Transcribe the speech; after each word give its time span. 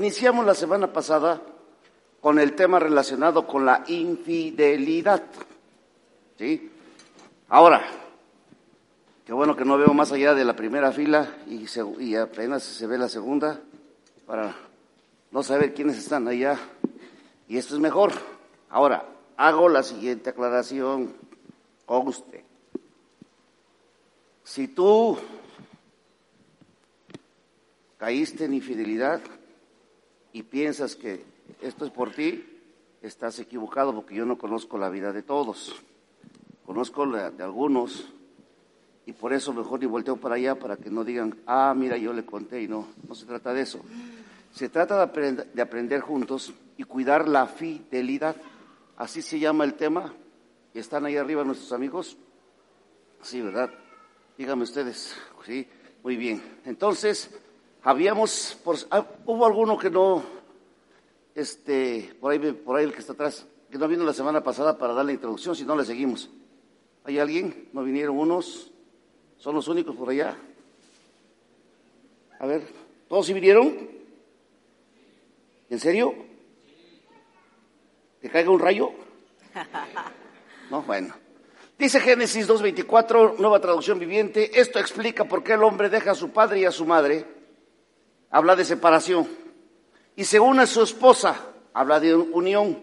Iniciamos 0.00 0.46
la 0.46 0.54
semana 0.54 0.90
pasada 0.90 1.42
con 2.22 2.38
el 2.38 2.54
tema 2.54 2.78
relacionado 2.78 3.46
con 3.46 3.66
la 3.66 3.84
infidelidad. 3.86 5.22
¿Sí? 6.38 6.70
Ahora, 7.50 7.82
qué 9.26 9.34
bueno 9.34 9.54
que 9.54 9.66
no 9.66 9.76
veo 9.76 9.92
más 9.92 10.10
allá 10.10 10.32
de 10.32 10.46
la 10.46 10.56
primera 10.56 10.90
fila 10.90 11.36
y, 11.46 11.66
y 11.98 12.16
apenas 12.16 12.62
se 12.62 12.86
ve 12.86 12.96
la 12.96 13.10
segunda 13.10 13.60
para 14.24 14.56
no 15.32 15.42
saber 15.42 15.74
quiénes 15.74 15.98
están 15.98 16.26
allá. 16.28 16.58
Y 17.46 17.58
esto 17.58 17.74
es 17.74 17.80
mejor. 17.82 18.12
Ahora, 18.70 19.04
hago 19.36 19.68
la 19.68 19.82
siguiente 19.82 20.30
aclaración 20.30 21.12
con 21.84 22.08
usted. 22.08 22.40
Si 24.44 24.66
tú 24.66 25.18
caíste 27.98 28.46
en 28.46 28.54
infidelidad, 28.54 29.20
y 30.32 30.42
piensas 30.42 30.96
que 30.96 31.24
esto 31.60 31.84
es 31.84 31.90
por 31.90 32.12
ti, 32.12 32.44
estás 33.02 33.38
equivocado 33.38 33.94
porque 33.94 34.14
yo 34.14 34.24
no 34.24 34.38
conozco 34.38 34.78
la 34.78 34.88
vida 34.88 35.12
de 35.12 35.22
todos. 35.22 35.74
Conozco 36.64 37.04
la 37.06 37.30
de 37.30 37.42
algunos 37.42 38.12
y 39.06 39.12
por 39.12 39.32
eso 39.32 39.52
mejor 39.52 39.80
ni 39.80 39.86
volteo 39.86 40.16
para 40.16 40.36
allá 40.36 40.58
para 40.58 40.76
que 40.76 40.90
no 40.90 41.04
digan, 41.04 41.36
ah, 41.46 41.74
mira, 41.76 41.96
yo 41.96 42.12
le 42.12 42.24
conté 42.24 42.62
y 42.62 42.68
no, 42.68 42.86
no 43.08 43.14
se 43.14 43.26
trata 43.26 43.52
de 43.52 43.62
eso. 43.62 43.80
Se 44.52 44.68
trata 44.68 45.06
de, 45.06 45.32
de 45.52 45.62
aprender 45.62 46.00
juntos 46.00 46.52
y 46.76 46.84
cuidar 46.84 47.28
la 47.28 47.46
fidelidad. 47.46 48.36
Así 48.96 49.22
se 49.22 49.38
llama 49.38 49.64
el 49.64 49.74
tema. 49.74 50.14
¿Y 50.72 50.78
están 50.78 51.04
ahí 51.06 51.16
arriba 51.16 51.42
nuestros 51.42 51.72
amigos? 51.72 52.16
Sí, 53.22 53.40
¿verdad? 53.40 53.70
Díganme 54.38 54.62
ustedes. 54.62 55.16
Sí, 55.44 55.66
muy 56.02 56.16
bien. 56.16 56.42
Entonces, 56.64 57.30
habíamos, 57.82 58.58
por, 58.64 58.76
ah, 58.90 59.04
hubo 59.26 59.46
alguno 59.46 59.78
que 59.78 59.90
no, 59.90 60.22
este, 61.34 62.14
por 62.20 62.32
ahí, 62.32 62.38
por 62.38 62.76
ahí 62.76 62.84
el 62.84 62.92
que 62.92 63.00
está 63.00 63.12
atrás, 63.12 63.46
que 63.70 63.78
no 63.78 63.88
vino 63.88 64.04
la 64.04 64.12
semana 64.12 64.42
pasada 64.42 64.76
para 64.78 64.94
dar 64.94 65.04
la 65.04 65.12
introducción, 65.12 65.54
si 65.54 65.64
no 65.64 65.76
le 65.76 65.84
seguimos. 65.84 66.30
¿Hay 67.04 67.18
alguien? 67.18 67.68
¿No 67.72 67.82
vinieron 67.82 68.18
unos? 68.18 68.70
¿Son 69.38 69.54
los 69.54 69.68
únicos 69.68 69.96
por 69.96 70.10
allá? 70.10 70.36
A 72.38 72.46
ver, 72.46 72.62
¿todos 73.08 73.26
sí 73.26 73.32
vinieron? 73.32 73.88
¿En 75.70 75.78
serio? 75.78 76.14
¿Que 78.20 78.28
caiga 78.28 78.50
un 78.50 78.60
rayo? 78.60 78.90
No, 80.70 80.82
bueno. 80.82 81.14
Dice 81.78 81.98
Génesis 81.98 82.46
2.24, 82.46 83.38
nueva 83.38 83.58
traducción 83.60 83.98
viviente, 83.98 84.60
esto 84.60 84.78
explica 84.78 85.24
por 85.24 85.42
qué 85.42 85.54
el 85.54 85.62
hombre 85.62 85.88
deja 85.88 86.10
a 86.10 86.14
su 86.14 86.30
padre 86.30 86.60
y 86.60 86.64
a 86.66 86.70
su 86.70 86.84
madre, 86.84 87.24
habla 88.30 88.56
de 88.56 88.64
separación, 88.64 89.28
y 90.16 90.24
se 90.24 90.40
une 90.40 90.62
a 90.62 90.66
su 90.66 90.82
esposa, 90.82 91.36
habla 91.72 92.00
de 92.00 92.14
unión, 92.14 92.78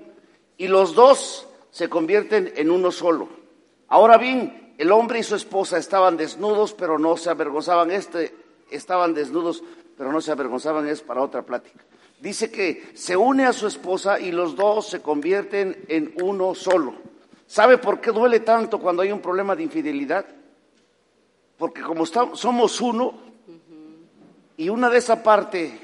y 0.58 0.68
los 0.68 0.96
dos 0.96 1.48
se 1.72 1.90
convierten 1.90 2.54
en 2.56 2.72
uno 2.72 2.92
solo. 2.92 3.30
Ahora 3.88 4.18
bien, 4.18 4.74
el 4.78 4.92
hombre 4.92 5.20
y 5.20 5.24
su 5.24 5.36
esposa 5.36 5.78
estaban 5.78 6.18
desnudos, 6.18 6.74
pero 6.74 7.00
no 7.00 7.18
se 7.18 7.30
avergonzaban. 7.30 7.92
Este, 7.92 8.36
estaban 8.70 9.14
desnudos, 9.14 9.64
pero 9.98 10.12
no 10.12 10.22
se 10.22 10.32
avergonzaban, 10.32 10.88
es 10.88 11.02
para 11.02 11.22
otra 11.22 11.44
plática. 11.44 11.84
Dice 12.20 12.52
que 12.52 12.92
se 12.96 13.16
une 13.16 13.46
a 13.46 13.54
su 13.54 13.68
esposa 13.68 14.20
y 14.20 14.32
los 14.32 14.56
dos 14.56 14.88
se 14.90 15.02
convierten 15.02 15.86
en 15.88 16.14
uno 16.22 16.56
solo. 16.56 16.96
¿Sabe 17.46 17.78
por 17.78 18.02
qué 18.02 18.12
duele 18.12 18.40
tanto 18.42 18.80
cuando 18.80 19.04
hay 19.04 19.12
un 19.12 19.22
problema 19.22 19.56
de 19.56 19.64
infidelidad? 19.64 20.26
Porque 21.58 21.82
como 21.82 22.04
estamos, 22.04 22.40
somos 22.40 22.82
uno 22.82 23.14
y 24.58 24.70
una 24.70 24.90
de 24.90 24.98
esa 24.98 25.22
parte 25.22 25.80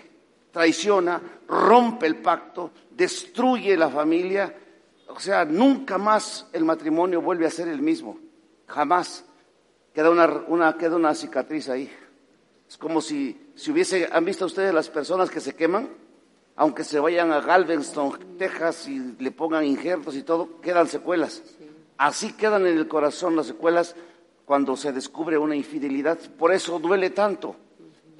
traiciona, 0.51 1.21
rompe 1.47 2.07
el 2.07 2.17
pacto, 2.17 2.71
destruye 2.91 3.77
la 3.77 3.89
familia, 3.89 4.55
o 5.07 5.19
sea, 5.19 5.45
nunca 5.45 5.97
más 5.97 6.47
el 6.53 6.65
matrimonio 6.65 7.21
vuelve 7.21 7.45
a 7.45 7.51
ser 7.51 7.67
el 7.67 7.81
mismo, 7.81 8.19
jamás. 8.67 9.25
Queda 9.93 10.09
una, 10.09 10.75
queda 10.75 10.95
una 10.95 11.13
cicatriz 11.13 11.69
ahí. 11.69 11.91
Es 12.67 12.77
como 12.77 12.99
si, 12.99 13.51
si 13.55 13.71
hubiese, 13.71 14.09
¿han 14.11 14.25
visto 14.25 14.45
ustedes 14.45 14.73
las 14.73 14.89
personas 14.89 15.29
que 15.29 15.39
se 15.39 15.55
queman? 15.55 15.89
Aunque 16.55 16.83
se 16.83 16.99
vayan 16.99 17.31
a 17.31 17.41
Galveston, 17.41 18.37
Texas 18.37 18.87
y 18.87 19.15
le 19.19 19.31
pongan 19.31 19.65
injertos 19.65 20.15
y 20.15 20.23
todo, 20.23 20.59
quedan 20.61 20.87
secuelas. 20.87 21.43
Así 21.97 22.33
quedan 22.33 22.65
en 22.65 22.77
el 22.77 22.87
corazón 22.87 23.35
las 23.35 23.47
secuelas 23.47 23.95
cuando 24.45 24.75
se 24.75 24.91
descubre 24.91 25.37
una 25.37 25.55
infidelidad. 25.55 26.17
Por 26.37 26.51
eso 26.51 26.79
duele 26.79 27.11
tanto. 27.11 27.55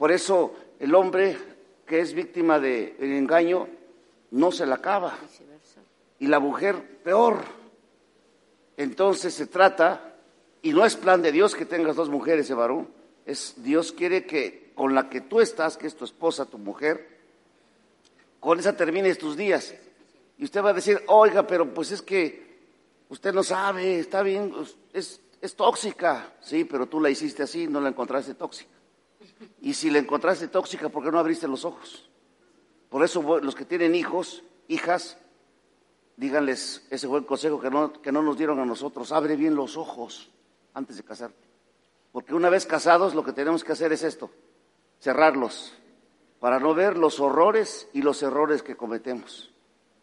Por 0.03 0.11
eso 0.11 0.53
el 0.81 0.93
hombre 0.95 1.37
que 1.85 2.01
es 2.01 2.13
víctima 2.13 2.59
del 2.59 2.93
engaño 2.99 3.69
no 4.31 4.51
se 4.51 4.65
la 4.65 4.75
acaba. 4.75 5.17
Y 6.19 6.27
la 6.27 6.41
mujer 6.41 6.99
peor. 7.01 7.37
Entonces 8.75 9.33
se 9.33 9.47
trata, 9.47 10.17
y 10.61 10.73
no 10.73 10.83
es 10.83 10.97
plan 10.97 11.21
de 11.21 11.31
Dios 11.31 11.55
que 11.55 11.63
tengas 11.63 11.95
dos 11.95 12.09
mujeres, 12.09 12.49
eh, 12.49 12.53
varón, 12.53 12.89
es 13.25 13.53
Dios 13.63 13.93
quiere 13.93 14.25
que 14.25 14.73
con 14.75 14.93
la 14.93 15.09
que 15.09 15.21
tú 15.21 15.39
estás, 15.39 15.77
que 15.77 15.87
es 15.87 15.95
tu 15.95 16.03
esposa, 16.03 16.43
tu 16.47 16.57
mujer, 16.57 17.07
con 18.41 18.59
esa 18.59 18.75
termines 18.75 19.17
tus 19.17 19.37
días. 19.37 19.73
Y 20.37 20.43
usted 20.43 20.61
va 20.61 20.71
a 20.71 20.73
decir, 20.73 21.01
oiga, 21.07 21.47
pero 21.47 21.73
pues 21.73 21.91
es 21.91 22.01
que 22.01 22.57
usted 23.07 23.33
no 23.33 23.41
sabe, 23.41 23.99
está 23.99 24.21
bien, 24.21 24.53
es, 24.91 25.21
es 25.39 25.55
tóxica. 25.55 26.33
Sí, 26.41 26.65
pero 26.65 26.87
tú 26.87 26.99
la 26.99 27.09
hiciste 27.09 27.43
así, 27.43 27.67
no 27.67 27.79
la 27.79 27.87
encontraste 27.87 28.33
tóxica. 28.33 28.72
Y 29.61 29.73
si 29.73 29.89
la 29.89 29.99
encontraste 29.99 30.47
tóxica, 30.47 30.89
¿por 30.89 31.03
qué 31.03 31.11
no 31.11 31.19
abriste 31.19 31.47
los 31.47 31.65
ojos? 31.65 32.09
Por 32.89 33.03
eso 33.03 33.39
los 33.39 33.55
que 33.55 33.65
tienen 33.65 33.95
hijos, 33.95 34.43
hijas, 34.67 35.17
díganles 36.17 36.85
ese 36.89 37.07
buen 37.07 37.23
consejo 37.23 37.59
que 37.59 37.69
no, 37.69 37.93
que 37.93 38.11
no 38.11 38.21
nos 38.21 38.37
dieron 38.37 38.59
a 38.59 38.65
nosotros, 38.65 39.11
abre 39.11 39.35
bien 39.35 39.55
los 39.55 39.77
ojos 39.77 40.29
antes 40.73 40.97
de 40.97 41.03
casarte. 41.03 41.47
Porque 42.11 42.35
una 42.35 42.49
vez 42.49 42.65
casados 42.65 43.15
lo 43.15 43.23
que 43.23 43.33
tenemos 43.33 43.63
que 43.63 43.71
hacer 43.71 43.91
es 43.91 44.03
esto, 44.03 44.29
cerrarlos, 44.99 45.73
para 46.39 46.59
no 46.59 46.73
ver 46.73 46.97
los 46.97 47.19
horrores 47.19 47.87
y 47.93 48.01
los 48.01 48.21
errores 48.21 48.61
que 48.61 48.75
cometemos. 48.75 49.51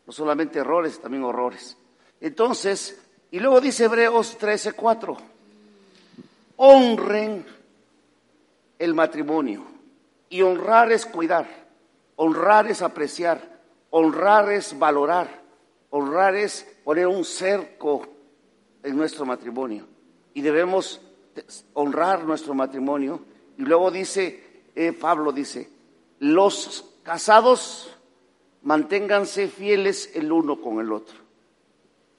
No 0.07 0.13
solamente 0.13 0.59
errores, 0.59 1.01
también 1.01 1.23
horrores. 1.23 1.77
Entonces, 2.21 3.01
y 3.31 3.39
luego 3.39 3.61
dice 3.61 3.85
Hebreos 3.85 4.37
13:4, 4.39 5.17
honren 6.57 7.47
el 8.81 8.95
matrimonio. 8.95 9.63
Y 10.29 10.43
honrar 10.43 10.91
es 10.91 11.07
cuidar, 11.07 11.47
honrar 12.17 12.67
es 12.69 12.83
apreciar, 12.83 13.61
honrar 13.91 14.51
es 14.51 14.77
valorar, 14.77 15.43
honrar 15.91 16.35
es 16.35 16.67
poner 16.83 17.07
un 17.07 17.25
cerco 17.25 18.07
en 18.83 18.97
nuestro 18.97 19.25
matrimonio. 19.27 19.87
Y 20.35 20.41
debemos 20.41 21.01
honrar 21.75 22.25
nuestro 22.25 22.55
matrimonio. 22.55 23.21
Y 23.59 23.63
luego 23.63 23.91
dice, 23.91 24.63
eh, 24.75 24.93
Pablo 24.93 25.31
dice, 25.31 25.69
los 26.21 26.95
casados 27.03 27.95
manténganse 28.63 29.49
fieles 29.49 30.11
el 30.15 30.33
uno 30.33 30.61
con 30.61 30.81
el 30.81 30.91
otro. 30.93 31.19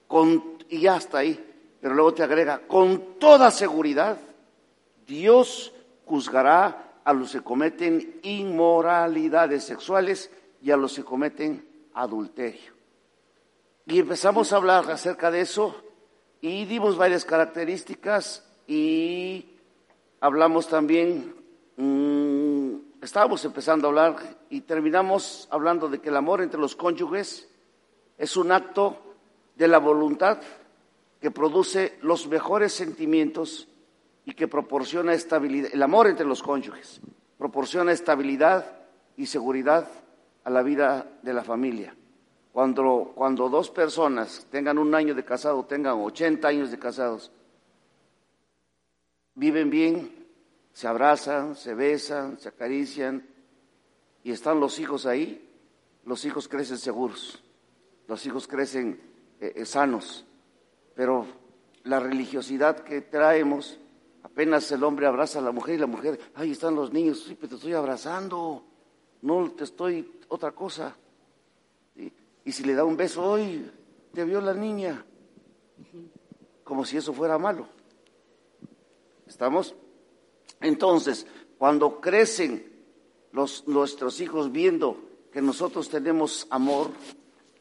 Con, 0.07 0.57
y 0.69 0.81
ya 0.81 0.97
está 0.97 1.19
ahí. 1.19 1.43
Pero 1.81 1.95
luego 1.95 2.13
te 2.13 2.21
agrega, 2.21 2.59
con 2.67 3.17
toda 3.17 3.49
seguridad, 3.49 4.19
Dios 5.07 5.73
juzgará 6.05 6.99
a 7.03 7.13
los 7.13 7.31
que 7.31 7.41
cometen 7.41 8.19
inmoralidades 8.23 9.63
sexuales 9.63 10.31
y 10.61 10.71
a 10.71 10.77
los 10.77 10.95
que 10.95 11.03
cometen 11.03 11.67
adulterio. 11.93 12.73
Y 13.85 13.99
empezamos 13.99 14.53
a 14.53 14.57
hablar 14.57 14.89
acerca 14.91 15.31
de 15.31 15.41
eso 15.41 15.75
y 16.39 16.65
dimos 16.65 16.97
varias 16.97 17.25
características 17.25 18.47
y 18.67 19.57
hablamos 20.19 20.67
también, 20.67 21.35
mm, 21.77 23.03
estábamos 23.03 23.43
empezando 23.43 23.87
a 23.87 23.89
hablar 23.89 24.15
y 24.49 24.61
terminamos 24.61 25.47
hablando 25.51 25.89
de 25.89 25.99
que 25.99 26.09
el 26.09 26.17
amor 26.17 26.41
entre 26.41 26.59
los 26.59 26.75
cónyuges 26.75 27.49
es 28.17 28.37
un 28.37 28.51
acto 28.51 29.15
de 29.55 29.67
la 29.67 29.79
voluntad 29.79 30.39
que 31.19 31.31
produce 31.31 31.97
los 32.01 32.27
mejores 32.27 32.73
sentimientos 32.73 33.67
y 34.25 34.33
que 34.33 34.47
proporciona 34.47 35.13
estabilidad, 35.13 35.69
el 35.73 35.83
amor 35.83 36.07
entre 36.07 36.25
los 36.25 36.43
cónyuges. 36.43 37.01
proporciona 37.37 37.91
estabilidad 37.91 38.65
y 39.17 39.25
seguridad 39.25 39.87
a 40.43 40.49
la 40.49 40.61
vida 40.61 41.07
de 41.23 41.33
la 41.33 41.43
familia. 41.43 41.95
Cuando, 42.51 43.13
cuando 43.15 43.49
dos 43.49 43.69
personas 43.71 44.45
tengan 44.51 44.77
un 44.77 44.93
año 44.93 45.15
de 45.15 45.23
casado, 45.23 45.65
tengan 45.65 45.99
80 45.99 46.47
años 46.47 46.69
de 46.71 46.77
casados, 46.77 47.31
viven 49.35 49.69
bien, 49.69 50.27
se 50.73 50.87
abrazan, 50.87 51.55
se 51.55 51.73
besan, 51.73 52.39
se 52.39 52.49
acarician 52.49 53.25
y 54.23 54.31
están 54.31 54.59
los 54.59 54.79
hijos 54.79 55.05
ahí, 55.05 55.49
los 56.05 56.25
hijos 56.25 56.47
crecen 56.47 56.77
seguros, 56.77 57.43
los 58.07 58.25
hijos 58.25 58.47
crecen 58.47 58.99
eh, 59.39 59.53
eh, 59.55 59.65
sanos, 59.65 60.25
pero 60.95 61.25
la 61.83 61.99
religiosidad 61.99 62.79
que 62.81 63.01
traemos, 63.01 63.79
apenas 64.31 64.71
el 64.71 64.83
hombre 64.83 65.05
abraza 65.07 65.39
a 65.39 65.41
la 65.41 65.51
mujer 65.51 65.75
y 65.75 65.79
la 65.79 65.87
mujer, 65.87 66.19
ahí 66.35 66.51
están 66.51 66.75
los 66.75 66.91
niños, 66.91 67.23
sí, 67.27 67.35
pero 67.35 67.49
te 67.49 67.55
estoy 67.55 67.73
abrazando, 67.73 68.63
no 69.21 69.51
te 69.51 69.65
estoy 69.65 70.19
otra 70.29 70.51
cosa. 70.51 70.95
Y 72.43 72.51
si 72.51 72.63
le 72.63 72.73
da 72.73 72.85
un 72.85 72.97
beso 72.97 73.23
hoy, 73.23 73.69
te 74.13 74.23
vio 74.23 74.41
la 74.41 74.53
niña, 74.53 75.05
como 76.63 76.85
si 76.85 76.97
eso 76.97 77.13
fuera 77.13 77.37
malo. 77.37 77.67
¿Estamos? 79.27 79.75
Entonces, 80.59 81.27
cuando 81.57 82.01
crecen 82.01 82.71
los, 83.31 83.67
nuestros 83.67 84.21
hijos 84.21 84.51
viendo 84.51 84.97
que 85.31 85.41
nosotros 85.41 85.89
tenemos 85.89 86.47
amor, 86.49 86.91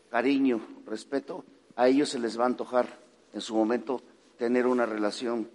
cariño, 0.08 0.60
respeto, 0.86 1.44
a 1.76 1.88
ellos 1.88 2.08
se 2.08 2.18
les 2.18 2.38
va 2.38 2.44
a 2.44 2.46
antojar 2.46 3.00
en 3.32 3.40
su 3.40 3.54
momento 3.54 4.00
tener 4.38 4.66
una 4.66 4.86
relación 4.86 5.50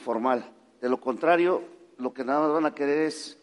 formal. 0.00 0.52
De 0.80 0.88
lo 0.88 1.00
contrario, 1.00 1.62
lo 1.98 2.12
que 2.12 2.24
nada 2.24 2.40
más 2.40 2.52
van 2.52 2.66
a 2.66 2.74
querer 2.74 3.06
es, 3.06 3.38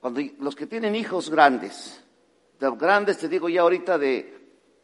cuando 0.00 0.20
los 0.38 0.56
que 0.56 0.66
tienen 0.66 0.94
hijos 0.96 1.30
grandes, 1.30 2.02
de 2.58 2.70
grandes 2.70 3.18
te 3.18 3.28
digo 3.28 3.48
ya 3.48 3.60
ahorita 3.62 3.98
de 3.98 4.34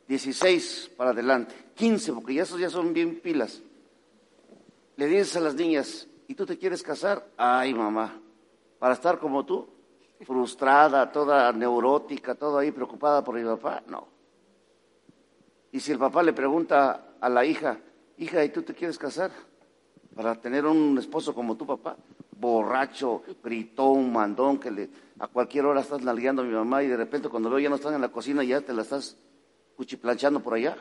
16 0.06 0.92
para 0.96 1.10
adelante, 1.10 1.54
15, 1.74 2.12
porque 2.12 2.34
ya 2.34 2.42
esos 2.42 2.60
ya 2.60 2.68
son 2.68 2.92
bien 2.92 3.20
pilas, 3.20 3.62
le 4.96 5.06
dices 5.06 5.36
a 5.36 5.40
las 5.40 5.54
niñas, 5.54 6.06
¿y 6.28 6.34
tú 6.34 6.44
te 6.44 6.58
quieres 6.58 6.82
casar? 6.82 7.26
Ay, 7.36 7.72
mamá, 7.72 8.20
para 8.78 8.94
estar 8.94 9.18
como 9.18 9.44
tú, 9.44 9.68
frustrada, 10.24 11.10
toda 11.10 11.52
neurótica, 11.52 12.34
toda 12.34 12.60
ahí 12.60 12.70
preocupada 12.70 13.24
por 13.24 13.34
mi 13.34 13.44
papá, 13.44 13.82
no. 13.86 14.08
Y 15.72 15.80
si 15.80 15.92
el 15.92 15.98
papá 15.98 16.22
le 16.22 16.34
pregunta 16.34 17.14
a 17.18 17.28
la 17.28 17.44
hija, 17.44 17.78
hija, 18.18 18.44
¿y 18.44 18.50
tú 18.50 18.62
te 18.62 18.74
quieres 18.74 18.98
casar? 18.98 19.30
Para 20.14 20.40
tener 20.40 20.66
un 20.66 20.98
esposo 20.98 21.34
como 21.34 21.56
tu 21.56 21.66
papá, 21.66 21.96
borracho, 22.38 23.22
gritón, 23.42 24.12
mandón, 24.12 24.58
que 24.58 24.70
le, 24.70 24.90
a 25.18 25.28
cualquier 25.28 25.64
hora 25.64 25.80
estás 25.80 26.02
nalgueando 26.02 26.42
a 26.42 26.44
mi 26.44 26.52
mamá 26.52 26.82
y 26.82 26.88
de 26.88 26.96
repente 26.96 27.28
cuando 27.28 27.48
veo 27.48 27.60
ya 27.60 27.68
no 27.68 27.76
están 27.76 27.94
en 27.94 28.00
la 28.00 28.10
cocina 28.10 28.42
ya 28.44 28.60
te 28.60 28.72
la 28.72 28.82
estás 28.82 29.16
cuchiplanchando 29.76 30.40
por 30.40 30.54
allá. 30.54 30.76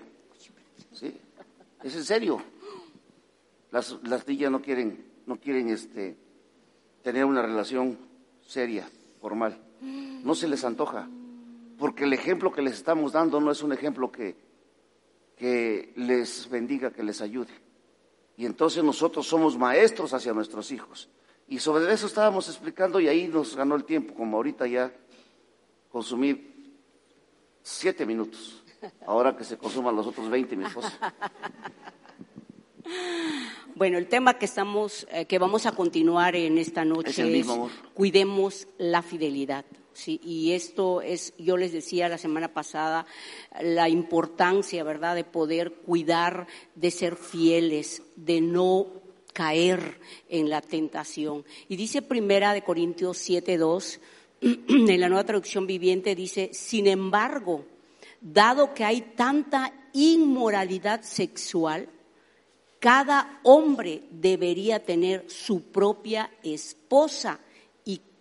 ¿Sí? 0.91 1.15
Es 1.83 1.95
en 1.95 2.03
serio. 2.03 2.41
Las, 3.71 3.97
las 4.03 4.27
niñas 4.27 4.51
no 4.51 4.61
quieren, 4.61 5.05
no 5.25 5.39
quieren 5.39 5.69
este, 5.69 6.17
tener 7.03 7.25
una 7.25 7.41
relación 7.41 7.97
seria, 8.45 8.89
formal. 9.19 9.57
No 9.81 10.35
se 10.35 10.47
les 10.47 10.63
antoja. 10.65 11.07
Porque 11.77 12.03
el 12.03 12.13
ejemplo 12.13 12.51
que 12.51 12.61
les 12.61 12.73
estamos 12.73 13.13
dando 13.13 13.39
no 13.39 13.49
es 13.49 13.63
un 13.63 13.71
ejemplo 13.71 14.11
que, 14.11 14.35
que 15.37 15.93
les 15.95 16.49
bendiga, 16.49 16.91
que 16.91 17.01
les 17.01 17.21
ayude. 17.21 17.51
Y 18.41 18.47
entonces 18.47 18.83
nosotros 18.83 19.27
somos 19.27 19.55
maestros 19.55 20.15
hacia 20.15 20.33
nuestros 20.33 20.71
hijos. 20.71 21.07
Y 21.47 21.59
sobre 21.59 21.93
eso 21.93 22.07
estábamos 22.07 22.49
explicando 22.49 22.99
y 22.99 23.07
ahí 23.07 23.27
nos 23.27 23.55
ganó 23.55 23.75
el 23.75 23.83
tiempo, 23.83 24.15
como 24.15 24.37
ahorita 24.37 24.65
ya 24.65 24.91
consumí 25.91 26.51
siete 27.61 28.03
minutos. 28.03 28.63
Ahora 29.05 29.37
que 29.37 29.43
se 29.43 29.59
consuman 29.59 29.95
los 29.95 30.07
otros 30.07 30.27
veinte, 30.27 30.55
mi 30.55 30.65
esposa. 30.65 30.91
Bueno, 33.75 33.97
el 33.97 34.07
tema 34.07 34.33
que 34.37 34.45
estamos, 34.45 35.07
eh, 35.11 35.25
que 35.25 35.39
vamos 35.39 35.65
a 35.65 35.71
continuar 35.71 36.35
en 36.35 36.57
esta 36.57 36.83
noche 36.83 37.21
Es 37.23 37.29
mismo, 37.29 37.53
amor. 37.53 37.71
cuidemos 37.93 38.67
la 38.77 39.01
fidelidad. 39.01 39.65
Sí, 39.93 40.21
y 40.23 40.53
esto 40.53 41.01
es, 41.01 41.33
yo 41.37 41.57
les 41.57 41.73
decía 41.73 42.07
la 42.07 42.17
semana 42.17 42.53
pasada, 42.53 43.05
la 43.61 43.89
importancia, 43.89 44.83
¿verdad?, 44.83 45.15
de 45.15 45.25
poder 45.25 45.73
cuidar, 45.73 46.47
de 46.75 46.91
ser 46.91 47.17
fieles, 47.17 48.01
de 48.15 48.39
no 48.39 48.87
caer 49.33 49.99
en 50.29 50.49
la 50.49 50.61
tentación. 50.61 51.45
Y 51.67 51.75
dice 51.75 52.01
Primera 52.01 52.53
de 52.53 52.63
Corintios 52.63 53.17
7:2, 53.29 53.99
en 54.41 54.99
la 54.99 55.09
nueva 55.09 55.25
traducción 55.25 55.67
viviente 55.67 56.15
dice, 56.15 56.49
sin 56.53 56.87
embargo, 56.87 57.65
dado 58.21 58.73
que 58.73 58.85
hay 58.85 59.01
tanta 59.15 59.73
inmoralidad 59.93 61.01
sexual, 61.01 61.89
cada 62.79 63.39
hombre 63.43 64.03
debería 64.09 64.83
tener 64.83 65.29
su 65.29 65.63
propia 65.63 66.31
esposa 66.43 67.39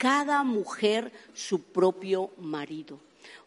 cada 0.01 0.43
mujer 0.45 1.13
su 1.35 1.63
propio 1.63 2.31
marido. 2.39 2.99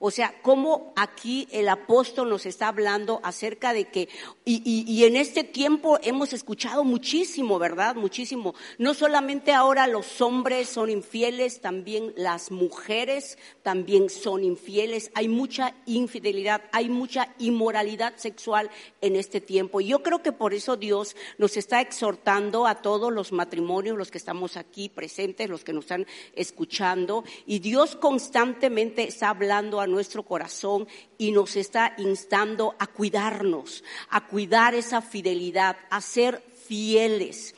O 0.06 0.12
sea, 0.12 0.36
cómo 0.42 0.92
aquí 0.98 1.48
el 1.52 1.70
apóstol 1.70 2.28
nos 2.28 2.46
está 2.46 2.68
hablando 2.68 3.22
acerca 3.24 3.72
de 3.72 3.86
que, 3.86 4.10
y, 4.44 4.62
y- 4.66 4.84
y 4.92 5.06
en 5.06 5.16
este 5.16 5.46
tiempo 5.46 5.98
hemos 6.04 6.34
escuchado 6.34 6.84
muchísimo, 6.84 7.58
¿verdad? 7.58 7.96
Muchísimo. 7.96 8.54
No 8.78 8.94
solamente 8.96 9.54
ahora 9.54 9.88
los 9.88 10.20
hombres 10.20 10.68
son 10.68 10.90
infieles, 10.90 11.62
también 11.62 12.12
las 12.18 12.52
mujeres 12.52 13.38
también 13.62 14.10
son 14.10 14.44
infieles. 14.44 15.10
Hay 15.16 15.30
mucha 15.30 15.74
infidelidad, 15.86 16.64
hay 16.74 16.90
mucha 16.90 17.34
inmoralidad 17.40 18.18
sexual 18.18 18.70
en 19.00 19.16
este 19.16 19.40
tiempo. 19.40 19.80
Y 19.80 19.88
yo 19.88 20.04
creo 20.04 20.22
que 20.22 20.34
por 20.34 20.54
eso 20.54 20.76
Dios 20.76 21.16
nos 21.38 21.56
está 21.56 21.80
exhortando 21.80 22.68
a 22.68 22.82
todos 22.82 23.10
los 23.14 23.32
matrimonios, 23.32 23.98
los 23.98 24.12
que 24.12 24.18
estamos 24.18 24.58
aquí 24.58 24.90
presentes, 24.90 25.50
los 25.50 25.64
que 25.64 25.72
nos 25.72 25.86
están 25.86 26.06
escuchando. 26.36 27.24
Y 27.46 27.60
Dios 27.60 27.96
constantemente 27.96 29.08
está 29.08 29.30
hablando 29.30 29.80
a 29.80 29.93
nuestro 29.94 30.24
corazón 30.24 30.88
y 31.18 31.32
nos 31.32 31.56
está 31.56 31.94
instando 31.98 32.76
a 32.80 32.88
cuidarnos, 32.88 33.84
a 34.10 34.28
cuidar 34.28 34.74
esa 34.76 35.02
fidelidad, 35.02 35.78
a 35.90 36.02
ser 36.02 36.44
fieles. 36.68 37.56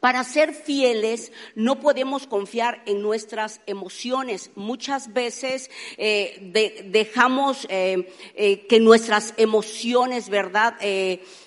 Para 0.00 0.22
ser 0.22 0.52
fieles 0.54 1.32
no 1.54 1.80
podemos 1.80 2.26
confiar 2.26 2.82
en 2.86 3.00
nuestras 3.02 3.60
emociones. 3.66 4.50
Muchas 4.54 5.12
veces 5.12 5.70
eh, 5.96 6.38
de- 6.52 6.84
dejamos 6.90 7.66
eh, 7.70 8.12
eh, 8.34 8.66
que 8.66 8.78
nuestras 8.80 9.34
emociones, 9.38 10.28
¿verdad? 10.28 10.76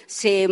Se, 0.07 0.47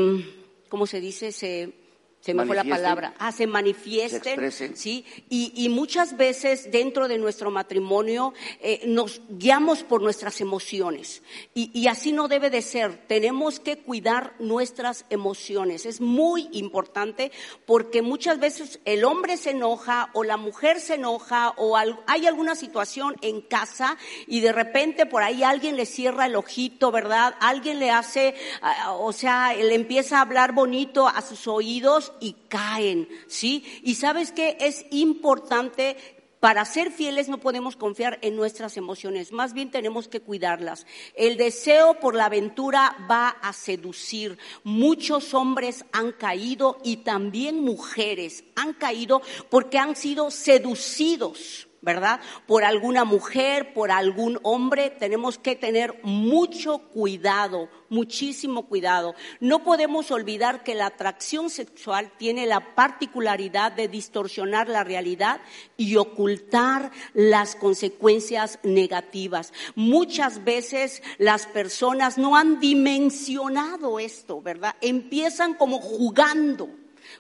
¿cómo 0.70 0.86
se 0.88 1.02
dice? 1.02 1.32
Se, 1.32 1.74
se 2.22 2.34
me 2.34 2.46
fue 2.46 2.56
la 2.56 2.66
palabra. 2.66 3.14
Ah, 3.18 3.32
se 3.32 3.48
manifiesten. 3.48 4.52
Se. 4.52 4.76
Sí, 4.76 5.06
y, 5.30 5.54
y 5.56 5.70
muchas 5.70 6.18
veces 6.18 6.70
dentro 6.70 7.08
de 7.08 7.18
nuestro 7.18 7.50
matrimonio 7.50 8.34
eh, 8.60 8.82
nos 8.86 9.22
guiamos 9.30 9.84
por 9.84 10.02
nuestras 10.02 10.42
emociones 10.42 11.24
y, 11.54 11.72
y 11.74 11.88
así 11.88 12.12
no 12.12 12.28
debe 12.28 12.50
de 12.50 12.62
ser. 12.62 13.08
Tenemos 13.08 13.62
que 13.62 13.78
cuidar 13.78 14.34
nuestras 14.40 15.06
emociones. 15.10 15.86
Es 15.86 16.02
muy 16.02 16.50
importante 16.52 17.32
porque 17.66 18.02
muchas 18.02 18.40
veces 18.40 18.82
el 18.84 19.06
hombre 19.06 19.38
se 19.38 19.52
enoja 19.52 20.10
o 20.14 20.26
la 20.26 20.36
mujer 20.36 20.82
se 20.82 20.96
enoja 20.96 21.54
o 21.56 21.78
hay 21.78 22.28
alguna 22.28 22.56
situación 22.56 23.16
en 23.22 23.42
casa 23.42 23.98
y 24.28 24.42
de 24.42 24.52
repente 24.52 25.06
por 25.06 25.24
ahí 25.24 25.44
alguien 25.44 25.78
le 25.78 25.86
cierra 25.86 26.26
el 26.26 26.36
ojito, 26.36 26.92
¿verdad? 26.92 27.36
Alguien 27.40 27.80
le 27.80 27.92
hace, 27.92 28.36
ah, 28.62 28.94
o 28.94 29.14
sea, 29.14 29.54
le 29.54 29.74
empieza 29.74 30.18
a 30.18 30.22
hablar 30.22 30.52
bonito 30.52 31.08
a 31.08 31.22
sus 31.22 31.48
oídos 31.48 32.09
y 32.20 32.36
caen, 32.48 33.08
¿sí? 33.28 33.64
Y 33.84 33.96
sabes 33.96 34.32
que 34.32 34.58
es 34.60 34.86
importante 34.92 35.98
para 36.40 36.64
ser 36.64 36.92
fieles 36.92 37.28
no 37.28 37.40
podemos 37.40 37.76
confiar 37.76 38.18
en 38.22 38.36
nuestras 38.36 38.78
emociones, 38.78 39.32
más 39.32 39.54
bien 39.54 39.72
tenemos 39.72 40.08
que 40.08 40.22
cuidarlas. 40.22 40.86
El 41.16 41.38
deseo 41.38 42.00
por 42.00 42.16
la 42.16 42.26
aventura 42.26 42.96
va 43.10 43.30
a 43.30 43.52
seducir. 43.52 44.38
Muchos 44.64 45.34
hombres 45.34 45.84
han 45.92 46.14
caído 46.14 46.78
y 46.84 46.98
también 46.98 47.60
mujeres 47.60 48.46
han 48.56 48.74
caído 48.74 49.22
porque 49.50 49.78
han 49.78 49.96
sido 49.96 50.32
seducidos. 50.32 51.69
¿Verdad? 51.82 52.20
Por 52.46 52.66
alguna 52.66 53.06
mujer, 53.06 53.74
por 53.74 53.90
algún 53.90 54.38
hombre, 54.44 54.90
tenemos 54.90 55.38
que 55.38 55.56
tener 55.56 55.98
mucho 56.04 56.80
cuidado, 56.80 57.70
muchísimo 57.88 58.66
cuidado. 58.68 59.16
No 59.40 59.64
podemos 59.64 60.12
olvidar 60.12 60.64
que 60.64 60.76
la 60.76 60.88
atracción 60.88 61.50
sexual 61.50 62.12
tiene 62.18 62.48
la 62.48 62.76
particularidad 62.76 63.72
de 63.72 63.88
distorsionar 63.88 64.68
la 64.68 64.84
realidad 64.84 65.40
y 65.78 65.96
ocultar 65.96 66.92
las 67.14 67.56
consecuencias 67.56 68.60
negativas. 68.64 69.54
Muchas 69.76 70.44
veces 70.44 71.02
las 71.18 71.46
personas 71.46 72.18
no 72.18 72.36
han 72.36 72.60
dimensionado 72.60 74.00
esto, 74.00 74.42
¿verdad? 74.42 74.76
Empiezan 74.82 75.54
como 75.54 75.80
jugando, 75.80 76.70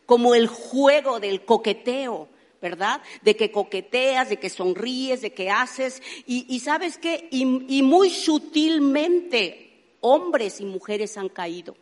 como 0.05 0.35
el 0.35 0.47
juego 0.47 1.21
del 1.21 1.45
coqueteo. 1.45 2.27
¿Verdad? 2.61 3.01
De 3.21 3.35
que 3.35 3.51
coqueteas, 3.51 4.29
de 4.29 4.37
que 4.37 4.49
sonríes, 4.49 5.21
de 5.21 5.33
que 5.33 5.49
haces. 5.49 6.01
Y, 6.25 6.45
y 6.47 6.59
sabes 6.59 6.97
qué, 6.97 7.27
y, 7.31 7.77
y 7.77 7.81
muy 7.83 8.09
sutilmente 8.09 9.95
hombres 10.01 10.61
y 10.61 10.65
mujeres 10.65 11.17
han 11.17 11.29
caído. 11.29 11.75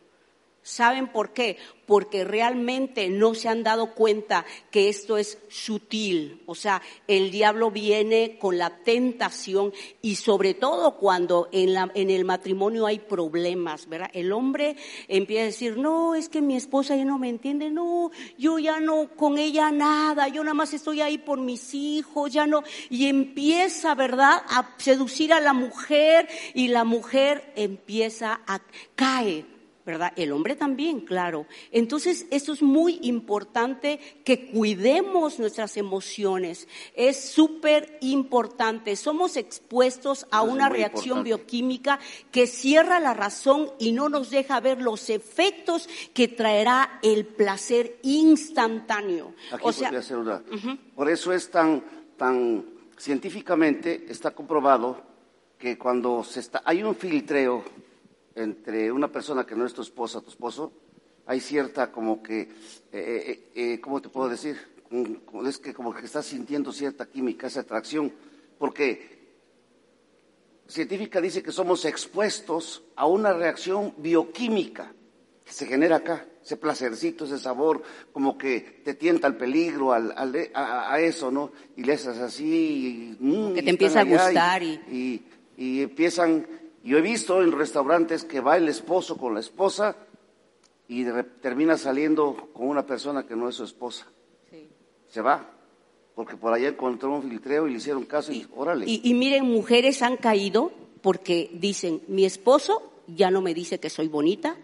¿Saben 0.68 1.08
por 1.08 1.32
qué? 1.32 1.56
Porque 1.86 2.24
realmente 2.24 3.08
no 3.08 3.32
se 3.32 3.48
han 3.48 3.62
dado 3.62 3.94
cuenta 3.94 4.44
que 4.70 4.90
esto 4.90 5.16
es 5.16 5.38
sutil. 5.48 6.42
O 6.44 6.54
sea, 6.54 6.82
el 7.06 7.30
diablo 7.30 7.70
viene 7.70 8.36
con 8.38 8.58
la 8.58 8.76
tentación 8.84 9.72
y 10.02 10.16
sobre 10.16 10.52
todo 10.52 10.98
cuando 10.98 11.48
en, 11.52 11.72
la, 11.72 11.90
en 11.94 12.10
el 12.10 12.26
matrimonio 12.26 12.84
hay 12.84 12.98
problemas, 12.98 13.88
¿verdad? 13.88 14.10
El 14.12 14.30
hombre 14.30 14.76
empieza 15.08 15.44
a 15.44 15.46
decir, 15.46 15.78
no, 15.78 16.14
es 16.14 16.28
que 16.28 16.42
mi 16.42 16.54
esposa 16.54 16.94
ya 16.96 17.06
no 17.06 17.18
me 17.18 17.30
entiende, 17.30 17.70
no, 17.70 18.10
yo 18.36 18.58
ya 18.58 18.78
no 18.78 19.08
con 19.16 19.38
ella 19.38 19.70
nada, 19.70 20.28
yo 20.28 20.44
nada 20.44 20.52
más 20.52 20.74
estoy 20.74 21.00
ahí 21.00 21.16
por 21.16 21.40
mis 21.40 21.72
hijos, 21.72 22.30
ya 22.30 22.46
no. 22.46 22.62
Y 22.90 23.06
empieza, 23.06 23.94
¿verdad?, 23.94 24.42
a 24.48 24.74
seducir 24.76 25.32
a 25.32 25.40
la 25.40 25.54
mujer 25.54 26.28
y 26.52 26.68
la 26.68 26.84
mujer 26.84 27.54
empieza 27.56 28.42
a 28.46 28.60
caer 28.94 29.57
¿verdad? 29.88 30.12
El 30.16 30.32
hombre 30.32 30.54
también, 30.54 31.00
claro. 31.00 31.46
Entonces, 31.72 32.26
esto 32.30 32.52
es 32.52 32.62
muy 32.62 32.98
importante 33.02 33.98
que 34.22 34.50
cuidemos 34.50 35.38
nuestras 35.38 35.78
emociones. 35.78 36.68
Es 36.94 37.30
súper 37.30 37.96
importante. 38.02 38.96
Somos 38.96 39.38
expuestos 39.38 40.26
a 40.30 40.42
Eso 40.42 40.52
una 40.52 40.68
reacción 40.68 41.18
importante. 41.18 41.28
bioquímica 41.28 42.00
que 42.30 42.46
cierra 42.46 43.00
la 43.00 43.14
razón 43.14 43.70
y 43.78 43.92
no 43.92 44.10
nos 44.10 44.28
deja 44.28 44.60
ver 44.60 44.82
los 44.82 45.08
efectos 45.08 45.88
que 46.12 46.28
traerá 46.28 47.00
el 47.02 47.24
placer 47.24 47.98
instantáneo. 48.02 49.32
Aquí 49.50 49.62
o 49.64 49.72
sea, 49.72 50.02
ser 50.02 50.18
una. 50.18 50.42
Por 50.94 51.08
eso 51.08 51.32
es 51.32 51.50
tan, 51.50 51.82
tan 52.18 52.62
científicamente 52.98 54.04
está 54.10 54.32
comprobado 54.32 55.00
que 55.58 55.78
cuando 55.78 56.22
se 56.24 56.40
está, 56.40 56.60
hay 56.62 56.82
un 56.82 56.94
filtreo 56.94 57.64
entre 58.38 58.90
una 58.92 59.08
persona 59.10 59.44
que 59.44 59.54
no 59.56 59.66
es 59.66 59.74
tu 59.74 59.82
esposa, 59.82 60.20
tu 60.20 60.30
esposo, 60.30 60.72
hay 61.26 61.40
cierta 61.40 61.92
como 61.92 62.22
que, 62.22 62.40
eh, 62.40 62.48
eh, 62.92 63.48
eh, 63.54 63.80
¿cómo 63.80 64.00
te 64.00 64.08
puedo 64.08 64.28
decir? 64.28 64.56
Es 65.46 65.58
que 65.58 65.74
como 65.74 65.92
que 65.94 66.04
estás 66.06 66.24
sintiendo 66.26 66.72
cierta 66.72 67.06
química, 67.06 67.46
esa 67.46 67.60
atracción, 67.60 68.12
porque 68.58 69.18
científica 70.66 71.20
dice 71.20 71.42
que 71.42 71.52
somos 71.52 71.84
expuestos 71.84 72.82
a 72.96 73.06
una 73.06 73.32
reacción 73.32 73.94
bioquímica 73.98 74.92
que 75.44 75.52
se 75.52 75.66
genera 75.66 75.96
acá, 75.96 76.26
ese 76.44 76.58
placercito, 76.58 77.24
ese 77.24 77.38
sabor, 77.38 77.82
como 78.12 78.36
que 78.36 78.82
te 78.84 78.92
tienta 78.94 79.26
al 79.26 79.36
peligro, 79.36 79.92
al, 79.94 80.12
al- 80.16 80.50
a, 80.54 80.92
a 80.92 81.00
eso, 81.00 81.30
¿no? 81.30 81.52
Y 81.76 81.84
le 81.84 81.94
haces 81.94 82.18
así, 82.18 83.16
y, 83.18 83.24
mm, 83.24 83.54
Que 83.54 83.62
te 83.62 83.66
y 83.66 83.70
empieza 83.70 84.00
a 84.00 84.04
gustar 84.04 84.62
y, 84.62 84.80
y, 84.90 85.22
y 85.56 85.82
empiezan, 85.82 86.46
yo 86.84 86.98
he 86.98 87.00
visto 87.00 87.42
en 87.42 87.52
restaurantes 87.52 88.24
que 88.24 88.40
va 88.40 88.56
el 88.56 88.68
esposo 88.68 89.16
con 89.16 89.34
la 89.34 89.40
esposa 89.40 89.96
y 90.88 91.04
termina 91.42 91.76
saliendo 91.76 92.48
con 92.52 92.68
una 92.68 92.86
persona 92.86 93.26
que 93.26 93.36
no 93.36 93.48
es 93.48 93.56
su 93.56 93.64
esposa. 93.64 94.06
Se 95.08 95.20
va, 95.22 95.50
porque 96.14 96.36
por 96.36 96.52
allá 96.52 96.68
encontró 96.68 97.14
un 97.14 97.22
filtreo 97.22 97.66
y 97.66 97.72
le 97.72 97.78
hicieron 97.78 98.04
caso 98.04 98.32
y, 98.32 98.46
órale. 98.54 98.84
Y, 98.86 99.00
y 99.02 99.14
miren, 99.14 99.46
mujeres 99.46 100.02
han 100.02 100.16
caído 100.16 100.70
porque 101.00 101.50
dicen, 101.54 102.02
mi 102.08 102.24
esposo 102.24 102.92
ya 103.06 103.30
no 103.30 103.40
me 103.40 103.54
dice 103.54 103.80
que 103.80 103.88
soy 103.88 104.08
bonita, 104.08 104.56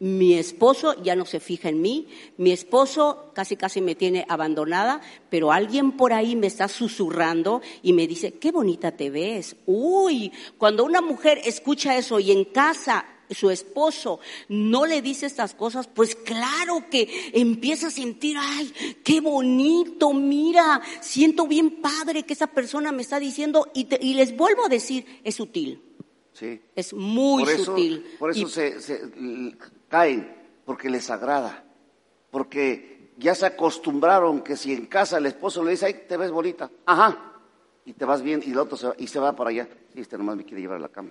mi 0.00 0.34
esposo 0.34 1.00
ya 1.02 1.14
no 1.14 1.26
se 1.26 1.40
fija 1.40 1.68
en 1.68 1.82
mí, 1.82 2.08
mi 2.38 2.52
esposo 2.52 3.30
casi 3.34 3.56
casi 3.56 3.80
me 3.82 3.94
tiene 3.94 4.24
abandonada, 4.28 5.00
pero 5.28 5.52
alguien 5.52 5.92
por 5.92 6.12
ahí 6.14 6.36
me 6.36 6.46
está 6.46 6.68
susurrando 6.68 7.60
y 7.82 7.92
me 7.92 8.06
dice, 8.06 8.32
qué 8.32 8.50
bonita 8.50 8.96
te 8.96 9.10
ves. 9.10 9.56
Uy, 9.66 10.32
cuando 10.56 10.84
una 10.84 11.02
mujer 11.02 11.40
escucha 11.44 11.96
eso 11.98 12.18
y 12.18 12.32
en 12.32 12.44
casa 12.46 13.04
su 13.30 13.48
esposo 13.50 14.18
no 14.48 14.86
le 14.86 15.02
dice 15.02 15.26
estas 15.26 15.54
cosas, 15.54 15.86
pues 15.86 16.16
claro 16.16 16.86
que 16.90 17.30
empieza 17.34 17.86
a 17.88 17.90
sentir, 17.92 18.36
ay, 18.40 18.72
qué 19.04 19.20
bonito, 19.20 20.12
mira, 20.14 20.80
siento 21.00 21.46
bien 21.46 21.80
padre 21.82 22.24
que 22.24 22.32
esa 22.32 22.48
persona 22.48 22.90
me 22.90 23.02
está 23.02 23.20
diciendo 23.20 23.68
y, 23.74 23.84
te- 23.84 24.00
y 24.02 24.14
les 24.14 24.34
vuelvo 24.36 24.64
a 24.64 24.68
decir, 24.68 25.04
es 25.22 25.36
sutil, 25.36 25.80
Sí. 26.32 26.58
es 26.74 26.92
muy 26.94 27.44
por 27.44 27.52
eso, 27.52 27.64
sutil. 27.66 28.04
Por 28.18 28.30
eso 28.30 28.40
Y- 28.40 28.50
se, 28.50 28.80
caen, 29.90 30.34
porque 30.64 30.88
les 30.88 31.10
agrada, 31.10 31.62
porque 32.30 33.12
ya 33.18 33.34
se 33.34 33.44
acostumbraron 33.44 34.40
que 34.40 34.56
si 34.56 34.72
en 34.72 34.86
casa 34.86 35.18
el 35.18 35.26
esposo 35.26 35.62
le 35.62 35.72
dice, 35.72 35.86
ay, 35.86 36.04
te 36.08 36.16
ves 36.16 36.30
bonita, 36.30 36.70
ajá, 36.86 37.34
y 37.84 37.92
te 37.92 38.06
vas 38.06 38.22
bien, 38.22 38.42
y 38.46 38.52
el 38.52 38.58
otro 38.58 38.78
se 38.78 38.86
va, 38.86 38.94
y 38.96 39.06
se 39.06 39.18
va 39.18 39.36
para 39.36 39.50
allá, 39.50 39.68
sí, 39.92 40.00
este 40.00 40.16
nomás 40.16 40.36
me 40.36 40.44
quiere 40.46 40.62
llevar 40.62 40.78
a 40.78 40.80
la 40.80 40.88
cama, 40.88 41.10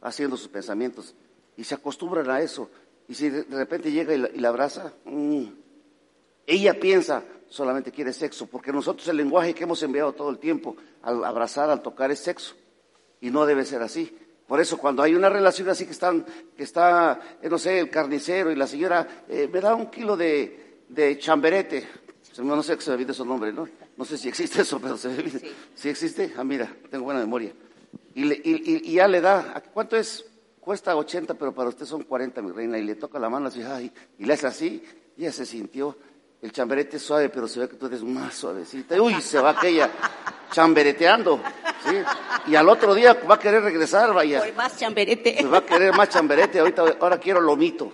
haciendo 0.00 0.38
sus 0.38 0.48
pensamientos, 0.48 1.14
y 1.56 1.64
se 1.64 1.74
acostumbran 1.74 2.30
a 2.30 2.40
eso, 2.40 2.70
y 3.08 3.14
si 3.14 3.28
de 3.28 3.44
repente 3.50 3.92
llega 3.92 4.14
y 4.14 4.18
la, 4.18 4.30
y 4.30 4.38
la 4.38 4.48
abraza, 4.48 4.94
mm, 5.04 5.46
ella 6.46 6.80
piensa, 6.80 7.24
solamente 7.48 7.92
quiere 7.92 8.14
sexo, 8.14 8.46
porque 8.46 8.72
nosotros 8.72 9.06
el 9.08 9.18
lenguaje 9.18 9.54
que 9.54 9.64
hemos 9.64 9.82
enviado 9.82 10.14
todo 10.14 10.30
el 10.30 10.38
tiempo 10.38 10.76
al 11.02 11.22
abrazar, 11.22 11.68
al 11.68 11.82
tocar 11.82 12.10
es 12.10 12.20
sexo. 12.20 12.54
Y 13.20 13.30
no 13.30 13.44
debe 13.44 13.66
ser 13.66 13.82
así. 13.82 14.16
Por 14.48 14.60
eso 14.60 14.78
cuando 14.78 15.02
hay 15.02 15.14
una 15.14 15.28
relación 15.28 15.68
así 15.68 15.84
que 15.84 15.92
están, 15.92 16.24
que 16.56 16.62
está, 16.64 17.20
eh, 17.40 17.48
no 17.48 17.58
sé, 17.58 17.78
el 17.78 17.90
carnicero 17.90 18.50
y 18.50 18.56
la 18.56 18.66
señora, 18.66 19.24
eh, 19.28 19.48
me 19.52 19.60
da 19.60 19.74
un 19.74 19.86
kilo 19.90 20.16
de, 20.16 20.80
de 20.88 21.18
chamberete, 21.18 21.86
no 22.38 22.62
sé 22.62 22.74
que 22.76 22.82
se 22.82 22.90
me 22.90 22.94
olvide 22.96 23.12
su 23.14 23.24
nombre, 23.26 23.52
¿no? 23.52 23.68
No 23.96 24.04
sé 24.04 24.16
si 24.16 24.28
existe 24.28 24.62
eso, 24.62 24.80
pero 24.80 24.96
se 24.96 25.08
me 25.08 25.18
olvida. 25.18 25.40
¿Sí 25.74 25.88
existe? 25.88 26.32
Ah, 26.36 26.44
mira, 26.44 26.74
tengo 26.90 27.04
buena 27.04 27.20
memoria. 27.20 27.52
Y, 28.14 28.24
le- 28.24 28.40
y- 28.42 28.62
y- 28.74 28.90
y 28.90 28.94
ya 28.94 29.06
le 29.06 29.20
da, 29.20 29.52
¿a 29.54 29.60
¿cuánto 29.60 29.96
es? 29.96 30.24
Cuesta 30.60 30.96
80, 30.96 31.34
pero 31.34 31.52
para 31.54 31.68
usted 31.68 31.84
son 31.84 32.04
40, 32.04 32.40
mi 32.42 32.52
reina. 32.52 32.78
Y 32.78 32.84
le 32.84 32.94
toca 32.94 33.18
la 33.18 33.28
mano 33.28 33.48
así, 33.48 33.62
ay, 33.62 33.92
y 34.18 34.24
le 34.24 34.32
hace 34.34 34.46
así, 34.46 34.82
y 35.16 35.22
ya 35.22 35.32
se 35.32 35.44
sintió. 35.46 35.96
El 36.40 36.52
chamberete 36.52 36.98
es 36.98 37.02
suave, 37.02 37.28
pero 37.30 37.48
se 37.48 37.58
ve 37.58 37.68
que 37.68 37.76
tú 37.76 37.86
eres 37.86 38.02
más 38.02 38.34
suavecita. 38.34 39.00
Uy, 39.00 39.20
se 39.20 39.40
va 39.40 39.50
aquella 39.50 39.90
chambereteando. 40.52 41.40
¿sí? 41.84 41.96
Y 42.46 42.54
al 42.54 42.68
otro 42.68 42.94
día 42.94 43.14
va 43.14 43.34
a 43.34 43.38
querer 43.38 43.62
regresar, 43.62 44.14
vaya. 44.14 44.40
Por 44.40 44.54
más 44.54 44.76
chamberete. 44.76 45.36
Pues 45.40 45.52
va 45.52 45.58
a 45.58 45.66
querer 45.66 45.92
más 45.94 46.08
chamberete, 46.08 46.60
ahorita, 46.60 46.84
ahora 47.00 47.18
quiero 47.18 47.40
lomito. 47.40 47.92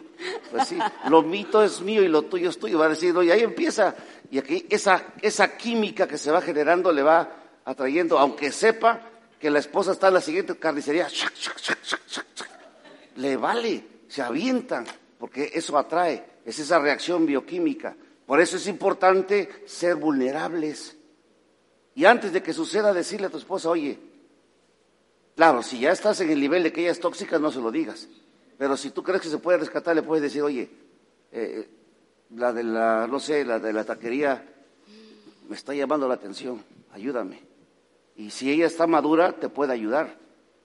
Pues 0.50 0.68
sí, 0.68 0.78
lomito 1.08 1.64
es 1.64 1.80
mío 1.80 2.02
y 2.02 2.08
lo 2.08 2.22
tuyo 2.22 2.50
es 2.50 2.58
tuyo. 2.58 2.78
Va 2.78 2.86
a 2.86 2.90
decir, 2.90 3.14
y 3.22 3.30
ahí 3.30 3.40
empieza. 3.40 3.94
Y 4.30 4.38
aquí 4.38 4.66
esa, 4.68 5.14
esa 5.22 5.56
química 5.56 6.06
que 6.06 6.18
se 6.18 6.30
va 6.30 6.42
generando 6.42 6.92
le 6.92 7.02
va 7.02 7.30
atrayendo, 7.64 8.18
aunque 8.18 8.52
sepa 8.52 9.00
que 9.40 9.50
la 9.50 9.58
esposa 9.58 9.92
está 9.92 10.08
en 10.08 10.14
la 10.14 10.20
siguiente 10.20 10.56
carnicería, 10.56 11.08
le 13.16 13.36
vale, 13.36 13.84
se 14.08 14.22
avientan, 14.22 14.86
porque 15.18 15.50
eso 15.54 15.76
atrae, 15.78 16.24
es 16.44 16.58
esa 16.58 16.78
reacción 16.78 17.26
bioquímica. 17.26 17.94
Por 18.26 18.40
eso 18.40 18.56
es 18.56 18.66
importante 18.66 19.64
ser 19.66 19.96
vulnerables. 19.96 20.96
Y 21.94 22.04
antes 22.04 22.32
de 22.32 22.42
que 22.42 22.52
suceda, 22.52 22.92
decirle 22.92 23.26
a 23.26 23.30
tu 23.30 23.38
esposa, 23.38 23.68
oye, 23.70 23.98
Claro, 25.34 25.62
si 25.62 25.80
ya 25.80 25.90
estás 25.90 26.20
en 26.20 26.30
el 26.30 26.40
nivel 26.40 26.62
de 26.62 26.72
que 26.72 26.82
ella 26.82 26.92
es 26.92 27.00
tóxica, 27.00 27.38
no 27.38 27.50
se 27.50 27.60
lo 27.60 27.72
digas. 27.72 28.08
Pero 28.56 28.76
si 28.76 28.90
tú 28.90 29.02
crees 29.02 29.20
que 29.20 29.28
se 29.28 29.38
puede 29.38 29.58
rescatar, 29.58 29.94
le 29.96 30.02
puedes 30.02 30.22
decir, 30.22 30.42
oye, 30.42 30.70
eh, 31.32 31.68
la 32.36 32.52
de 32.52 32.62
la, 32.62 33.08
no 33.08 33.18
sé, 33.18 33.44
la 33.44 33.58
de 33.58 33.72
la 33.72 33.84
taquería 33.84 34.46
me 35.48 35.56
está 35.56 35.74
llamando 35.74 36.06
la 36.06 36.14
atención, 36.14 36.64
ayúdame. 36.92 37.42
Y 38.16 38.30
si 38.30 38.50
ella 38.50 38.66
está 38.66 38.86
madura, 38.86 39.32
te 39.32 39.48
puede 39.48 39.72
ayudar. 39.72 40.16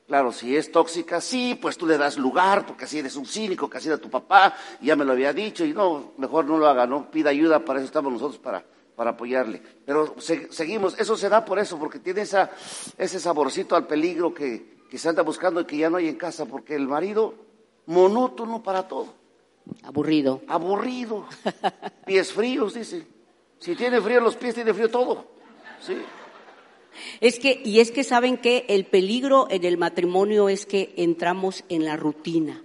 Claro, 0.09 0.31
si 0.31 0.57
es 0.57 0.71
tóxica, 0.71 1.21
sí, 1.21 1.57
pues 1.61 1.77
tú 1.77 1.85
le 1.85 1.95
das 1.95 2.17
lugar, 2.17 2.65
porque 2.65 2.85
así 2.85 2.97
eres 2.97 3.15
un 3.15 3.27
cínico, 3.27 3.69
que 3.69 3.77
así 3.77 3.87
era 3.89 3.99
tu 3.99 4.09
papá, 4.09 4.55
y 4.81 4.87
ya 4.87 4.95
me 4.95 5.05
lo 5.05 5.11
había 5.13 5.31
dicho, 5.33 5.63
y 5.63 5.71
no, 5.71 6.13
mejor 6.17 6.45
no 6.45 6.57
lo 6.57 6.67
haga, 6.67 6.87
no, 6.87 7.11
pida 7.11 7.29
ayuda, 7.29 7.63
para 7.63 7.77
eso 7.77 7.85
estamos 7.85 8.11
nosotros, 8.11 8.39
para, 8.39 8.65
para 8.95 9.11
apoyarle. 9.11 9.61
Pero 9.85 10.15
se- 10.17 10.51
seguimos, 10.51 10.99
eso 10.99 11.15
se 11.15 11.29
da 11.29 11.45
por 11.45 11.59
eso, 11.59 11.77
porque 11.77 11.99
tiene 11.99 12.21
esa, 12.21 12.49
ese 12.97 13.19
saborcito 13.19 13.75
al 13.75 13.85
peligro 13.85 14.33
que, 14.33 14.79
que 14.89 14.97
se 14.97 15.07
anda 15.09 15.21
buscando 15.21 15.61
y 15.61 15.65
que 15.65 15.77
ya 15.77 15.91
no 15.91 15.97
hay 15.97 16.07
en 16.09 16.15
casa, 16.15 16.45
porque 16.47 16.73
el 16.73 16.87
marido, 16.87 17.35
monótono 17.85 18.63
para 18.63 18.87
todo, 18.87 19.13
Aburrido. 19.83 20.41
aburrido, 20.47 21.27
pies 22.07 22.33
fríos, 22.33 22.73
dice. 22.73 23.05
Si 23.59 23.75
tiene 23.75 24.01
frío 24.01 24.21
los 24.21 24.35
pies, 24.35 24.55
tiene 24.55 24.73
frío 24.73 24.89
todo. 24.89 25.25
¿sí? 25.81 26.01
Es 27.21 27.39
que, 27.39 27.61
y 27.63 27.79
es 27.79 27.91
que 27.91 28.03
saben 28.03 28.37
que 28.37 28.65
el 28.69 28.85
peligro 28.85 29.47
en 29.49 29.63
el 29.63 29.77
matrimonio 29.77 30.49
es 30.49 30.65
que 30.65 30.93
entramos 30.97 31.63
en 31.69 31.85
la 31.85 31.95
rutina, 31.95 32.61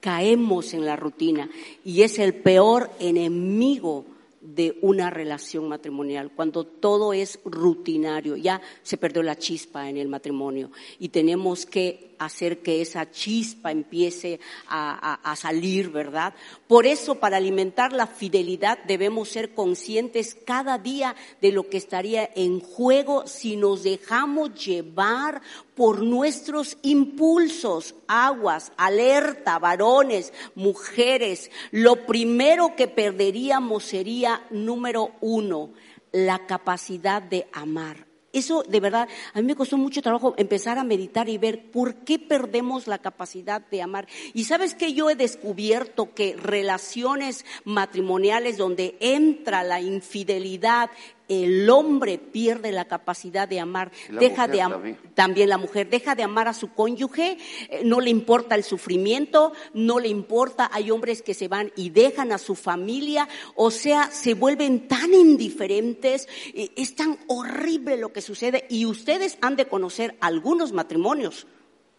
caemos 0.00 0.74
en 0.74 0.84
la 0.84 0.96
rutina, 0.96 1.50
y 1.84 2.02
es 2.02 2.18
el 2.18 2.34
peor 2.34 2.90
enemigo 3.00 4.04
de 4.42 4.76
una 4.82 5.08
relación 5.08 5.68
matrimonial, 5.68 6.32
cuando 6.34 6.64
todo 6.64 7.12
es 7.12 7.38
rutinario, 7.44 8.36
ya 8.36 8.60
se 8.82 8.96
perdió 8.96 9.22
la 9.22 9.36
chispa 9.36 9.88
en 9.88 9.96
el 9.96 10.08
matrimonio 10.08 10.70
y 10.98 11.10
tenemos 11.10 11.64
que 11.64 12.12
hacer 12.18 12.62
que 12.62 12.80
esa 12.80 13.10
chispa 13.10 13.72
empiece 13.72 14.40
a, 14.68 15.14
a, 15.28 15.36
salir, 15.36 15.90
¿verdad? 15.90 16.34
Por 16.68 16.86
eso, 16.86 17.16
para 17.16 17.36
alimentar 17.36 17.92
la 17.92 18.06
fidelidad, 18.06 18.78
debemos 18.84 19.28
ser 19.28 19.54
conscientes 19.54 20.36
cada 20.44 20.78
día 20.78 21.16
de 21.40 21.52
lo 21.52 21.68
que 21.68 21.78
estaría 21.78 22.30
en 22.34 22.60
juego 22.60 23.26
si 23.26 23.56
nos 23.56 23.82
dejamos 23.82 24.54
llevar 24.54 25.42
por 25.74 26.02
nuestros 26.02 26.76
impulsos, 26.82 27.94
aguas, 28.06 28.72
alerta, 28.76 29.58
varones, 29.58 30.32
mujeres. 30.54 31.50
Lo 31.70 32.06
primero 32.06 32.76
que 32.76 32.88
perderíamos 32.88 33.84
sería, 33.84 34.31
número 34.50 35.12
uno, 35.20 35.70
la 36.12 36.46
capacidad 36.46 37.22
de 37.22 37.46
amar. 37.52 38.12
Eso 38.32 38.62
de 38.62 38.80
verdad, 38.80 39.08
a 39.34 39.40
mí 39.40 39.46
me 39.46 39.54
costó 39.54 39.76
mucho 39.76 40.00
trabajo 40.00 40.34
empezar 40.38 40.78
a 40.78 40.84
meditar 40.84 41.28
y 41.28 41.36
ver 41.36 41.70
por 41.70 41.96
qué 41.96 42.18
perdemos 42.18 42.86
la 42.86 42.98
capacidad 42.98 43.60
de 43.60 43.82
amar. 43.82 44.08
Y 44.32 44.44
sabes 44.44 44.74
que 44.74 44.94
yo 44.94 45.10
he 45.10 45.14
descubierto 45.14 46.14
que 46.14 46.34
relaciones 46.36 47.44
matrimoniales 47.64 48.56
donde 48.56 48.96
entra 49.00 49.62
la 49.64 49.82
infidelidad, 49.82 50.90
el 51.32 51.68
hombre 51.70 52.18
pierde 52.18 52.72
la 52.72 52.86
capacidad 52.86 53.48
de 53.48 53.60
amar, 53.60 53.90
deja 54.10 54.48
de 54.48 54.60
amar, 54.60 54.96
también. 55.14 55.48
la 55.48 55.58
mujer 55.58 55.88
deja 55.88 56.14
de 56.14 56.22
amar 56.22 56.48
a 56.48 56.54
su 56.54 56.72
cónyuge, 56.72 57.38
eh, 57.68 57.82
no 57.84 58.00
le 58.00 58.10
importa 58.10 58.54
el 58.54 58.64
sufrimiento, 58.64 59.52
no 59.74 59.98
le 59.98 60.08
importa, 60.08 60.70
hay 60.72 60.90
hombres 60.90 61.22
que 61.22 61.34
se 61.34 61.48
van 61.48 61.72
y 61.76 61.90
dejan 61.90 62.32
a 62.32 62.38
su 62.38 62.54
familia, 62.54 63.28
o 63.54 63.70
sea, 63.70 64.10
se 64.10 64.34
vuelven 64.34 64.88
tan 64.88 65.14
indiferentes, 65.14 66.28
es 66.54 66.94
tan 66.94 67.18
horrible 67.28 67.96
lo 67.96 68.12
que 68.12 68.20
sucede 68.20 68.66
y 68.68 68.86
ustedes 68.86 69.38
han 69.40 69.56
de 69.56 69.66
conocer 69.66 70.16
algunos 70.20 70.72
matrimonios, 70.72 71.46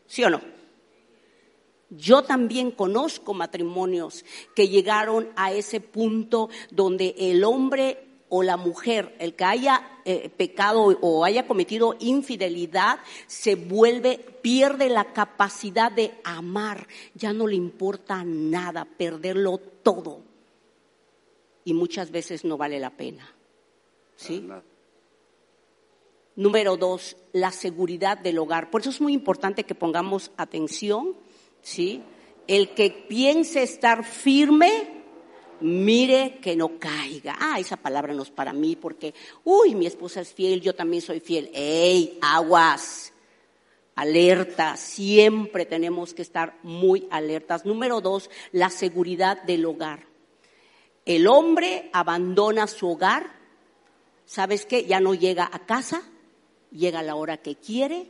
¿sí 0.07 0.23
o 0.23 0.29
no? 0.29 0.41
Yo 1.89 2.23
también 2.23 2.71
conozco 2.71 3.33
matrimonios 3.33 4.25
que 4.55 4.67
llegaron 4.67 5.29
a 5.35 5.51
ese 5.51 5.79
punto 5.79 6.49
donde 6.71 7.13
el 7.17 7.43
hombre 7.43 8.12
o 8.35 8.41
la 8.41 8.57
mujer, 8.57 9.15
el 9.19 9.35
que 9.35 9.43
haya 9.43 9.99
eh, 10.05 10.27
pecado 10.27 10.85
o 11.01 11.23
haya 11.23 11.45
cometido 11.45 11.95
infidelidad, 11.99 12.97
se 13.27 13.53
vuelve, 13.53 14.17
pierde 14.17 14.89
la 14.89 15.13
capacidad 15.13 15.91
de 15.91 16.15
amar, 16.23 16.87
ya 17.13 17.31
no 17.31 17.45
le 17.45 17.55
importa 17.55 18.23
nada, 18.25 18.85
perderlo 18.85 19.59
todo. 19.59 20.21
Y 21.63 21.75
muchas 21.75 22.09
veces 22.09 22.43
no 22.43 22.57
vale 22.57 22.79
la 22.79 22.89
pena. 22.89 23.31
¿Sí? 24.15 24.49
Número 26.35 26.75
dos, 26.75 27.15
la 27.33 27.51
seguridad 27.51 28.17
del 28.17 28.39
hogar. 28.39 28.71
Por 28.71 28.81
eso 28.81 28.89
es 28.89 28.99
muy 28.99 29.13
importante 29.13 29.63
que 29.63 29.75
pongamos 29.75 30.31
atención, 30.37 31.15
¿sí? 31.61 32.01
El 32.47 32.73
que 32.73 32.89
piense 32.89 33.61
estar 33.61 34.03
firme, 34.03 35.02
mire 35.61 36.39
que 36.41 36.55
no 36.55 36.79
caiga. 36.79 37.35
Ah, 37.39 37.59
esa 37.59 37.77
palabra 37.77 38.13
no 38.13 38.23
es 38.23 38.31
para 38.31 38.53
mí 38.53 38.75
porque, 38.75 39.13
uy, 39.43 39.75
mi 39.75 39.85
esposa 39.85 40.21
es 40.21 40.33
fiel, 40.33 40.61
yo 40.61 40.75
también 40.75 41.01
soy 41.01 41.19
fiel. 41.19 41.49
¡Ey, 41.53 42.17
aguas! 42.21 43.13
Alerta, 43.95 44.75
siempre 44.75 45.65
tenemos 45.65 46.13
que 46.13 46.23
estar 46.23 46.57
muy 46.63 47.07
alertas. 47.11 47.65
Número 47.65 48.01
dos, 48.01 48.29
la 48.51 48.69
seguridad 48.69 49.43
del 49.43 49.65
hogar. 49.65 50.07
El 51.05 51.27
hombre 51.27 51.89
abandona 51.93 52.65
su 52.67 52.89
hogar, 52.89 53.29
¿sabes 54.25 54.65
qué? 54.65 54.85
Ya 54.85 54.99
no 54.99 55.13
llega 55.13 55.49
a 55.51 55.65
casa, 55.65 56.01
llega 56.71 56.99
a 56.99 57.03
la 57.03 57.15
hora 57.15 57.37
que 57.37 57.55
quiere, 57.55 58.07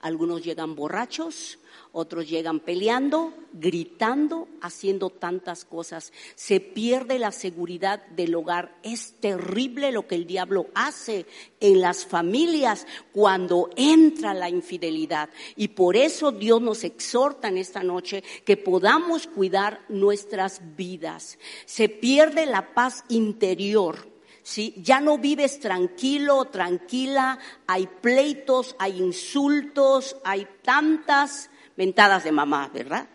algunos 0.00 0.42
llegan 0.42 0.74
borrachos, 0.74 1.58
otros 1.92 2.28
llegan 2.28 2.60
peleando, 2.60 3.34
gritando, 3.52 4.48
haciendo 4.62 5.10
tantas 5.10 5.66
cosas. 5.66 6.12
Se 6.36 6.58
pierde 6.60 7.18
la 7.18 7.32
seguridad 7.32 8.06
del 8.08 8.34
hogar. 8.34 8.74
Es 8.82 9.14
terrible 9.20 9.92
lo 9.92 10.06
que 10.06 10.14
el 10.14 10.26
diablo 10.26 10.68
hace 10.74 11.26
en 11.60 11.82
las 11.82 12.06
familias 12.06 12.86
cuando 13.12 13.68
entra 13.76 14.32
la 14.32 14.48
infidelidad. 14.48 15.28
Y 15.54 15.68
por 15.68 15.96
eso 15.96 16.32
Dios 16.32 16.62
nos 16.62 16.82
exhorta 16.84 17.48
en 17.48 17.58
esta 17.58 17.82
noche 17.82 18.24
que 18.44 18.56
podamos 18.56 19.26
cuidar 19.26 19.84
nuestras 19.90 20.62
vidas. 20.76 21.38
Se 21.66 21.90
pierde 21.90 22.46
la 22.46 22.72
paz 22.72 23.04
interior. 23.08 24.09
¿Sí? 24.42 24.74
Ya 24.78 25.00
no 25.00 25.18
vives 25.18 25.60
tranquilo, 25.60 26.46
tranquila, 26.46 27.38
hay 27.66 27.86
pleitos, 27.86 28.74
hay 28.78 28.98
insultos, 28.98 30.16
hay 30.24 30.48
tantas 30.62 31.50
mentadas 31.76 32.24
de 32.24 32.32
mamá, 32.32 32.70
¿verdad? 32.72 33.08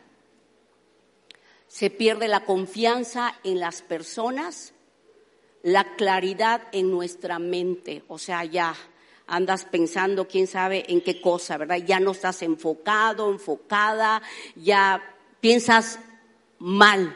Se 1.68 1.90
pierde 1.90 2.28
la 2.28 2.46
confianza 2.46 3.36
en 3.44 3.60
las 3.60 3.82
personas, 3.82 4.74
la 5.64 5.96
claridad 5.96 6.62
en 6.72 6.92
nuestra 6.92 7.40
mente, 7.40 8.04
o 8.08 8.18
sea, 8.18 8.46
ya 8.46 8.76
andas 9.28 9.66
pensando 9.66 10.28
quién 10.28 10.48
sabe 10.48 10.86
en 10.90 11.02
qué 11.02 11.20
cosa, 11.20 11.58
¿verdad? 11.58 11.78
Ya 11.78 12.00
no 12.00 12.12
estás 12.12 12.42
enfocado, 12.44 13.32
enfocada, 13.32 14.22
ya 14.56 15.02
piensas 15.42 16.00
mal, 16.60 17.16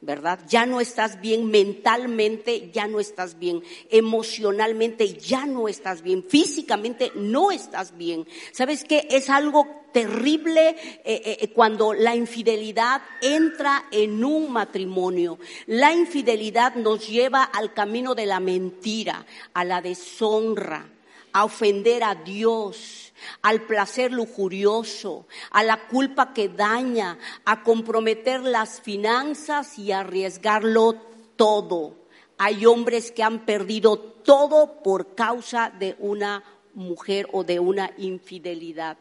¿verdad? 0.00 0.38
Ya 0.48 0.64
no 0.64 0.80
estás 0.80 1.20
bien 1.20 1.50
mentalmente, 1.50 2.70
ya 2.72 2.86
no 2.86 3.00
estás 3.00 3.38
bien 3.38 3.62
emocionalmente, 3.90 5.14
ya 5.14 5.44
no 5.44 5.68
estás 5.68 6.02
bien 6.02 6.22
físicamente, 6.22 7.10
no 7.16 7.50
estás 7.50 7.96
bien. 7.96 8.26
¿Sabes 8.52 8.84
qué? 8.84 9.08
Es 9.10 9.28
algo 9.28 9.66
terrible 9.92 10.68
eh, 10.68 11.00
eh, 11.04 11.38
eh, 11.40 11.48
cuando 11.48 11.92
la 11.94 12.14
infidelidad 12.14 13.02
entra 13.20 13.86
en 13.90 14.24
un 14.24 14.52
matrimonio. 14.52 15.38
La 15.66 15.92
infidelidad 15.92 16.76
nos 16.76 17.08
lleva 17.08 17.42
al 17.42 17.72
camino 17.72 18.14
de 18.14 18.26
la 18.26 18.38
mentira, 18.38 19.26
a 19.52 19.64
la 19.64 19.80
deshonra, 19.80 20.88
a 21.32 21.44
ofender 21.44 22.04
a 22.04 22.14
Dios 22.14 23.07
al 23.42 23.62
placer 23.62 24.12
lujurioso, 24.12 25.26
a 25.50 25.62
la 25.62 25.88
culpa 25.88 26.32
que 26.32 26.48
daña, 26.48 27.18
a 27.44 27.62
comprometer 27.62 28.40
las 28.40 28.80
finanzas 28.80 29.78
y 29.78 29.92
arriesgarlo 29.92 30.94
todo. 31.36 31.96
Hay 32.38 32.66
hombres 32.66 33.10
que 33.10 33.22
han 33.22 33.44
perdido 33.44 33.98
todo 33.98 34.82
por 34.82 35.14
causa 35.14 35.70
de 35.70 35.96
una 35.98 36.44
mujer 36.74 37.28
o 37.32 37.44
de 37.44 37.58
una 37.58 37.90
infidelidad, 37.98 38.98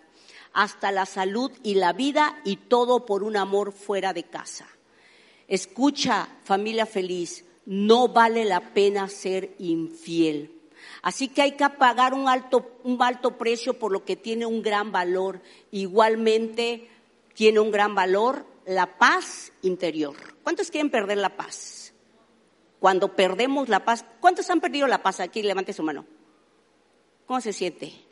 hasta 0.53 0.91
la 0.91 1.05
salud 1.05 1.51
y 1.63 1.75
la 1.75 1.93
vida 1.93 2.39
y 2.43 2.55
todo 2.55 3.05
por 3.05 3.23
un 3.23 3.37
amor 3.37 3.71
fuera 3.71 4.13
de 4.13 4.23
casa. 4.23 4.67
Escucha, 5.47 6.27
familia 6.43 6.85
feliz, 6.85 7.45
no 7.65 8.07
vale 8.07 8.45
la 8.45 8.73
pena 8.73 9.07
ser 9.07 9.55
infiel. 9.59 10.56
Así 11.01 11.27
que 11.27 11.41
hay 11.41 11.51
que 11.53 11.69
pagar 11.69 12.13
un 12.13 12.27
alto, 12.27 12.79
un 12.83 13.01
alto 13.01 13.37
precio 13.37 13.77
por 13.77 13.91
lo 13.91 14.03
que 14.03 14.15
tiene 14.15 14.45
un 14.45 14.61
gran 14.61 14.91
valor. 14.91 15.41
Igualmente 15.71 16.89
tiene 17.33 17.59
un 17.59 17.71
gran 17.71 17.95
valor 17.95 18.45
la 18.65 18.97
paz 18.97 19.53
interior. 19.61 20.15
¿Cuántos 20.43 20.69
quieren 20.71 20.91
perder 20.91 21.17
la 21.17 21.35
paz? 21.35 21.93
Cuando 22.79 23.15
perdemos 23.15 23.69
la 23.69 23.83
paz, 23.83 24.05
¿cuántos 24.19 24.49
han 24.49 24.61
perdido 24.61 24.87
la 24.87 25.01
paz 25.01 25.19
aquí? 25.19 25.41
Levante 25.41 25.73
su 25.73 25.83
mano. 25.83 26.05
¿Cómo 27.25 27.41
se 27.41 27.53
siente? 27.53 28.06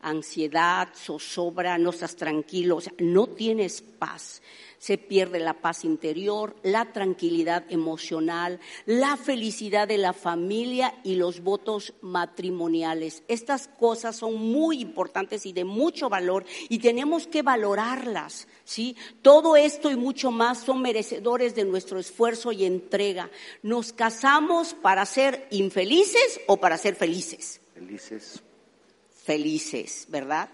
Ansiedad, 0.00 0.88
zozobra, 0.94 1.78
no 1.78 1.90
estás 1.90 2.16
tranquilo, 2.16 2.76
o 2.76 2.80
sea, 2.80 2.92
no 2.98 3.26
tienes 3.26 3.82
paz 3.82 4.40
se 4.78 4.96
pierde 4.96 5.38
la 5.40 5.54
paz 5.54 5.84
interior, 5.84 6.56
la 6.62 6.92
tranquilidad 6.92 7.64
emocional, 7.68 8.60
la 8.86 9.16
felicidad 9.16 9.88
de 9.88 9.98
la 9.98 10.12
familia 10.12 10.94
y 11.04 11.16
los 11.16 11.40
votos 11.42 11.94
matrimoniales. 12.00 13.22
Estas 13.28 13.68
cosas 13.68 14.16
son 14.16 14.36
muy 14.36 14.80
importantes 14.80 15.46
y 15.46 15.52
de 15.52 15.64
mucho 15.64 16.08
valor 16.08 16.44
y 16.68 16.78
tenemos 16.78 17.26
que 17.26 17.42
valorarlas, 17.42 18.48
¿sí? 18.64 18.96
Todo 19.22 19.56
esto 19.56 19.90
y 19.90 19.96
mucho 19.96 20.30
más 20.30 20.58
son 20.60 20.80
merecedores 20.80 21.54
de 21.54 21.64
nuestro 21.64 21.98
esfuerzo 21.98 22.52
y 22.52 22.64
entrega. 22.64 23.30
¿Nos 23.62 23.92
casamos 23.92 24.74
para 24.74 25.04
ser 25.06 25.48
infelices 25.50 26.40
o 26.46 26.58
para 26.58 26.78
ser 26.78 26.94
felices? 26.94 27.60
Felices. 27.74 28.42
Felices, 29.28 30.06
¿verdad? 30.08 30.48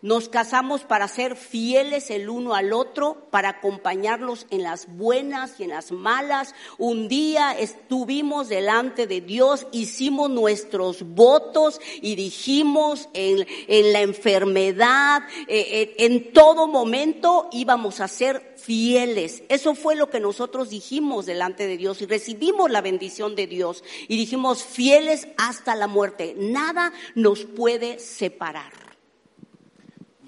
Nos 0.00 0.28
casamos 0.28 0.82
para 0.82 1.08
ser 1.08 1.34
fieles 1.34 2.10
el 2.10 2.28
uno 2.28 2.54
al 2.54 2.72
otro, 2.72 3.26
para 3.32 3.48
acompañarnos 3.48 4.46
en 4.50 4.62
las 4.62 4.86
buenas 4.86 5.58
y 5.58 5.64
en 5.64 5.70
las 5.70 5.90
malas. 5.90 6.54
Un 6.78 7.08
día 7.08 7.50
estuvimos 7.58 8.48
delante 8.48 9.08
de 9.08 9.20
Dios, 9.20 9.66
hicimos 9.72 10.30
nuestros 10.30 11.02
votos 11.02 11.80
y 12.00 12.14
dijimos 12.14 13.08
en, 13.12 13.44
en 13.66 13.92
la 13.92 14.02
enfermedad, 14.02 15.22
eh, 15.48 15.66
eh, 15.68 15.94
en 15.98 16.32
todo 16.32 16.68
momento 16.68 17.48
íbamos 17.50 18.00
a 18.00 18.06
ser 18.06 18.54
fieles. 18.56 19.42
Eso 19.48 19.74
fue 19.74 19.96
lo 19.96 20.10
que 20.10 20.20
nosotros 20.20 20.70
dijimos 20.70 21.26
delante 21.26 21.66
de 21.66 21.76
Dios 21.76 22.00
y 22.02 22.06
recibimos 22.06 22.70
la 22.70 22.82
bendición 22.82 23.34
de 23.34 23.48
Dios 23.48 23.82
y 24.06 24.16
dijimos 24.16 24.62
fieles 24.62 25.26
hasta 25.36 25.74
la 25.74 25.88
muerte. 25.88 26.36
Nada 26.38 26.92
nos 27.16 27.44
puede 27.44 27.98
separar. 27.98 28.87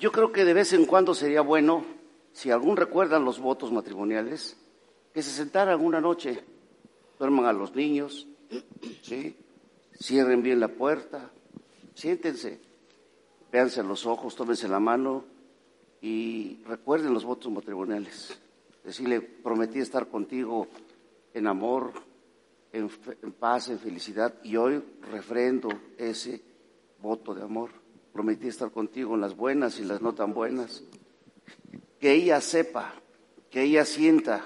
Yo 0.01 0.11
creo 0.11 0.33
que 0.33 0.47
de 0.47 0.55
vez 0.55 0.73
en 0.73 0.87
cuando 0.87 1.15
sería 1.15 1.43
bueno, 1.43 1.85
si 2.33 2.51
algún 2.51 2.79
recuerdan 2.79 3.23
los 3.23 3.39
votos 3.39 3.71
matrimoniales, 3.71 4.57
que 5.13 5.23
se 5.23 5.31
sentaran 5.31 5.79
una 5.79 6.01
noche, 6.01 6.43
duerman 7.19 7.45
a 7.45 7.53
los 7.53 7.75
niños, 7.75 8.27
¿sí? 9.03 9.37
cierren 10.01 10.43
bien 10.43 10.59
la 10.59 10.69
puerta, 10.69 11.31
siéntense, 11.93 12.59
véanse 13.53 13.83
los 13.83 14.07
ojos, 14.07 14.35
tómense 14.35 14.69
la 14.69 14.81
mano 14.81 15.23
y 16.01 16.63
recuerden 16.65 17.13
los 17.13 17.27
votos 17.27 17.53
matrimoniales. 17.53 18.41
Decirle, 18.83 19.21
prometí 19.21 19.81
estar 19.81 20.09
contigo 20.09 20.67
en 21.35 21.47
amor, 21.47 21.93
en, 22.73 22.91
en 23.21 23.33
paz, 23.33 23.69
en 23.69 23.79
felicidad, 23.79 24.35
y 24.45 24.57
hoy 24.57 24.83
refrendo 25.11 25.69
ese 25.99 26.41
voto 27.03 27.35
de 27.35 27.43
amor 27.43 27.80
prometí 28.13 28.49
estar 28.49 28.71
contigo 28.71 29.15
en 29.15 29.21
las 29.21 29.37
buenas 29.37 29.79
y 29.79 29.85
las 29.85 30.01
no 30.01 30.15
tan 30.15 30.35
buenas. 30.35 30.83
Que 31.99 32.13
ella 32.13 32.41
sepa, 32.41 32.95
que 33.51 33.63
ella 33.63 33.85
sienta, 33.85 34.45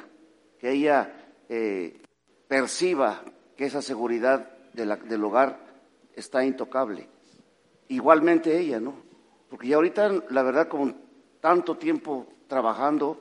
que 0.58 0.72
ella 0.72 1.32
eh, 1.48 2.00
perciba 2.48 3.22
que 3.56 3.66
esa 3.66 3.82
seguridad 3.82 4.50
del 4.72 5.24
hogar 5.24 5.58
está 6.14 6.44
intocable. 6.44 7.08
Igualmente 7.88 8.58
ella, 8.58 8.80
¿no? 8.80 8.94
Porque 9.48 9.68
ya 9.68 9.76
ahorita, 9.76 10.24
la 10.30 10.42
verdad, 10.42 10.68
como 10.68 10.92
tanto 11.40 11.76
tiempo 11.76 12.26
trabajando, 12.48 13.20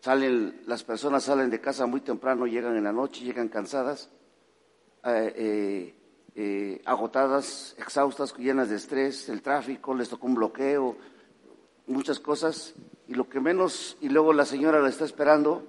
salen, 0.00 0.62
las 0.66 0.82
personas 0.82 1.22
salen 1.22 1.50
de 1.50 1.60
casa 1.60 1.86
muy 1.86 2.00
temprano, 2.00 2.46
llegan 2.46 2.76
en 2.76 2.84
la 2.84 2.92
noche, 2.92 3.24
llegan 3.24 3.48
cansadas. 3.48 4.10
Eh, 5.04 5.32
eh, 5.36 5.94
eh, 6.34 6.80
agotadas, 6.84 7.74
exhaustas, 7.78 8.34
llenas 8.36 8.70
de 8.70 8.76
estrés, 8.76 9.28
el 9.28 9.42
tráfico, 9.42 9.94
les 9.94 10.08
tocó 10.08 10.26
un 10.26 10.34
bloqueo, 10.34 10.96
muchas 11.86 12.20
cosas, 12.20 12.74
y 13.08 13.14
lo 13.14 13.28
que 13.28 13.40
menos, 13.40 13.96
y 14.00 14.08
luego 14.08 14.32
la 14.32 14.46
señora 14.46 14.80
la 14.80 14.88
está 14.88 15.04
esperando 15.04 15.64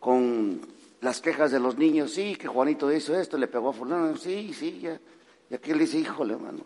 con 0.00 0.60
las 1.00 1.20
quejas 1.20 1.52
de 1.52 1.60
los 1.60 1.76
niños, 1.76 2.12
sí, 2.12 2.36
que 2.36 2.48
Juanito 2.48 2.92
hizo 2.92 3.14
esto, 3.18 3.38
le 3.38 3.46
pegó 3.46 3.70
a 3.70 3.72
fulano, 3.72 4.16
sí, 4.16 4.52
sí, 4.52 4.80
ya, 4.80 5.00
y 5.48 5.54
aquí 5.54 5.72
le 5.72 5.80
dice, 5.80 5.98
híjole, 5.98 6.34
hermano, 6.34 6.64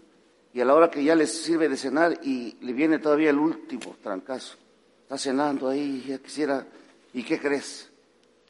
y 0.53 0.61
a 0.61 0.64
la 0.64 0.75
hora 0.75 0.90
que 0.90 1.05
ya 1.05 1.14
les 1.14 1.42
sirve 1.42 1.68
de 1.68 1.77
cenar 1.77 2.18
y 2.22 2.57
le 2.62 2.72
viene 2.72 2.99
todavía 2.99 3.31
el 3.31 3.38
último 3.38 3.96
trancazo, 4.03 4.57
está 5.03 5.18
cenando 5.18 5.68
ahí, 5.68 6.05
ya 6.09 6.18
quisiera, 6.18 6.66
¿y 7.12 7.22
qué 7.22 7.38
crees? 7.38 7.90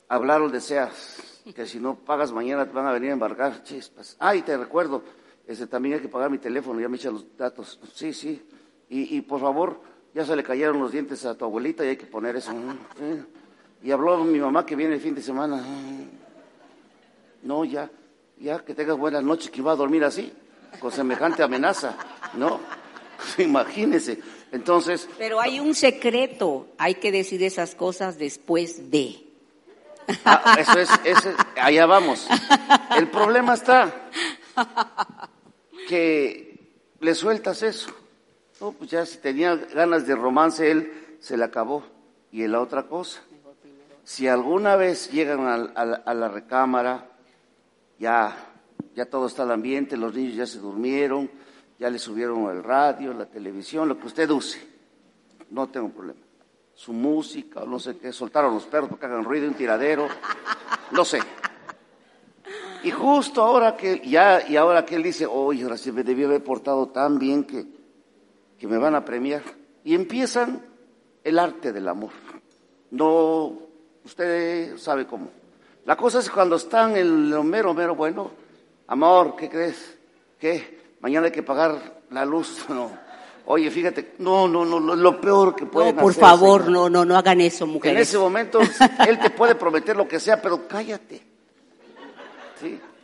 Hablar 0.08 0.42
o 0.42 0.48
deseas, 0.48 1.35
que 1.52 1.66
si 1.66 1.78
no 1.78 1.96
pagas 1.96 2.32
mañana 2.32 2.66
te 2.66 2.72
van 2.72 2.86
a 2.86 2.92
venir 2.92 3.10
a 3.10 3.12
embargar, 3.12 3.62
chispas. 3.62 4.16
Ay, 4.18 4.42
te 4.42 4.56
recuerdo, 4.56 5.02
ese, 5.46 5.66
también 5.66 5.96
hay 5.96 6.00
que 6.00 6.08
pagar 6.08 6.30
mi 6.30 6.38
teléfono, 6.38 6.80
ya 6.80 6.88
me 6.88 6.96
echan 6.96 7.14
los 7.14 7.36
datos. 7.36 7.78
Sí, 7.94 8.12
sí. 8.12 8.42
Y, 8.88 9.20
por 9.22 9.40
favor, 9.40 9.80
ya 10.14 10.24
se 10.24 10.36
le 10.36 10.42
cayeron 10.42 10.80
los 10.80 10.92
dientes 10.92 11.24
a 11.24 11.36
tu 11.36 11.44
abuelita 11.44 11.84
y 11.84 11.88
hay 11.88 11.96
que 11.96 12.06
poner 12.06 12.36
eso. 12.36 12.52
Y 13.82 13.90
habló 13.90 14.24
mi 14.24 14.38
mamá 14.38 14.64
que 14.64 14.76
viene 14.76 14.94
el 14.94 15.00
fin 15.00 15.14
de 15.14 15.22
semana. 15.22 15.62
No, 17.42 17.64
ya, 17.64 17.90
ya 18.38 18.64
que 18.64 18.74
tengas 18.74 18.96
buenas 18.96 19.22
noches, 19.22 19.50
que 19.50 19.60
iba 19.60 19.72
a 19.72 19.76
dormir 19.76 20.04
así, 20.04 20.32
con 20.80 20.92
semejante 20.92 21.42
amenaza, 21.42 21.96
¿no? 22.34 22.60
Imagínese. 23.38 24.20
Entonces. 24.52 25.08
Pero 25.18 25.40
hay 25.40 25.60
un 25.60 25.74
secreto, 25.74 26.68
hay 26.78 26.94
que 26.96 27.12
decir 27.12 27.42
esas 27.42 27.74
cosas 27.74 28.18
después 28.18 28.90
de. 28.90 29.25
Ah, 30.24 30.56
eso 30.58 30.78
es, 31.04 31.28
allá 31.60 31.86
vamos. 31.86 32.26
El 32.96 33.08
problema 33.08 33.54
está 33.54 33.92
que 35.88 36.72
le 37.00 37.14
sueltas 37.14 37.62
eso. 37.62 37.90
No, 38.60 38.72
pues 38.72 38.90
ya 38.90 39.04
si 39.04 39.18
tenía 39.18 39.54
ganas 39.56 40.06
de 40.06 40.14
romance 40.14 40.70
él, 40.70 40.92
se 41.20 41.36
le 41.36 41.44
acabó. 41.44 41.84
Y 42.32 42.46
la 42.46 42.60
otra 42.60 42.84
cosa, 42.84 43.20
si 44.04 44.28
alguna 44.28 44.76
vez 44.76 45.10
llegan 45.10 45.46
a, 45.46 46.14
la 46.14 46.28
recámara, 46.28 47.10
ya, 47.98 48.36
ya 48.94 49.06
todo 49.06 49.26
está 49.26 49.42
el 49.42 49.52
ambiente, 49.52 49.96
los 49.96 50.14
niños 50.14 50.34
ya 50.36 50.46
se 50.46 50.58
durmieron, 50.58 51.30
ya 51.78 51.90
le 51.90 51.98
subieron 51.98 52.50
el 52.50 52.62
radio, 52.62 53.12
la 53.12 53.26
televisión, 53.26 53.88
lo 53.88 53.98
que 53.98 54.06
usted 54.06 54.30
use, 54.30 54.60
no 55.50 55.68
tengo 55.68 55.90
problema 55.90 56.25
su 56.76 56.92
música, 56.92 57.64
no 57.66 57.78
sé 57.78 57.96
qué, 57.96 58.12
soltaron 58.12 58.54
los 58.54 58.66
perros 58.66 58.90
porque 58.90 59.06
hagan 59.06 59.24
ruido, 59.24 59.48
un 59.48 59.54
tiradero, 59.54 60.08
no 60.92 61.04
sé. 61.06 61.20
Y 62.84 62.90
justo 62.90 63.42
ahora 63.42 63.76
que, 63.76 64.02
ya, 64.06 64.46
y 64.46 64.56
ahora 64.56 64.84
que 64.84 64.94
él 64.94 65.02
dice, 65.02 65.26
oye, 65.26 65.62
ahora 65.64 65.78
sí 65.78 65.90
me 65.90 66.04
debió 66.04 66.26
haber 66.26 66.44
portado 66.44 66.88
tan 66.88 67.18
bien 67.18 67.44
que, 67.44 67.66
que 68.58 68.68
me 68.68 68.76
van 68.76 68.94
a 68.94 69.04
premiar. 69.04 69.42
Y 69.84 69.94
empiezan 69.94 70.62
el 71.24 71.38
arte 71.38 71.72
del 71.72 71.88
amor. 71.88 72.10
No, 72.90 73.54
usted 74.04 74.76
sabe 74.76 75.06
cómo. 75.06 75.30
La 75.86 75.96
cosa 75.96 76.18
es 76.18 76.28
cuando 76.28 76.56
están 76.56 76.90
en 76.90 77.32
el 77.32 77.42
mero, 77.42 77.72
mero, 77.72 77.94
bueno, 77.94 78.30
amor, 78.86 79.34
¿qué 79.34 79.48
crees? 79.48 79.98
¿Qué? 80.38 80.96
Mañana 81.00 81.26
hay 81.26 81.32
que 81.32 81.42
pagar 81.42 82.02
la 82.10 82.26
luz, 82.26 82.66
no 82.68 83.05
Oye, 83.48 83.70
fíjate, 83.70 84.14
no, 84.18 84.48
no, 84.48 84.64
no, 84.64 84.80
lo 84.80 85.20
peor 85.20 85.54
que 85.54 85.66
pueden 85.66 85.94
no, 85.94 86.02
por 86.02 86.14
favor, 86.14 86.68
no, 86.68 86.90
no, 86.90 87.04
no 87.04 87.16
hagan 87.16 87.40
eso, 87.40 87.64
mujeres. 87.64 87.96
En 87.96 88.02
ese 88.02 88.18
momento 88.18 88.58
él 89.06 89.18
te 89.20 89.30
puede 89.30 89.54
prometer 89.54 89.96
lo 89.96 90.08
que 90.08 90.18
sea, 90.18 90.42
pero 90.42 90.66
cállate. 90.66 91.22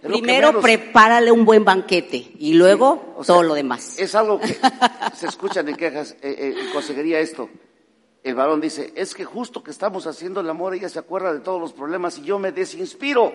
Primero 0.02 0.60
prepárale 0.60 1.30
un 1.30 1.44
buen 1.44 1.64
banquete 1.64 2.32
y 2.40 2.54
luego 2.54 3.22
todo 3.24 3.44
lo 3.44 3.54
demás. 3.54 3.96
Es 4.00 4.16
algo 4.16 4.40
que 4.40 4.58
se 5.14 5.28
escuchan 5.28 5.68
en 5.68 5.76
quejas, 5.76 6.16
eh, 6.22 6.34
eh, 6.56 6.70
conseguiría 6.72 7.20
esto. 7.20 7.48
El 8.24 8.34
varón 8.34 8.60
dice, 8.60 8.92
es 8.96 9.14
que 9.14 9.24
justo 9.24 9.62
que 9.62 9.70
estamos 9.70 10.08
haciendo 10.08 10.40
el 10.40 10.50
amor, 10.50 10.74
ella 10.74 10.88
se 10.88 10.98
acuerda 10.98 11.32
de 11.32 11.40
todos 11.40 11.60
los 11.60 11.72
problemas 11.72 12.18
y 12.18 12.22
yo 12.22 12.40
me 12.40 12.50
desinspiro. 12.50 13.32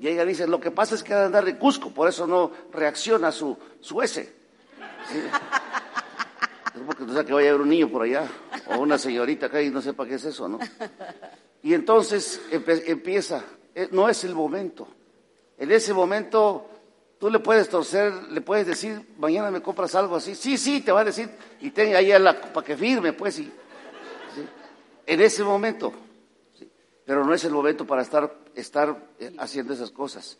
Y 0.00 0.08
ella 0.08 0.26
dice, 0.26 0.46
lo 0.46 0.60
que 0.60 0.70
pasa 0.70 0.94
es 0.94 1.02
que 1.02 1.14
ha 1.14 1.20
de 1.20 1.26
andar 1.26 1.46
de 1.46 1.56
Cusco, 1.56 1.90
por 1.90 2.08
eso 2.08 2.26
no 2.26 2.50
reacciona 2.72 3.32
su, 3.32 3.56
su 3.80 4.02
ese. 4.02 4.37
Es 5.14 6.82
porque 6.86 7.04
no 7.04 7.14
sé 7.14 7.24
que 7.24 7.32
vaya 7.32 7.48
a 7.48 7.50
haber 7.50 7.62
un 7.62 7.68
niño 7.68 7.88
por 7.88 8.02
allá, 8.02 8.28
o 8.66 8.78
una 8.78 8.98
señorita 8.98 9.46
acá 9.46 9.60
y 9.62 9.70
no 9.70 9.80
sepa 9.80 10.06
qué 10.06 10.14
es 10.14 10.24
eso, 10.24 10.48
¿no? 10.48 10.58
Y 11.62 11.74
entonces 11.74 12.40
empieza, 12.50 13.44
eh, 13.74 13.88
no 13.90 14.08
es 14.08 14.22
el 14.24 14.34
momento. 14.34 14.86
En 15.58 15.72
ese 15.72 15.92
momento 15.92 16.68
tú 17.18 17.30
le 17.30 17.40
puedes 17.40 17.68
torcer, 17.68 18.12
le 18.30 18.40
puedes 18.40 18.66
decir, 18.66 19.14
mañana 19.18 19.50
me 19.50 19.60
compras 19.60 19.94
algo 19.94 20.16
así. 20.16 20.34
Sí, 20.34 20.56
sí, 20.56 20.80
te 20.80 20.92
va 20.92 21.00
a 21.00 21.04
decir, 21.04 21.28
y 21.60 21.70
ten 21.70 21.96
ahí 21.96 22.16
la, 22.18 22.40
para 22.40 22.64
que 22.64 22.76
firme, 22.76 23.12
pues, 23.12 23.40
y, 23.40 23.52
en 25.06 25.20
ese 25.20 25.42
momento. 25.42 25.92
Pero 27.04 27.24
no 27.24 27.32
es 27.32 27.42
el 27.44 27.52
momento 27.52 27.86
para 27.86 28.02
estar, 28.02 28.32
estar 28.54 29.08
eh, 29.18 29.34
haciendo 29.38 29.72
esas 29.72 29.90
cosas. 29.90 30.38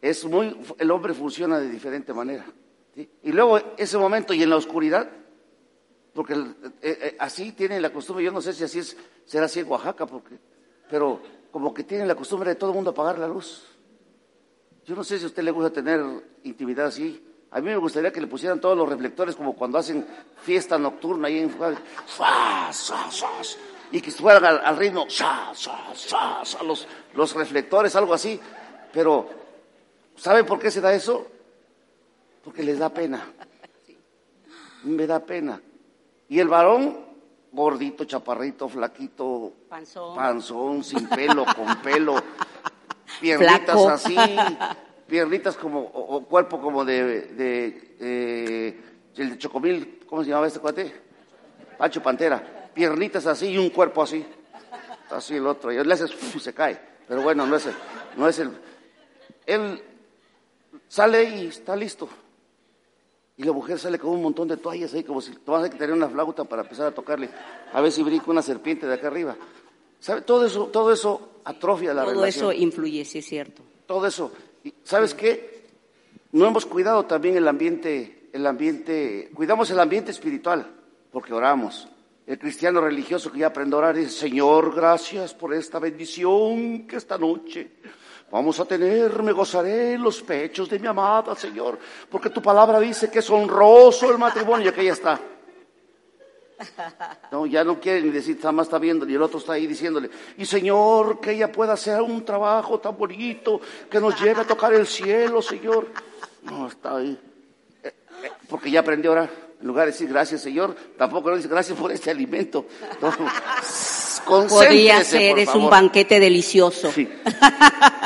Es 0.00 0.24
muy, 0.24 0.56
el 0.78 0.90
hombre 0.90 1.12
funciona 1.12 1.58
de 1.58 1.68
diferente 1.68 2.14
manera. 2.14 2.46
Y 2.96 3.32
luego 3.32 3.60
ese 3.76 3.98
momento 3.98 4.32
y 4.32 4.42
en 4.42 4.48
la 4.48 4.56
oscuridad, 4.56 5.10
porque 6.14 6.32
eh, 6.32 6.46
eh, 6.82 7.16
así 7.18 7.52
tienen 7.52 7.82
la 7.82 7.92
costumbre, 7.92 8.24
yo 8.24 8.32
no 8.32 8.40
sé 8.40 8.54
si 8.54 8.64
así 8.64 8.78
es, 8.78 8.96
será 9.26 9.44
así 9.44 9.60
en 9.60 9.70
Oaxaca, 9.70 10.06
porque, 10.06 10.38
pero 10.88 11.20
como 11.50 11.74
que 11.74 11.84
tienen 11.84 12.08
la 12.08 12.14
costumbre 12.14 12.50
de 12.50 12.56
todo 12.56 12.70
el 12.70 12.76
mundo 12.76 12.90
apagar 12.90 13.18
la 13.18 13.28
luz. 13.28 13.66
Yo 14.86 14.94
no 14.94 15.04
sé 15.04 15.18
si 15.18 15.24
a 15.24 15.26
usted 15.26 15.42
le 15.42 15.50
gusta 15.50 15.70
tener 15.70 16.00
intimidad 16.44 16.86
así. 16.86 17.22
A 17.50 17.60
mí 17.60 17.68
me 17.68 17.76
gustaría 17.76 18.12
que 18.12 18.20
le 18.20 18.28
pusieran 18.28 18.60
todos 18.60 18.76
los 18.76 18.88
reflectores 18.88 19.36
como 19.36 19.54
cuando 19.54 19.78
hacen 19.78 20.06
fiesta 20.42 20.78
nocturna 20.78 21.28
ahí 21.28 21.38
en 21.38 21.54
y 23.92 24.00
que 24.00 24.10
fueran 24.10 24.44
al, 24.44 24.76
ritmo 24.76 25.06
los, 26.64 26.88
los 27.14 27.34
reflectores, 27.34 27.94
algo 27.94 28.14
así. 28.14 28.40
Pero, 28.92 29.28
¿saben 30.16 30.46
por 30.46 30.58
qué 30.58 30.70
se 30.70 30.80
da 30.80 30.94
eso? 30.94 31.26
Porque 32.46 32.62
les 32.62 32.78
da 32.78 32.90
pena. 32.90 33.26
Me 34.84 35.04
da 35.04 35.18
pena. 35.18 35.60
Y 36.28 36.38
el 36.38 36.46
varón, 36.46 36.96
gordito, 37.50 38.04
chaparrito, 38.04 38.68
flaquito, 38.68 39.52
panzón, 39.68 40.84
sin 40.84 41.08
pelo, 41.08 41.44
con 41.44 41.74
pelo, 41.82 42.14
piernitas 43.20 43.84
así, 43.86 44.16
piernitas 45.08 45.56
como, 45.56 45.80
o, 45.80 46.24
cuerpo 46.24 46.60
como 46.60 46.84
de, 46.84 47.22
de, 47.34 48.80
el 49.16 49.30
de 49.30 49.38
Chocomil, 49.38 50.04
¿cómo 50.08 50.22
se 50.22 50.30
llamaba 50.30 50.46
este 50.46 50.60
cuate? 50.60 50.94
Pancho 51.76 52.00
Pantera, 52.00 52.70
piernitas 52.72 53.26
así 53.26 53.48
y 53.48 53.58
un 53.58 53.70
cuerpo 53.70 54.04
así. 54.04 54.24
Así 55.10 55.34
el 55.34 55.48
otro, 55.48 55.72
y 55.72 55.82
le 55.82 55.94
haces, 55.94 56.12
se 56.40 56.54
cae. 56.54 56.80
Pero 57.08 57.22
bueno, 57.22 57.44
no 57.44 57.56
es 57.56 57.66
el, 57.66 57.74
no 58.16 58.28
es 58.28 58.38
el. 58.38 58.52
Él 59.46 59.82
sale 60.86 61.24
y 61.24 61.48
está 61.48 61.74
listo. 61.74 62.08
Y 63.38 63.42
la 63.42 63.52
mujer 63.52 63.78
sale 63.78 63.98
con 63.98 64.10
un 64.10 64.22
montón 64.22 64.48
de 64.48 64.56
toallas 64.56 64.94
ahí, 64.94 65.04
como 65.04 65.20
si 65.20 65.32
vas 65.44 65.68
que 65.68 65.76
tener 65.76 65.94
una 65.94 66.08
flauta 66.08 66.44
para 66.44 66.62
empezar 66.62 66.86
a 66.86 66.92
tocarle. 66.92 67.28
A 67.72 67.80
ver 67.82 67.92
si 67.92 68.02
brinca 68.02 68.30
una 68.30 68.40
serpiente 68.40 68.86
de 68.86 68.94
acá 68.94 69.08
arriba. 69.08 69.36
¿Sabe? 70.00 70.22
Todo 70.22 70.46
eso, 70.46 70.66
todo 70.66 70.92
eso 70.92 71.40
atrofia 71.44 71.92
la 71.92 72.02
Todo 72.02 72.12
relación. 72.14 72.50
eso 72.50 72.52
influye, 72.52 73.04
sí 73.04 73.18
es 73.18 73.26
cierto. 73.26 73.62
Todo 73.86 74.06
eso. 74.06 74.32
Y, 74.64 74.72
¿Sabes 74.82 75.12
qué? 75.14 75.66
No 76.32 76.46
hemos 76.46 76.64
cuidado 76.64 77.04
también 77.04 77.36
el 77.36 77.46
ambiente, 77.46 78.28
el 78.32 78.46
ambiente, 78.46 79.30
cuidamos 79.34 79.70
el 79.70 79.80
ambiente 79.80 80.10
espiritual, 80.10 80.66
porque 81.12 81.34
oramos. 81.34 81.88
El 82.26 82.38
cristiano 82.38 82.80
religioso 82.80 83.30
que 83.30 83.40
ya 83.40 83.48
aprende 83.48 83.76
a 83.76 83.78
orar 83.78 83.96
dice, 83.96 84.10
Señor, 84.10 84.74
gracias 84.74 85.32
por 85.34 85.54
esta 85.54 85.78
bendición 85.78 86.86
que 86.86 86.96
esta 86.96 87.18
noche 87.18 87.70
vamos 88.30 88.58
a 88.60 88.64
tener, 88.64 89.22
me 89.22 89.32
gozaré 89.32 89.94
en 89.94 90.02
los 90.02 90.22
pechos 90.22 90.68
de 90.68 90.78
mi 90.78 90.86
amada, 90.86 91.34
Señor, 91.34 91.78
porque 92.10 92.30
tu 92.30 92.42
palabra 92.42 92.80
dice 92.80 93.10
que 93.10 93.20
es 93.20 93.30
honroso 93.30 94.10
el 94.10 94.18
matrimonio, 94.18 94.70
y 94.70 94.72
que 94.72 94.84
ya 94.84 94.92
está. 94.92 95.20
No, 97.30 97.44
ya 97.44 97.62
no 97.64 97.78
quiere 97.78 98.02
ni 98.02 98.10
decir, 98.10 98.36
nada 98.36 98.52
más 98.52 98.66
está 98.66 98.78
viendo, 98.78 99.06
y 99.06 99.14
el 99.14 99.22
otro 99.22 99.38
está 99.38 99.52
ahí 99.52 99.66
diciéndole, 99.66 100.10
y 100.38 100.46
Señor, 100.46 101.20
que 101.20 101.32
ella 101.32 101.52
pueda 101.52 101.74
hacer 101.74 102.00
un 102.00 102.24
trabajo 102.24 102.78
tan 102.78 102.96
bonito, 102.96 103.60
que 103.90 104.00
nos 104.00 104.20
lleve 104.20 104.40
a 104.40 104.44
tocar 104.44 104.72
el 104.72 104.86
cielo, 104.86 105.42
Señor. 105.42 105.88
No, 106.42 106.68
está 106.68 106.96
ahí. 106.96 107.18
Eh, 107.82 107.92
eh, 108.22 108.30
Porque 108.48 108.70
ya 108.70 108.80
aprendió 108.80 109.10
a 109.10 109.12
orar. 109.12 109.30
En 109.60 109.66
lugar 109.66 109.86
de 109.86 109.92
decir 109.92 110.08
gracias, 110.08 110.42
Señor, 110.42 110.76
tampoco 110.98 111.30
le 111.30 111.36
dice 111.36 111.48
gracias 111.48 111.78
por 111.78 111.90
este 111.90 112.10
alimento. 112.10 112.66
No, 113.00 113.10
Podría 114.48 115.04
ser, 115.04 115.38
es 115.38 115.54
un 115.54 115.70
banquete 115.70 116.18
delicioso. 116.18 116.90
Sí. 116.90 117.08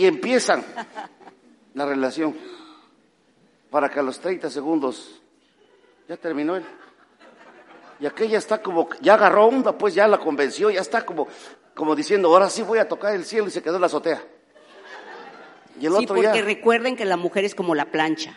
y 0.00 0.06
empiezan 0.06 0.64
la 1.74 1.84
relación 1.84 2.34
para 3.70 3.90
que 3.90 4.00
a 4.00 4.02
los 4.02 4.18
30 4.18 4.48
segundos 4.48 5.20
ya 6.08 6.16
terminó 6.16 6.56
él. 6.56 6.64
Y 8.00 8.06
aquella 8.06 8.38
está 8.38 8.62
como, 8.62 8.88
ya 9.02 9.12
agarró 9.14 9.44
onda, 9.48 9.76
pues 9.76 9.92
ya 9.94 10.08
la 10.08 10.16
convenció, 10.16 10.70
ya 10.70 10.80
está 10.80 11.04
como, 11.04 11.28
como 11.74 11.94
diciendo, 11.94 12.28
ahora 12.28 12.48
sí 12.48 12.62
voy 12.62 12.78
a 12.78 12.88
tocar 12.88 13.14
el 13.14 13.26
cielo 13.26 13.48
y 13.48 13.50
se 13.50 13.62
quedó 13.62 13.74
en 13.74 13.82
la 13.82 13.88
azotea. 13.88 14.22
Y 15.78 15.84
el 15.84 15.92
Sí, 15.92 16.04
otro 16.04 16.16
porque 16.16 16.38
ya. 16.38 16.42
recuerden 16.44 16.96
que 16.96 17.04
la 17.04 17.18
mujer 17.18 17.44
es 17.44 17.54
como 17.54 17.74
la 17.74 17.90
plancha, 17.90 18.34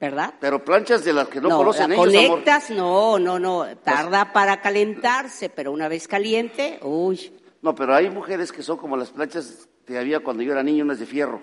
¿verdad? 0.00 0.32
Pero 0.40 0.64
planchas 0.64 1.04
de 1.04 1.12
las 1.12 1.28
que 1.28 1.38
no, 1.42 1.50
la 1.50 1.56
conocen 1.56 1.92
ellos, 1.92 2.06
amor. 2.06 2.28
conectas, 2.30 2.70
no, 2.70 3.18
no, 3.18 3.38
no, 3.38 3.76
tarda 3.84 4.32
para 4.32 4.62
calentarse, 4.62 5.50
pero 5.50 5.70
una 5.70 5.86
vez 5.88 6.08
caliente, 6.08 6.78
uy, 6.82 7.38
No, 7.60 7.74
pero 7.74 7.94
hay 7.94 8.08
mujeres 8.08 8.50
que 8.52 8.62
son 8.62 8.78
como 8.78 8.96
las 8.96 9.10
planchas 9.10 9.68
que 9.88 9.98
había 9.98 10.20
cuando 10.20 10.42
yo 10.44 10.52
era 10.52 10.62
niño, 10.62 10.84
unas 10.84 10.98
de 11.00 11.06
fierro, 11.06 11.40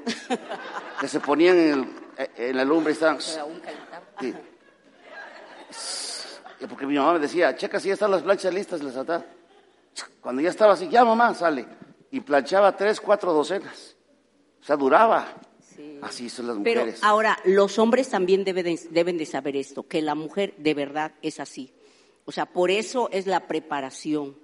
que 1.01 1.07
se 1.09 1.19
ponían 1.19 1.57
en, 1.57 1.73
el- 1.73 2.29
en 2.37 2.55
la 2.55 2.63
lumbre 2.63 2.91
y 2.91 2.93
estaban... 2.93 3.19
Sí. 3.19 4.33
Y 6.61 6.65
Porque 6.67 6.85
mi 6.85 6.95
mamá 6.95 7.13
me 7.13 7.19
decía, 7.19 7.55
checa 7.55 7.79
si 7.79 7.87
ya 7.89 7.95
están 7.95 8.11
las 8.11 8.21
planchas 8.21 8.53
listas, 8.53 8.81
las 8.81 8.95
atá. 8.95 9.25
Cuando 10.21 10.41
ya 10.41 10.49
estaba 10.49 10.73
así, 10.73 10.87
ya 10.89 11.03
mamá, 11.03 11.33
sale. 11.33 11.65
Y 12.11 12.21
planchaba 12.21 12.75
tres, 12.77 13.01
cuatro 13.01 13.33
docenas. 13.33 13.95
O 14.61 14.63
sea, 14.63 14.75
duraba. 14.77 15.27
Así 16.01 16.29
son 16.29 16.47
las 16.47 16.57
Pero 16.63 16.81
mujeres. 16.81 17.03
ahora, 17.03 17.37
los 17.45 17.77
hombres 17.79 18.09
también 18.09 18.43
deben 18.45 18.63
de, 18.65 18.79
deben 18.91 19.17
de 19.17 19.25
saber 19.25 19.55
esto, 19.57 19.87
que 19.87 20.01
la 20.01 20.15
mujer 20.15 20.53
de 20.57 20.73
verdad 20.73 21.11
es 21.21 21.39
así. 21.39 21.73
O 22.25 22.31
sea, 22.31 22.45
por 22.45 22.71
eso 22.71 23.09
es 23.11 23.27
la 23.27 23.47
preparación 23.47 24.37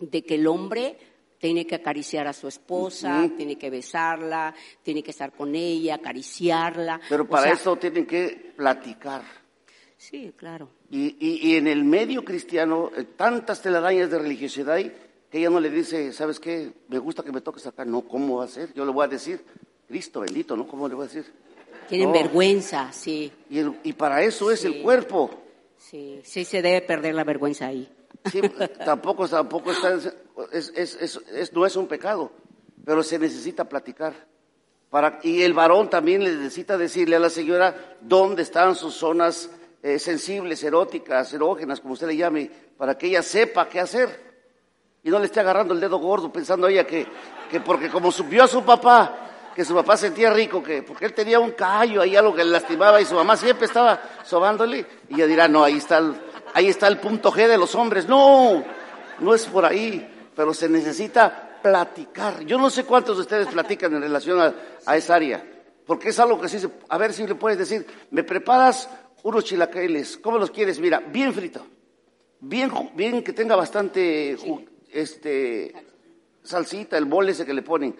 de 0.00 0.24
que 0.24 0.34
el 0.36 0.46
hombre 0.46 0.98
tiene 1.38 1.66
que 1.66 1.76
acariciar 1.76 2.26
a 2.26 2.32
su 2.32 2.48
esposa, 2.48 3.28
tiene 3.36 3.56
que 3.56 3.70
besarla, 3.70 4.54
tiene 4.82 5.02
que 5.02 5.12
estar 5.12 5.32
con 5.32 5.54
ella, 5.54 5.96
acariciarla. 5.96 7.00
Pero 7.08 7.24
O 7.24 7.28
para 7.28 7.44
sea, 7.44 7.52
eso 7.54 7.76
tienen 7.76 8.06
que 8.06 8.52
platicar. 8.56 9.22
Sí, 9.96 10.32
claro. 10.36 10.70
Y, 10.90 11.16
y- 11.18 11.48
y 11.52 11.56
en 11.56 11.66
el 11.66 11.84
medio 11.84 12.24
cristiano, 12.24 12.90
eh, 12.96 13.04
tantas 13.16 13.60
telarañas 13.62 14.10
de 14.10 14.18
religiosidad 14.18 14.74
hay 14.76 14.92
que 15.30 15.38
ella 15.38 15.50
no 15.50 15.60
le 15.60 15.68
dice, 15.70 16.12
¿sabes 16.12 16.40
qué? 16.40 16.72
Me 16.88 16.98
gusta 16.98 17.22
que 17.22 17.32
me 17.32 17.40
toques 17.40 17.66
acá. 17.66 17.84
No, 17.84 18.02
¿cómo 18.02 18.36
va 18.38 18.44
a 18.44 18.48
ser? 18.48 18.72
Yo 18.74 18.84
le 18.86 18.92
voy 18.92 19.04
a 19.04 19.08
decir, 19.08 19.44
Cristo 19.86 20.20
bendito, 20.20 20.56
¿no? 20.56 20.66
¿Cómo 20.66 20.88
le 20.88 20.94
voy 20.94 21.04
a 21.04 21.08
decir? 21.08 21.30
Tienen 21.88 22.08
No. 22.08 22.12
vergüenza, 22.14 22.92
sí, 22.92 23.30
Y, 23.50 23.58
el- 23.58 23.74
y 23.82 23.92
para 23.92 24.22
eso 24.22 24.50
es 24.50 24.64
el 24.64 24.80
cuerpo. 24.82 25.30
sí, 25.76 26.20
sí 26.24 26.44
se 26.44 26.62
debe 26.62 26.80
perder 26.82 27.14
la 27.14 27.24
vergüenza 27.24 27.66
ahí. 27.66 27.88
Sí, 28.32 28.40
tampoco, 28.84 29.28
tampoco 29.28 29.70
está, 29.72 29.98
no 31.52 31.66
es 31.66 31.76
un 31.76 31.86
pecado, 31.86 32.32
pero 32.84 33.02
se 33.02 33.18
necesita 33.18 33.68
platicar. 33.68 34.14
Y 35.22 35.42
el 35.42 35.52
varón 35.52 35.90
también 35.90 36.24
le 36.24 36.34
necesita 36.34 36.78
decirle 36.78 37.16
a 37.16 37.20
la 37.20 37.30
señora 37.30 37.96
dónde 38.00 38.42
están 38.42 38.74
sus 38.74 38.94
zonas 38.94 39.50
eh, 39.82 39.98
sensibles, 39.98 40.62
eróticas, 40.64 41.32
erógenas, 41.34 41.80
como 41.80 41.94
usted 41.94 42.06
le 42.06 42.16
llame, 42.16 42.50
para 42.76 42.96
que 42.96 43.08
ella 43.08 43.22
sepa 43.22 43.68
qué 43.68 43.80
hacer. 43.80 44.28
Y 45.02 45.10
no 45.10 45.18
le 45.18 45.26
esté 45.26 45.40
agarrando 45.40 45.74
el 45.74 45.80
dedo 45.80 45.98
gordo 45.98 46.32
pensando 46.32 46.68
ella 46.68 46.86
que, 46.86 47.06
que 47.50 47.60
porque 47.60 47.90
como 47.90 48.10
subió 48.10 48.44
a 48.44 48.48
su 48.48 48.64
papá, 48.64 49.52
que 49.54 49.64
su 49.64 49.74
papá 49.74 49.96
sentía 49.96 50.30
rico, 50.30 50.62
que 50.62 50.82
porque 50.82 51.04
él 51.04 51.12
tenía 51.12 51.38
un 51.38 51.52
callo 51.52 52.00
ahí, 52.00 52.16
algo 52.16 52.34
que 52.34 52.44
le 52.44 52.50
lastimaba 52.50 53.00
y 53.00 53.04
su 53.04 53.14
mamá 53.14 53.36
siempre 53.36 53.66
estaba 53.66 54.00
sobándole, 54.24 54.86
y 55.08 55.14
ella 55.14 55.26
dirá, 55.26 55.48
no, 55.48 55.64
ahí 55.64 55.76
está 55.76 56.02
ahí 56.54 56.68
está 56.68 56.88
el 56.88 56.98
punto 56.98 57.30
G 57.30 57.46
de 57.46 57.58
los 57.58 57.74
hombres. 57.74 58.08
No, 58.08 58.64
no 59.20 59.34
es 59.34 59.46
por 59.46 59.64
ahí, 59.64 60.17
pero 60.38 60.54
se 60.54 60.68
necesita 60.68 61.58
platicar. 61.60 62.44
Yo 62.44 62.58
no 62.58 62.70
sé 62.70 62.84
cuántos 62.84 63.16
de 63.16 63.22
ustedes 63.22 63.48
platican 63.48 63.92
en 63.92 64.02
relación 64.02 64.40
a, 64.40 64.54
a 64.86 64.96
esa 64.96 65.16
área, 65.16 65.44
porque 65.84 66.10
es 66.10 66.20
algo 66.20 66.40
que 66.40 66.48
sí, 66.48 66.60
se- 66.60 66.70
a 66.88 66.96
ver 66.96 67.12
si 67.12 67.26
le 67.26 67.34
puedes 67.34 67.58
decir, 67.58 67.84
me 68.12 68.22
preparas 68.22 68.88
unos 69.24 69.42
chilaquiles, 69.42 70.16
¿cómo 70.18 70.38
los 70.38 70.52
quieres? 70.52 70.78
Mira, 70.78 71.00
bien 71.00 71.34
frito, 71.34 71.66
bien, 72.38 72.70
bien 72.94 73.24
que 73.24 73.32
tenga 73.32 73.56
bastante 73.56 74.36
este, 74.92 75.74
salsita, 76.44 76.96
el 76.96 77.06
bol 77.06 77.28
ese 77.28 77.44
que 77.44 77.52
le 77.52 77.62
ponen, 77.62 77.96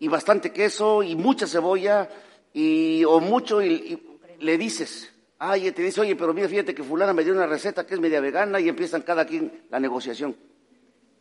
y 0.00 0.08
bastante 0.08 0.50
queso 0.50 1.04
y 1.04 1.14
mucha 1.14 1.46
cebolla, 1.46 2.08
y, 2.52 3.04
o 3.04 3.20
mucho, 3.20 3.62
y, 3.62 3.68
y 3.68 4.18
le 4.44 4.58
dices, 4.58 5.12
ay, 5.38 5.70
te 5.70 5.82
dice, 5.82 6.00
oye, 6.00 6.16
pero 6.16 6.34
mira, 6.34 6.48
fíjate 6.48 6.74
que 6.74 6.82
fulana 6.82 7.12
me 7.12 7.22
dio 7.22 7.32
una 7.32 7.46
receta 7.46 7.86
que 7.86 7.94
es 7.94 8.00
media 8.00 8.20
vegana 8.20 8.58
y 8.58 8.68
empiezan 8.68 9.02
cada 9.02 9.24
quien 9.24 9.66
la 9.70 9.78
negociación. 9.78 10.34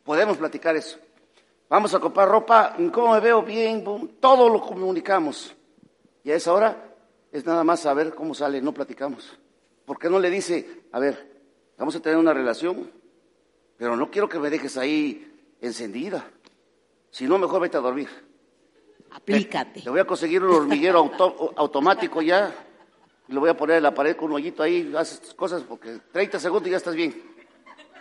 Podemos 0.06 0.38
platicar 0.38 0.76
eso. 0.78 0.98
Vamos 1.68 1.94
a 1.94 2.00
comprar 2.00 2.30
ropa, 2.30 2.78
¿cómo 2.94 3.14
me 3.14 3.20
veo 3.20 3.42
bien? 3.42 3.84
Todo 4.22 4.48
lo 4.48 4.62
comunicamos. 4.62 5.54
Y 6.24 6.32
a 6.32 6.36
esa 6.36 6.54
hora 6.54 6.96
es 7.32 7.46
nada 7.46 7.64
más 7.64 7.82
saber 7.82 8.14
cómo 8.16 8.34
sale, 8.34 8.62
no 8.62 8.72
platicamos. 8.74 9.38
¿Por 9.84 10.00
qué 10.00 10.10
no 10.10 10.20
le 10.20 10.30
dice, 10.30 10.84
a 10.92 11.00
ver, 11.00 11.42
vamos 11.78 11.96
a 11.96 12.00
tener 12.00 12.18
una 12.18 12.34
relación, 12.34 12.90
pero 13.78 13.96
no 13.98 14.10
quiero 14.12 14.30
que 14.30 14.40
me 14.40 14.50
dejes 14.50 14.78
ahí 14.78 15.56
encendida. 15.60 16.24
Si 17.10 17.26
no, 17.28 17.38
mejor 17.40 17.62
vete 17.62 17.78
a 17.78 17.82
dormir. 17.82 18.10
Aplícate. 19.12 19.82
Le 19.84 19.90
voy 19.90 20.00
a 20.00 20.06
conseguir 20.06 20.44
un 20.44 20.54
hormiguero 20.54 21.00
auto- 21.00 21.54
automático 21.56 22.22
ya 22.22 22.54
y 23.28 23.34
lo 23.34 23.40
voy 23.40 23.50
a 23.50 23.58
poner 23.58 23.78
en 23.78 23.84
la 23.84 23.94
pared 23.94 24.16
con 24.16 24.28
un 24.30 24.34
hoyito 24.36 24.62
ahí, 24.62 24.94
haces 24.96 25.20
tus 25.22 25.34
cosas 25.34 25.64
porque 25.64 26.00
30 26.12 26.40
segundos 26.40 26.68
y 26.68 26.72
ya 26.72 26.78
estás 26.78 26.96
bien. 26.96 27.24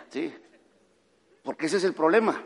¿Sí? 0.09 0.31
Porque 1.45 1.67
ese 1.67 1.77
es 1.77 1.83
el 1.85 1.93
problema. 1.93 2.43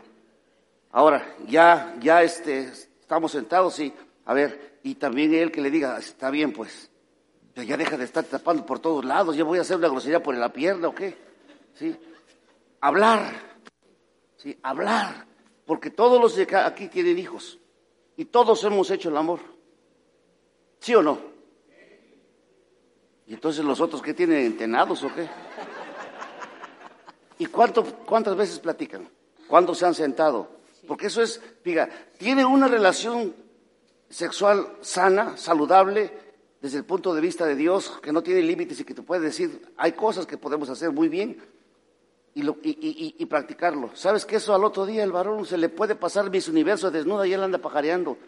Ahora, 0.92 1.34
ya, 1.48 1.96
ya 2.00 2.22
este, 2.22 2.64
estamos 2.64 3.32
sentados 3.32 3.80
y, 3.80 3.92
a 4.26 4.34
ver, 4.34 4.78
y 4.84 4.94
también 4.96 5.34
él 5.34 5.50
que 5.50 5.62
le 5.62 5.70
diga, 5.70 5.98
está 5.98 6.30
bien 6.30 6.52
pues, 6.52 6.90
ya 7.54 7.76
deja 7.76 7.96
de 7.96 8.04
estar 8.04 8.24
tapando 8.24 8.64
por 8.66 8.78
todos 8.78 9.04
lados, 9.04 9.36
ya 9.36 9.44
voy 9.44 9.58
a 9.58 9.62
hacer 9.62 9.78
una 9.78 9.88
grosería 9.88 10.22
por 10.22 10.36
la 10.36 10.52
pierna 10.52 10.88
o 10.88 10.94
qué. 10.94 11.16
¿Sí? 11.74 11.96
Hablar. 12.80 13.32
¿Sí? 14.36 14.58
Hablar. 14.62 15.26
Porque 15.64 15.90
todos 15.90 16.20
los 16.20 16.36
de 16.36 16.54
aquí 16.56 16.88
tienen 16.88 17.18
hijos 17.18 17.58
y 18.16 18.26
todos 18.26 18.62
hemos 18.64 18.90
hecho 18.90 19.08
el 19.08 19.16
amor. 19.16 19.40
¿Sí 20.78 20.94
o 20.94 21.02
no? 21.02 21.18
¿Y 23.26 23.34
entonces 23.34 23.64
los 23.64 23.80
otros 23.80 24.02
qué 24.02 24.12
tienen 24.12 24.44
entenados 24.44 25.02
o 25.04 25.14
qué? 25.14 25.28
¿Y 27.40 27.46
cuánto, 27.46 27.82
cuántas 28.04 28.36
veces 28.36 28.58
platican? 28.60 29.08
¿Cuándo 29.48 29.74
se 29.74 29.86
han 29.86 29.94
sentado? 29.94 30.48
Porque 30.86 31.06
eso 31.06 31.22
es, 31.22 31.40
diga, 31.64 31.88
tiene 32.18 32.44
una 32.44 32.68
relación 32.68 33.34
sexual 34.08 34.76
sana, 34.82 35.36
saludable, 35.36 36.12
desde 36.60 36.76
el 36.78 36.84
punto 36.84 37.14
de 37.14 37.20
vista 37.22 37.46
de 37.46 37.56
Dios, 37.56 37.98
que 38.02 38.12
no 38.12 38.22
tiene 38.22 38.42
límites 38.42 38.78
y 38.80 38.84
que 38.84 38.92
te 38.94 39.02
puede 39.02 39.22
decir, 39.22 39.72
hay 39.78 39.92
cosas 39.92 40.26
que 40.26 40.36
podemos 40.36 40.68
hacer 40.68 40.90
muy 40.92 41.08
bien 41.08 41.42
y, 42.34 42.42
lo- 42.42 42.58
y- 42.62 43.14
y- 43.18 43.26
practicarlo. 43.26 43.90
¿Sabes 43.94 44.26
que 44.26 44.36
eso 44.36 44.54
al 44.54 44.62
otro 44.64 44.84
día 44.84 45.02
el 45.02 45.10
varón 45.12 45.46
se 45.46 45.56
le 45.56 45.70
puede 45.70 45.94
pasar 45.94 46.28
mis 46.30 46.46
universos 46.48 46.92
desnuda 46.92 47.26
y 47.26 47.32
él 47.32 47.42
anda 47.42 47.56
pajareando? 47.58 48.18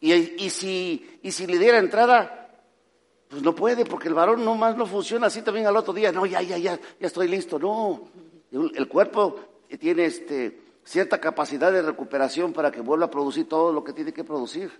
Y, 0.00 0.14
y 0.14 0.48
si, 0.48 1.20
y 1.22 1.30
si 1.32 1.46
le 1.46 1.58
diera 1.58 1.78
entrada, 1.78 2.36
Pues 3.28 3.42
no 3.42 3.54
puede, 3.54 3.84
porque 3.84 4.08
el 4.08 4.14
varón 4.14 4.44
nomás 4.44 4.76
no 4.76 4.86
funciona 4.86 5.28
así 5.28 5.42
también 5.42 5.66
al 5.66 5.76
otro 5.76 5.92
día. 5.92 6.10
No, 6.10 6.26
ya, 6.26 6.42
ya, 6.42 6.58
ya, 6.58 6.74
ya 6.98 7.06
estoy 7.06 7.28
listo. 7.28 7.58
No, 7.60 8.08
el, 8.52 8.88
cuerpo 8.88 9.36
tiene 9.78 10.06
este, 10.06 10.60
cierta 10.84 11.20
capacidad 11.20 11.72
de 11.72 11.82
recuperación 11.82 12.52
para 12.52 12.70
que 12.70 12.80
vuelva 12.80 13.06
a 13.06 13.10
producir 13.10 13.48
todo 13.48 13.72
lo 13.72 13.84
que 13.84 13.92
tiene 13.92 14.12
que 14.12 14.24
producir. 14.24 14.70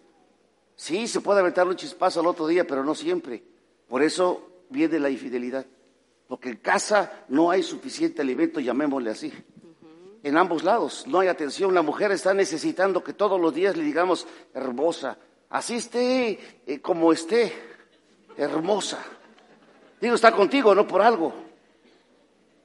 Sí, 0.74 1.06
se 1.06 1.20
puede 1.20 1.40
aventar 1.40 1.68
un 1.68 1.76
chispazo 1.76 2.20
al 2.20 2.26
otro 2.26 2.46
día, 2.46 2.66
pero 2.66 2.82
no 2.84 2.94
siempre. 2.94 3.44
Por 3.86 4.02
eso 4.02 4.64
viene 4.70 4.98
la 4.98 5.10
infidelidad. 5.10 5.66
Porque 6.26 6.48
en 6.48 6.56
casa 6.56 7.24
no 7.28 7.50
hay 7.50 7.62
suficiente 7.62 8.22
alimento, 8.22 8.60
llamémosle 8.60 9.10
así. 9.10 9.32
En 10.22 10.36
ambos 10.36 10.64
lados 10.64 11.06
no 11.06 11.20
hay 11.20 11.28
atención. 11.28 11.74
La 11.74 11.82
mujer 11.82 12.12
está 12.12 12.34
necesitando 12.34 13.02
que 13.02 13.12
todos 13.12 13.40
los 13.40 13.52
días 13.54 13.76
le 13.76 13.82
digamos, 13.82 14.26
hermosa, 14.54 15.18
así 15.48 15.74
esté 15.74 16.38
eh, 16.66 16.80
como 16.80 17.12
esté, 17.12 17.52
hermosa. 18.36 18.98
Digo, 20.00 20.14
está 20.14 20.32
contigo, 20.32 20.74
no 20.74 20.86
por 20.86 21.02
algo. 21.02 21.49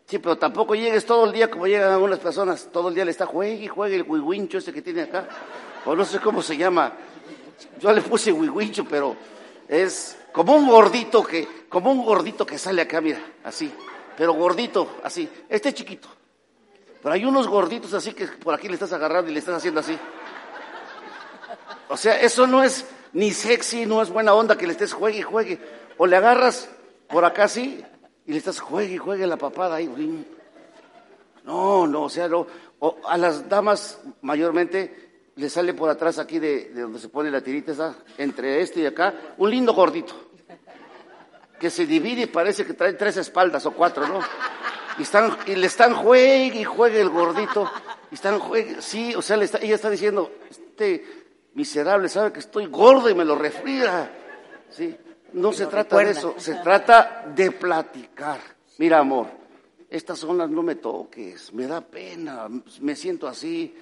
Sí, 0.08 0.20
pero 0.20 0.38
tampoco 0.38 0.76
llegues 0.76 1.06
todo 1.06 1.26
el 1.26 1.32
día 1.32 1.50
como 1.50 1.65
llegan 1.65 1.91
algunas 1.91 2.20
personas. 2.20 2.70
Todo 2.72 2.89
el 2.89 2.96
día 2.96 3.06
le 3.06 3.12
está 3.12 3.26
juegue 3.26 3.63
y 3.63 3.68
juegue 3.68 3.96
el 3.96 4.04
huihuincho 4.04 4.60
ese 4.60 4.72
que 4.72 4.82
tiene 4.82 5.04
acá. 5.04 5.28
O 5.86 5.96
no 5.96 6.06
sé 6.06 6.20
cómo 6.20 6.41
se 6.41 6.56
llama. 6.56 6.94
Yo 7.80 7.91
le 7.91 8.02
puse 8.02 8.32
huihuincho, 8.32 8.86
pero 8.86 9.15
es 9.68 10.18
como 10.32 10.56
un 10.56 10.68
gordito 10.68 11.24
que, 11.24 11.65
como 11.70 11.91
un 11.91 12.06
gordito 12.06 12.46
que 12.46 12.58
sale 12.58 12.84
acá, 12.84 13.02
mira, 13.02 13.20
así. 13.44 13.72
Pero 14.15 14.34
gordito, 14.34 14.98
así. 15.04 15.28
Este 15.50 15.70
es 15.70 15.76
chiquito. 15.76 16.08
Pero 17.02 17.13
hay 17.13 17.26
unos 17.26 17.48
gorditos 17.48 17.94
así 17.94 18.13
que 18.13 18.28
por 18.28 18.54
aquí 18.54 18.68
le 18.68 18.76
estás 18.76 18.94
agarrando 18.94 19.30
y 19.30 19.34
le 19.34 19.39
estás 19.39 19.56
haciendo 19.56 19.80
así. 19.80 19.98
O 21.89 21.98
sea, 21.98 22.20
eso 22.20 22.46
no 22.46 22.63
es 22.63 22.86
ni 23.13 23.32
sexy, 23.32 23.86
no 23.86 24.02
es 24.02 24.10
buena 24.10 24.34
onda 24.34 24.58
que 24.58 24.68
le 24.68 24.74
estés 24.74 24.94
juegue 24.94 25.20
y 25.20 25.24
juegue. 25.24 25.60
O 25.98 26.06
le 26.06 26.15
agarras 26.15 26.70
por 27.08 27.26
acá 27.26 27.46
así 27.46 27.84
y 28.26 28.32
le 28.32 28.38
estás 28.38 28.60
juegue 28.60 28.96
y 28.96 28.98
juegue 28.98 29.28
la 29.28 29.38
papada 29.38 29.76
ahí. 29.76 30.26
No, 31.44 31.86
no, 31.86 32.04
o 32.04 32.10
sea, 32.10 32.28
no. 32.28 32.48
O 32.80 32.98
a 33.08 33.18
las 33.18 33.48
damas 33.48 34.00
mayormente 34.22 35.06
le 35.36 35.50
sale 35.50 35.74
por 35.74 35.90
atrás 35.90 36.18
aquí 36.18 36.40
de, 36.40 36.70
de 36.70 36.82
donde 36.82 37.00
se 37.00 37.10
pone 37.10 37.30
la 37.30 37.42
tirita 37.42 37.72
esa, 37.72 37.96
entre 38.18 38.62
este 38.62 38.82
y 38.82 38.86
acá, 38.86 39.14
un 39.38 39.50
lindo 39.50 39.74
gordito. 39.74 40.14
Que 41.60 41.70
se 41.70 41.86
divide 41.86 42.24
y 42.24 42.28
parece 42.28 42.66
que 42.66 42.74
trae 42.74 42.94
tres 42.94 43.18
espaldas 43.18 43.66
o 43.66 43.72
cuatro, 43.72 44.08
¿no? 44.08 44.20
Y, 44.98 45.04
están, 45.04 45.38
y 45.46 45.56
le 45.56 45.68
están 45.68 45.94
juegue 45.94 46.60
y 46.60 46.64
juegue 46.64 47.02
el 47.02 47.10
gordito. 47.10 47.70
Y 48.12 48.16
están 48.16 48.40
juegue, 48.40 48.82
sí, 48.82 49.14
o 49.16 49.22
sea, 49.22 49.38
le 49.38 49.46
está, 49.46 49.60
ella 49.60 49.76
está 49.76 49.90
diciendo, 49.90 50.32
este 50.50 51.06
miserable 51.54 52.10
sabe 52.10 52.34
que 52.34 52.40
estoy 52.40 52.66
gordo 52.68 53.10
y 53.10 53.16
me 53.16 53.26
lo 53.26 53.36
refriega. 53.36 54.10
Sí, 54.70 54.98
no 55.36 55.54
se 55.54 55.67
trata 55.67 55.98
de 55.98 56.12
eso, 56.12 56.36
se 56.38 56.56
trata 56.56 57.32
de 57.36 57.52
platicar. 57.52 58.39
Mira, 58.78 59.00
amor, 59.00 59.28
estas 59.89 60.19
zonas 60.19 60.50
no 60.50 60.63
me 60.63 60.76
toques, 60.76 61.54
me 61.54 61.67
da 61.67 61.82
pena, 61.82 62.48
me 62.82 62.95
siento 62.95 63.28
así, 63.28 63.76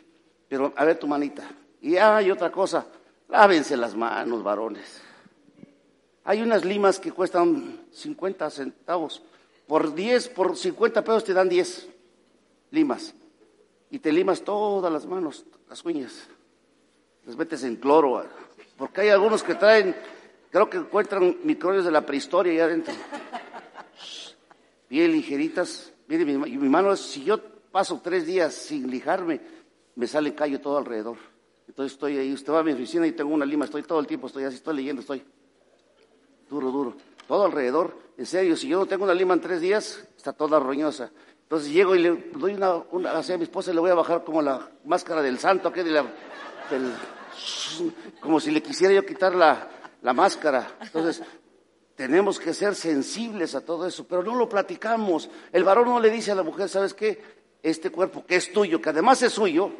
pero 0.47 0.73
a 0.75 0.83
ver 0.85 0.97
tu 0.99 1.07
manita. 1.07 1.49
Y 1.81 1.97
hay 1.97 2.29
otra 2.31 2.51
cosa, 2.51 2.85
lávense 3.29 3.77
las 3.77 3.95
manos, 3.95 4.43
varones. 4.43 5.01
Hay 6.25 6.41
unas 6.41 6.63
limas 6.63 6.99
que 6.99 7.11
cuestan 7.11 7.81
50 7.91 8.49
centavos. 8.49 9.21
Por 9.67 9.93
10, 9.93 10.29
por 10.29 10.55
50 10.55 11.03
pesos 11.03 11.23
te 11.23 11.33
dan 11.33 11.49
10 11.49 11.87
limas. 12.71 13.13
Y 13.89 13.99
te 13.99 14.11
limas 14.11 14.41
todas 14.41 14.91
las 14.91 15.05
manos, 15.05 15.45
las 15.69 15.83
uñas. 15.83 16.27
Les 17.25 17.35
metes 17.35 17.63
en 17.63 17.75
cloro. 17.75 18.17
ah, 18.19 18.25
Porque 18.77 19.01
hay 19.01 19.09
algunos 19.09 19.43
que 19.43 19.55
traen, 19.55 19.95
creo 20.53 20.69
que 20.69 20.77
encuentran 20.77 21.37
microbios 21.43 21.83
de 21.83 21.89
la 21.91 22.05
prehistoria 22.05 22.53
ahí 22.53 22.59
adentro. 22.59 22.93
Bien 24.89 25.11
ligeritas. 25.11 25.91
Mire, 26.07 26.25
mi, 26.25 26.37
mi 26.37 26.69
mano, 26.69 26.93
es- 26.93 26.99
si 27.01 27.23
yo 27.23 27.39
paso 27.71 27.99
tres 28.03 28.25
días 28.27 28.53
sin 28.53 28.89
lijarme, 28.89 29.41
me 29.95 30.05
sale 30.07 30.35
callo 30.35 30.61
todo 30.61 30.77
alrededor. 30.77 31.17
Entonces 31.67 31.93
estoy 31.93 32.17
ahí, 32.17 32.31
usted 32.33 32.53
va 32.53 32.59
a 32.59 32.63
mi 32.63 32.71
oficina 32.73 33.07
y 33.07 33.13
tengo 33.13 33.33
una 33.33 33.45
lima, 33.45 33.65
estoy 33.65 33.81
todo 33.83 33.99
el 33.99 34.05
tiempo, 34.05 34.27
estoy 34.27 34.43
así, 34.43 34.57
estoy 34.57 34.75
leyendo, 34.75 35.01
estoy 35.01 35.23
duro, 36.49 36.69
duro. 36.71 36.95
Todo 37.27 37.45
alrededor, 37.45 37.97
en 38.17 38.25
serio, 38.27 38.55
si 38.55 38.67
yo 38.67 38.77
no 38.79 38.85
tengo 38.85 39.05
una 39.05 39.13
lima 39.15 39.33
en 39.33 39.41
tres 39.41 39.59
días, 39.61 40.07
está 40.15 40.33
toda 40.33 40.59
roñosa. 40.59 41.09
Entonces 41.43 41.71
llego 41.73 41.95
y 41.95 41.99
le 41.99 42.11
doy 42.35 42.53
una, 42.53 42.75
una 42.91 43.11
así 43.17 43.31
a 43.33 43.37
mi 43.37 43.43
esposa 43.45 43.71
y 43.71 43.73
le 43.73 43.79
voy 43.79 43.89
a 43.89 43.95
bajar 43.95 44.23
como 44.23 44.41
la 44.41 44.69
máscara 44.85 45.21
del 45.23 45.39
santo, 45.39 45.69
aquel 45.69 45.85
de 45.85 45.91
la, 45.91 46.03
del- 46.69 46.93
como 48.19 48.39
si 48.39 48.51
le 48.51 48.61
quisiera 48.61 48.93
yo 48.93 49.03
quitar 49.05 49.33
la, 49.33 49.67
la 50.03 50.13
máscara. 50.13 50.77
Entonces, 50.81 51.23
tenemos 51.95 52.39
que 52.39 52.53
ser 52.53 52.75
sensibles 52.75 53.55
a 53.55 53.61
todo 53.61 53.87
eso, 53.87 54.05
pero 54.07 54.23
no 54.23 54.35
lo 54.35 54.47
platicamos. 54.47 55.29
El 55.51 55.63
varón 55.63 55.85
no 55.85 55.99
le 55.99 56.09
dice 56.09 56.31
a 56.31 56.35
la 56.35 56.43
mujer, 56.43 56.69
¿sabes 56.69 56.93
qué? 56.93 57.21
Este 57.63 57.89
cuerpo 57.89 58.25
que 58.25 58.35
es 58.35 58.51
tuyo, 58.51 58.81
que 58.81 58.89
además 58.89 59.21
es 59.23 59.33
suyo, 59.33 59.71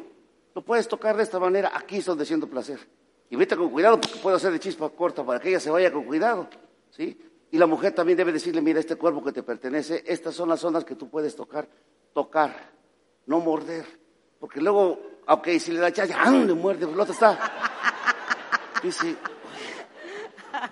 lo 0.54 0.62
puedes 0.62 0.88
tocar 0.88 1.16
de 1.16 1.22
esta 1.22 1.38
manera, 1.38 1.72
aquí 1.74 1.98
es 1.98 2.06
donde 2.06 2.24
siento 2.24 2.48
placer. 2.48 2.80
Y 3.30 3.36
vete 3.36 3.56
con 3.56 3.70
cuidado 3.70 4.00
porque 4.00 4.18
puedo 4.18 4.36
hacer 4.36 4.52
de 4.52 4.60
chispa 4.60 4.88
corta 4.90 5.24
para 5.24 5.40
que 5.40 5.50
ella 5.50 5.60
se 5.60 5.70
vaya 5.70 5.92
con 5.92 6.04
cuidado, 6.04 6.48
¿sí? 6.90 7.18
Y 7.50 7.58
la 7.58 7.66
mujer 7.66 7.92
también 7.92 8.16
debe 8.16 8.32
decirle, 8.32 8.60
mira, 8.60 8.80
este 8.80 8.96
cuerpo 8.96 9.22
que 9.22 9.32
te 9.32 9.42
pertenece, 9.42 10.02
estas 10.06 10.34
son 10.34 10.48
las 10.48 10.60
zonas 10.60 10.84
que 10.84 10.94
tú 10.94 11.08
puedes 11.08 11.36
tocar, 11.36 11.68
tocar, 12.12 12.72
no 13.26 13.40
morder. 13.40 13.84
Porque 14.40 14.60
luego, 14.60 15.00
ok, 15.26 15.48
si 15.58 15.72
le 15.72 15.80
da 15.80 15.88
ya, 15.90 16.04
ya, 16.04 16.30
le 16.30 16.54
muerde, 16.54 16.86
el 16.86 16.98
otro 16.98 17.12
está. 17.12 17.38
Dice, 18.82 19.16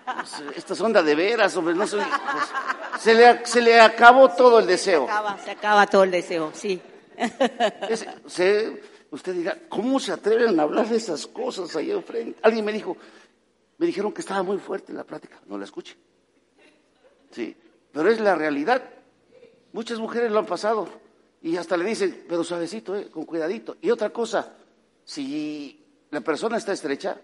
pues, 0.04 0.56
esta 0.56 0.74
sonda 0.74 1.02
de 1.02 1.14
veras, 1.14 1.56
hombre, 1.56 1.74
no 1.74 1.86
soy. 1.86 2.00
pues, 2.02 3.02
se, 3.02 3.14
le, 3.14 3.44
se 3.46 3.60
le 3.60 3.80
acabó 3.80 4.28
todo 4.30 4.58
el 4.60 4.66
deseo. 4.66 5.06
Se 5.06 5.10
acaba, 5.12 5.38
se 5.38 5.50
acaba 5.50 5.86
todo 5.86 6.04
el 6.04 6.10
deseo, 6.10 6.50
sí. 6.54 6.80
Es- 7.88 8.06
se- 8.26 8.82
usted 9.10 9.34
dirá, 9.34 9.56
¿cómo 9.68 10.00
se 10.00 10.12
atreven 10.12 10.58
a 10.58 10.62
hablar 10.64 10.88
de 10.88 10.96
esas 10.96 11.26
cosas 11.26 11.74
ahí 11.76 11.90
enfrente? 11.90 12.38
Alguien 12.42 12.64
me 12.64 12.72
dijo, 12.72 12.96
me 13.78 13.86
dijeron 13.86 14.12
que 14.12 14.20
estaba 14.20 14.42
muy 14.42 14.58
fuerte 14.58 14.92
la 14.92 15.04
plática, 15.04 15.40
no 15.46 15.58
la 15.58 15.64
escuche. 15.64 15.96
Sí, 17.30 17.56
pero 17.92 18.10
es 18.10 18.20
la 18.20 18.34
realidad. 18.34 18.82
Muchas 19.72 19.98
mujeres 19.98 20.30
lo 20.30 20.38
han 20.38 20.46
pasado 20.46 20.86
y 21.40 21.56
hasta 21.56 21.76
le 21.76 21.84
dicen, 21.84 22.24
pero 22.28 22.44
suavecito, 22.44 22.94
eh, 22.96 23.08
con 23.10 23.24
cuidadito. 23.24 23.76
Y 23.80 23.90
otra 23.90 24.10
cosa, 24.10 24.52
si 25.04 25.82
la 26.10 26.20
persona 26.20 26.56
está 26.58 26.72
estrecha, 26.72 27.18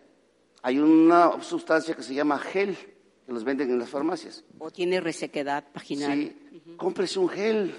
hay 0.69 0.79
una 0.79 1.41
sustancia 1.43 1.95
que 1.95 2.03
se 2.03 2.13
llama 2.13 2.39
gel, 2.39 2.77
que 3.25 3.33
los 3.33 3.43
venden 3.43 3.71
en 3.71 3.79
las 3.79 3.89
farmacias. 3.89 4.45
O 4.59 4.71
tiene 4.71 5.01
resequedad 5.01 5.65
vaginal. 5.73 6.13
Sí, 6.13 6.77
cómprese 6.77 7.19
un 7.19 7.31
gel. 7.31 7.75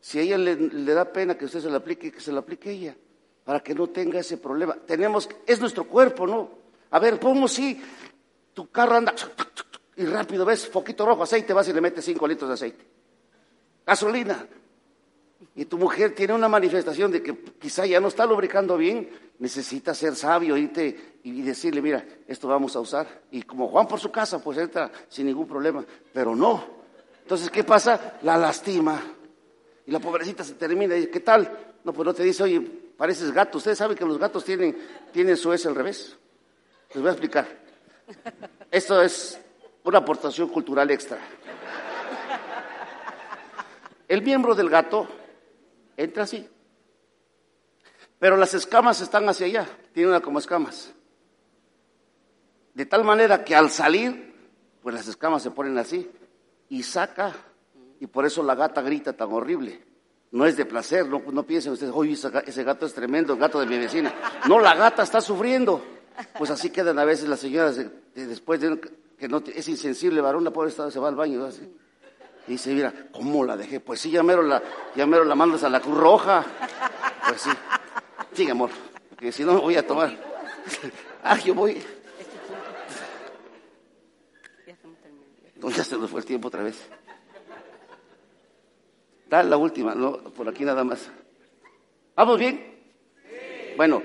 Si 0.00 0.20
a 0.20 0.22
ella 0.22 0.38
le, 0.38 0.54
le 0.54 0.94
da 0.94 1.12
pena 1.12 1.36
que 1.36 1.46
usted 1.46 1.60
se 1.60 1.68
lo 1.68 1.78
aplique, 1.78 2.12
que 2.12 2.20
se 2.20 2.30
lo 2.30 2.38
aplique 2.38 2.70
ella, 2.70 2.96
para 3.42 3.58
que 3.58 3.74
no 3.74 3.88
tenga 3.88 4.20
ese 4.20 4.36
problema. 4.36 4.76
Tenemos, 4.86 5.28
es 5.44 5.58
nuestro 5.60 5.82
cuerpo, 5.88 6.28
¿no? 6.28 6.48
A 6.92 7.00
ver, 7.00 7.18
pongo 7.18 7.48
si 7.48 7.82
tu 8.54 8.70
carro 8.70 8.94
anda 8.94 9.12
y 9.96 10.04
rápido 10.04 10.44
ves, 10.44 10.68
foquito 10.68 11.04
rojo, 11.04 11.24
aceite, 11.24 11.52
vas 11.52 11.66
y 11.66 11.72
le 11.72 11.80
metes 11.80 12.04
cinco 12.04 12.28
litros 12.28 12.48
de 12.50 12.54
aceite. 12.54 12.86
Gasolina. 13.84 14.46
Y 15.54 15.64
tu 15.64 15.78
mujer 15.78 16.14
tiene 16.14 16.34
una 16.34 16.48
manifestación 16.48 17.10
de 17.10 17.22
que 17.22 17.36
quizá 17.60 17.86
ya 17.86 18.00
no 18.00 18.08
está 18.08 18.26
lubricando 18.26 18.76
bien, 18.76 19.08
necesita 19.38 19.94
ser 19.94 20.16
sabio 20.16 20.56
irte 20.56 21.18
y 21.22 21.42
decirle, 21.42 21.80
mira, 21.82 22.04
esto 22.26 22.48
vamos 22.48 22.74
a 22.76 22.80
usar. 22.80 23.22
Y 23.30 23.42
como 23.42 23.68
Juan 23.68 23.86
por 23.86 24.00
su 24.00 24.10
casa, 24.10 24.42
pues 24.42 24.58
entra 24.58 24.90
sin 25.08 25.26
ningún 25.26 25.46
problema, 25.46 25.84
pero 26.12 26.34
no. 26.34 26.64
Entonces, 27.22 27.50
¿qué 27.50 27.62
pasa? 27.62 28.18
La 28.22 28.36
lastima. 28.36 29.00
Y 29.86 29.90
la 29.90 30.00
pobrecita 30.00 30.44
se 30.44 30.54
termina 30.54 30.94
y 30.94 31.00
dice, 31.00 31.10
¿qué 31.10 31.20
tal? 31.20 31.76
No, 31.84 31.92
pues 31.92 32.06
no 32.06 32.14
te 32.14 32.22
dice, 32.22 32.42
oye, 32.42 32.60
pareces 32.96 33.32
gato. 33.32 33.58
Ustedes 33.58 33.78
saben 33.78 33.96
que 33.96 34.04
los 34.04 34.18
gatos 34.18 34.44
tienen, 34.44 34.76
tienen 35.12 35.36
su 35.36 35.52
S 35.52 35.66
al 35.68 35.74
revés. 35.74 36.16
Les 36.94 37.00
voy 37.00 37.08
a 37.08 37.12
explicar. 37.12 37.46
Esto 38.70 39.02
es 39.02 39.38
una 39.84 39.98
aportación 39.98 40.48
cultural 40.48 40.90
extra. 40.90 41.18
El 44.06 44.22
miembro 44.22 44.54
del 44.54 44.70
gato 44.70 45.06
entra 45.98 46.22
así, 46.22 46.48
pero 48.18 48.36
las 48.36 48.54
escamas 48.54 49.00
están 49.02 49.28
hacia 49.28 49.46
allá, 49.46 49.68
tiene 49.92 50.08
una 50.08 50.20
como 50.20 50.38
escamas. 50.38 50.92
De 52.74 52.86
tal 52.86 53.04
manera 53.04 53.44
que 53.44 53.54
al 53.54 53.70
salir, 53.70 54.34
pues 54.82 54.94
las 54.94 55.08
escamas 55.08 55.42
se 55.42 55.50
ponen 55.50 55.76
así 55.78 56.08
y 56.68 56.82
saca, 56.82 57.34
y 58.00 58.06
por 58.06 58.24
eso 58.24 58.42
la 58.42 58.54
gata 58.54 58.80
grita 58.82 59.12
tan 59.12 59.32
horrible. 59.32 59.84
No 60.30 60.46
es 60.46 60.56
de 60.56 60.66
placer, 60.66 61.06
no, 61.08 61.42
piensen 61.42 61.72
ustedes, 61.72 61.92
oye, 61.94 62.12
ese 62.12 62.28
ga- 62.28 62.44
ese 62.46 62.62
gato 62.62 62.86
es 62.86 62.92
tremendo, 62.94 63.32
el 63.32 63.38
gato 63.38 63.58
de 63.60 63.66
mi 63.66 63.78
vecina. 63.78 64.14
No, 64.48 64.58
la 64.60 64.74
gata 64.74 65.02
está 65.02 65.20
sufriendo. 65.20 65.82
Pues 66.36 66.50
así 66.50 66.70
quedan 66.70 66.98
a 66.98 67.04
veces 67.04 67.28
las 67.28 67.40
señoras 67.40 67.76
de- 67.76 67.90
de- 68.14 68.26
después 68.26 68.60
de 68.60 68.78
que 69.18 69.28
no 69.28 69.42
es 69.46 69.68
insensible, 69.68 70.20
varón, 70.20 70.44
la 70.44 70.52
pobre 70.52 70.70
se 70.70 70.98
va 71.00 71.08
al 71.08 71.16
baño. 71.16 71.44
así. 71.44 71.62
Y 72.48 72.52
dice, 72.52 72.72
mira, 72.72 72.94
¿cómo 73.12 73.44
la 73.44 73.58
dejé? 73.58 73.78
Pues 73.78 74.00
sí, 74.00 74.10
ya 74.10 74.22
mero 74.22 74.40
la, 74.40 74.62
ya 74.96 75.04
mero 75.04 75.22
la 75.22 75.34
mandas 75.34 75.64
a 75.64 75.68
la 75.68 75.80
Cruz 75.80 75.98
Roja. 75.98 76.42
Pues 77.28 77.42
sí. 77.42 77.50
Sí, 78.32 78.48
amor, 78.48 78.70
porque 79.10 79.30
si 79.30 79.44
no 79.44 79.60
voy 79.60 79.76
a 79.76 79.86
tomar. 79.86 80.16
ah, 81.22 81.38
yo 81.40 81.54
voy. 81.54 81.76
No, 85.56 85.68
ya 85.68 85.84
se 85.84 85.98
nos 85.98 86.10
fue 86.10 86.20
el 86.20 86.26
tiempo 86.26 86.48
otra 86.48 86.62
vez. 86.62 86.88
Tal 89.28 89.50
la 89.50 89.58
última, 89.58 89.94
no, 89.94 90.16
por 90.18 90.48
aquí 90.48 90.64
nada 90.64 90.84
más. 90.84 91.10
¿Vamos 92.16 92.38
bien? 92.38 92.80
Bueno, 93.76 94.02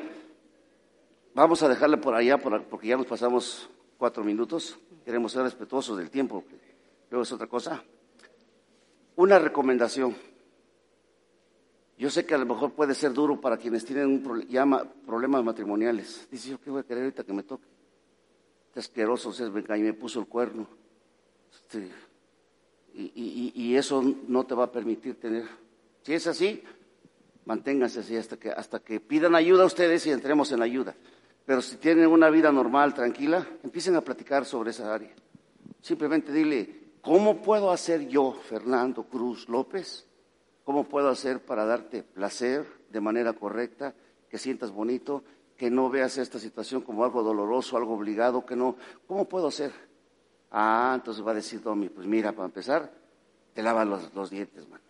vamos 1.33 1.63
a 1.63 1.69
dejarle 1.69 1.95
por 1.95 2.13
allá 2.13 2.37
porque 2.39 2.87
ya 2.87 2.97
nos 2.97 3.05
pasamos 3.05 3.69
cuatro 3.97 4.21
minutos. 4.21 4.77
Queremos 5.05 5.31
ser 5.31 5.43
respetuosos 5.43 5.97
del 5.97 6.09
tiempo. 6.09 6.43
Luego 7.09 7.23
es 7.23 7.31
otra 7.31 7.47
cosa. 7.47 7.81
Una 9.15 9.39
recomendación. 9.39 10.15
Yo 11.97 12.09
sé 12.09 12.25
que 12.25 12.33
a 12.33 12.37
lo 12.37 12.45
mejor 12.45 12.73
puede 12.73 12.95
ser 12.95 13.13
duro 13.13 13.39
para 13.39 13.57
quienes 13.57 13.85
tienen 13.85 14.07
un 14.07 14.41
llama, 14.47 14.83
problemas 15.05 15.43
matrimoniales. 15.43 16.27
Dice, 16.31 16.49
yo 16.49 16.59
qué 16.59 16.69
voy 16.69 16.81
a 16.81 16.83
querer 16.83 17.03
ahorita 17.03 17.23
que 17.23 17.33
me 17.33 17.43
toque. 17.43 17.67
Este 18.67 18.79
asqueroso 18.79 19.29
es 19.29 19.53
venga 19.53 19.77
y 19.77 19.83
me 19.83 19.93
puso 19.93 20.19
el 20.19 20.27
cuerno. 20.27 20.67
Este, 21.51 21.89
y, 22.95 23.75
eso 23.75 24.03
no 24.27 24.45
te 24.45 24.55
va 24.55 24.65
a 24.65 24.71
permitir 24.71 25.19
tener. 25.19 25.45
Si 26.01 26.13
es 26.13 26.25
así, 26.27 26.63
manténganse 27.45 27.99
así 27.99 28.17
hasta 28.17 28.37
que, 28.37 28.49
hasta 28.49 28.79
que 28.79 28.99
pidan 28.99 29.35
ayuda 29.35 29.63
a 29.63 29.67
ustedes 29.67 30.05
y 30.07 30.11
entremos 30.11 30.51
en 30.51 30.61
ayuda. 30.61 30.95
Pero 31.45 31.61
si 31.61 31.77
tienen 31.77 32.07
una 32.07 32.29
vida 32.29 32.51
normal, 32.51 32.93
tranquila, 32.93 33.47
empiecen 33.63 33.95
a 33.95 34.01
platicar 34.01 34.45
sobre 34.45 34.71
esa 34.71 34.93
área. 34.93 35.13
Simplemente 35.81 36.31
dile, 36.31 36.82
¿cómo 37.03 37.43
puedo 37.43 37.69
hacer 37.69 38.07
yo, 38.07 38.31
Fernando 38.31 39.03
Cruz 39.03 39.47
López? 39.47 40.07
¿Cómo 40.63 40.85
puedo 40.85 41.09
hacer 41.09 41.45
para 41.45 41.65
darte 41.65 42.01
placer 42.01 42.65
de 42.89 43.01
manera 43.01 43.33
correcta, 43.33 43.93
que 44.29 44.37
sientas 44.39 44.71
bonito, 44.71 45.23
que 45.57 45.69
no 45.69 45.89
veas 45.89 46.17
esta 46.17 46.39
situación 46.39 46.81
como 46.81 47.03
algo 47.03 47.21
doloroso, 47.21 47.77
algo 47.77 47.93
obligado, 47.93 48.45
que 48.45 48.55
no. 48.55 48.75
¿Cómo 49.07 49.25
puedo 49.25 49.47
hacer? 49.47 49.71
Ah, 50.51 50.93
entonces 50.95 51.25
va 51.25 51.31
a 51.31 51.35
decir 51.35 51.61
Domi, 51.61 51.89
pues 51.89 52.07
mira, 52.07 52.31
para 52.31 52.45
empezar, 52.45 52.91
te 53.53 53.61
lavas 53.61 54.13
los, 54.13 54.29
dientes, 54.29 54.67
mano. 54.67 54.83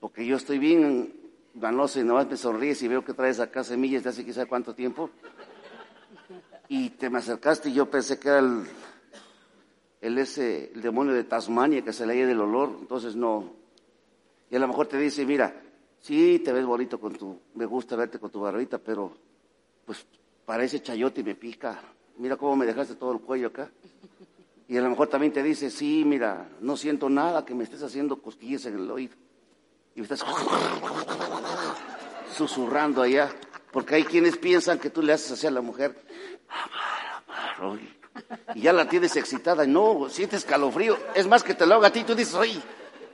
Porque 0.00 0.26
yo 0.26 0.36
estoy 0.36 0.58
bien 0.58 1.14
ganoso 1.54 2.00
y 2.00 2.04
nomás 2.04 2.26
me 2.26 2.36
sonríes 2.36 2.82
y 2.82 2.88
veo 2.88 3.04
que 3.04 3.14
traes 3.14 3.40
acá 3.40 3.62
semillas 3.62 4.02
de 4.02 4.10
hace 4.10 4.24
quizá 4.24 4.46
cuánto 4.46 4.74
tiempo. 4.74 5.10
Y 6.68 6.90
te 6.90 7.10
me 7.10 7.18
acercaste 7.18 7.68
y 7.68 7.74
yo 7.74 7.90
pensé 7.90 8.18
que 8.18 8.28
era 8.28 8.38
el, 8.38 8.64
el, 10.04 10.18
ese, 10.18 10.70
el 10.74 10.82
demonio 10.82 11.14
de 11.14 11.24
Tasmania 11.24 11.82
que 11.82 11.92
se 11.92 12.04
leía 12.04 12.26
del 12.26 12.38
olor, 12.38 12.76
entonces 12.78 13.16
no. 13.16 13.54
Y 14.50 14.56
a 14.56 14.58
lo 14.58 14.68
mejor 14.68 14.86
te 14.86 14.98
dice, 14.98 15.24
mira, 15.24 15.62
sí, 15.98 16.40
te 16.40 16.52
ves 16.52 16.66
bonito 16.66 17.00
con 17.00 17.14
tu, 17.14 17.40
me 17.54 17.64
gusta 17.64 17.96
verte 17.96 18.18
con 18.18 18.30
tu 18.30 18.40
barbita, 18.40 18.76
pero 18.76 19.16
pues 19.86 20.06
parece 20.44 20.82
chayote 20.82 21.22
y 21.22 21.24
me 21.24 21.34
pica. 21.34 21.80
Mira 22.18 22.36
cómo 22.36 22.54
me 22.54 22.66
dejaste 22.66 22.96
todo 22.96 23.12
el 23.12 23.20
cuello 23.20 23.48
acá. 23.48 23.70
Y 24.68 24.76
a 24.76 24.82
lo 24.82 24.90
mejor 24.90 25.08
también 25.08 25.32
te 25.32 25.42
dice, 25.42 25.70
sí, 25.70 26.04
mira, 26.04 26.50
no 26.60 26.76
siento 26.76 27.08
nada 27.08 27.46
que 27.46 27.54
me 27.54 27.64
estés 27.64 27.82
haciendo 27.82 28.20
cosquillas 28.20 28.66
en 28.66 28.74
el 28.74 28.90
oído. 28.90 29.14
Y 29.94 30.00
me 30.00 30.04
estás 30.04 30.22
susurrando 32.36 33.00
allá. 33.00 33.30
Porque 33.72 33.94
hay 33.94 34.04
quienes 34.04 34.36
piensan 34.36 34.78
que 34.78 34.90
tú 34.90 35.00
le 35.00 35.14
haces 35.14 35.32
así 35.32 35.46
a 35.46 35.50
la 35.50 35.62
mujer. 35.62 35.96
Y 38.54 38.62
ya 38.62 38.72
la 38.72 38.88
tienes 38.88 39.16
excitada. 39.16 39.64
y 39.64 39.68
No, 39.68 40.08
sientes 40.08 40.44
calofrío. 40.44 40.96
Es 41.14 41.26
más 41.26 41.42
que 41.42 41.54
te 41.54 41.66
lo 41.66 41.74
haga 41.74 41.88
a 41.88 41.92
ti. 41.92 42.04
Tú 42.04 42.14
dices, 42.14 42.34
oye. 42.34 42.60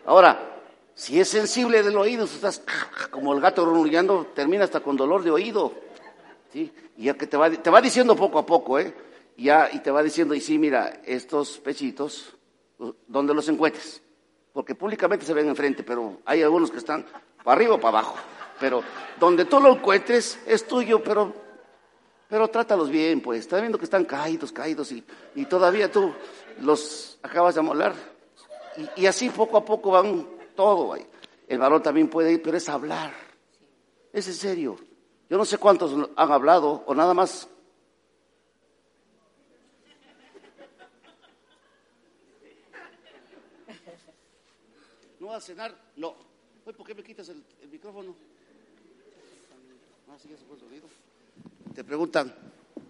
Ahora, 0.06 0.60
si 0.94 1.20
es 1.20 1.28
sensible 1.28 1.82
del 1.82 1.96
oído, 1.96 2.24
estás 2.24 2.62
como 3.10 3.32
el 3.34 3.40
gato 3.40 3.64
ronrullando, 3.64 4.26
termina 4.34 4.64
hasta 4.64 4.80
con 4.80 4.96
dolor 4.96 5.22
de 5.22 5.30
oído. 5.30 5.72
¿sí? 6.52 6.72
Y 6.96 7.04
ya 7.04 7.14
que 7.14 7.26
te 7.26 7.36
va, 7.36 7.50
te 7.50 7.70
va 7.70 7.80
diciendo 7.80 8.16
poco 8.16 8.38
a 8.38 8.46
poco, 8.46 8.78
¿eh? 8.78 8.94
Ya, 9.36 9.70
y 9.72 9.78
te 9.78 9.90
va 9.90 10.02
diciendo, 10.02 10.34
y 10.34 10.40
sí, 10.40 10.58
mira, 10.58 11.00
estos 11.06 11.58
pechitos, 11.58 12.36
¿dónde 13.06 13.32
los 13.32 13.48
encuentres? 13.48 14.02
Porque 14.52 14.74
públicamente 14.74 15.24
se 15.24 15.32
ven 15.32 15.48
enfrente, 15.48 15.82
pero 15.82 16.18
hay 16.26 16.42
algunos 16.42 16.70
que 16.70 16.76
están 16.76 17.06
para 17.42 17.56
arriba 17.56 17.76
o 17.76 17.80
para 17.80 18.00
abajo. 18.00 18.16
Pero 18.58 18.82
donde 19.18 19.46
tú 19.46 19.58
lo 19.60 19.72
encuentres 19.72 20.38
es 20.46 20.66
tuyo, 20.66 21.02
pero, 21.02 21.32
pero 22.30 22.48
trátalos 22.48 22.88
bien, 22.88 23.20
pues. 23.20 23.40
Estás 23.40 23.60
viendo 23.60 23.76
que 23.76 23.84
están 23.84 24.04
caídos, 24.04 24.52
caídos, 24.52 24.92
y, 24.92 25.04
y 25.34 25.44
todavía 25.46 25.90
tú 25.90 26.14
los 26.60 27.18
acabas 27.22 27.54
de 27.54 27.60
amolar. 27.60 27.92
Y, 28.96 29.06
así 29.06 29.28
poco 29.30 29.56
a 29.56 29.64
poco 29.64 29.90
van 29.90 30.26
todo. 30.54 30.96
El 31.48 31.58
varón 31.58 31.82
también 31.82 32.08
puede 32.08 32.34
ir, 32.34 32.40
pero 32.40 32.56
es 32.56 32.68
hablar. 32.68 33.12
Es 34.12 34.28
en 34.28 34.34
serio. 34.34 34.76
Yo 35.28 35.36
no 35.36 35.44
sé 35.44 35.58
cuántos 35.58 35.92
han 36.14 36.32
hablado 36.32 36.84
o 36.86 36.94
nada 36.94 37.14
más. 37.14 37.48
¿No 45.18 45.26
va 45.26 45.36
a 45.36 45.40
cenar? 45.40 45.76
No. 45.96 46.14
¿por 46.64 46.86
qué 46.86 46.94
me 46.94 47.02
quitas 47.02 47.28
el, 47.28 47.42
micrófono? 47.70 48.14
Ah, 50.08 50.16
sí, 50.16 50.28
ya 50.28 50.36
se 50.36 50.44
sonido. 50.46 50.86
Te 51.74 51.84
preguntan, 51.84 52.34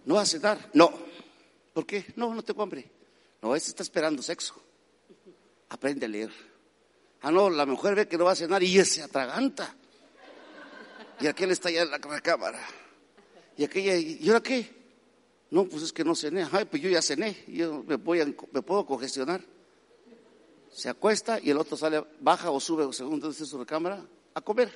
¿no 0.04 0.14
va 0.14 0.22
a 0.22 0.26
cenar? 0.26 0.70
No. 0.74 0.90
¿Por 1.72 1.86
qué? 1.86 2.06
No, 2.16 2.34
no 2.34 2.42
tengo 2.42 2.62
hambre. 2.62 2.90
No, 3.42 3.54
ese 3.54 3.70
está 3.70 3.82
esperando 3.82 4.22
sexo. 4.22 4.54
Aprende 5.68 6.06
a 6.06 6.08
leer. 6.08 6.30
Ah, 7.22 7.30
no, 7.30 7.50
la 7.50 7.66
mujer 7.66 7.94
ve 7.94 8.08
que 8.08 8.16
no 8.16 8.24
va 8.24 8.32
a 8.32 8.36
cenar 8.36 8.62
y 8.62 8.84
se 8.84 9.02
atraganta. 9.02 9.74
Y 11.20 11.26
aquel 11.26 11.50
está 11.50 11.68
allá 11.68 11.82
en 11.82 11.90
la, 11.90 12.00
cámara. 12.00 12.60
Y 13.56 13.64
aquella, 13.64 13.96
¿y 13.96 14.26
ahora 14.28 14.42
qué? 14.42 14.80
No, 15.50 15.66
pues 15.66 15.82
es 15.82 15.92
que 15.92 16.02
no 16.02 16.14
cené. 16.14 16.46
Ay, 16.50 16.64
pues 16.64 16.82
yo 16.82 16.88
ya 16.88 17.02
cené. 17.02 17.44
Yo 17.46 17.84
me, 17.86 17.96
voy 17.96 18.36
me 18.52 18.62
puedo 18.62 18.86
congestionar. 18.86 19.42
Se 20.72 20.88
acuesta 20.88 21.38
y 21.40 21.50
el 21.50 21.58
otro 21.58 21.76
sale, 21.76 22.02
baja 22.20 22.50
o 22.50 22.60
sube, 22.60 22.90
según 22.92 23.20
dice 23.20 23.44
su 23.44 23.58
recámara, 23.58 24.06
a 24.34 24.40
comer. 24.40 24.72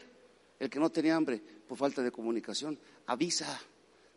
El 0.59 0.69
que 0.69 0.79
no 0.79 0.91
tenía 0.91 1.17
hambre 1.17 1.41
por 1.67 1.79
falta 1.79 2.03
de 2.03 2.11
comunicación, 2.11 2.79
avisa 3.07 3.61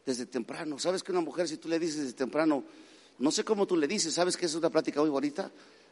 desde 0.07 0.25
temprano. 0.25 0.79
¿Sabes 0.79 1.03
que 1.03 1.11
una 1.11 1.21
mujer, 1.21 1.47
si 1.47 1.57
tú 1.57 1.69
le 1.69 1.77
dices 1.77 1.97
desde 1.97 2.13
temprano, 2.13 2.63
no 3.19 3.29
sé 3.29 3.43
cómo 3.43 3.67
tú 3.67 3.77
le 3.77 3.87
dices, 3.87 4.13
¿sabes 4.13 4.35
que 4.35 4.47
es 4.47 4.55
una 4.55 4.71
plática 4.71 5.01
muy 5.01 5.09
bonita? 5.09 5.51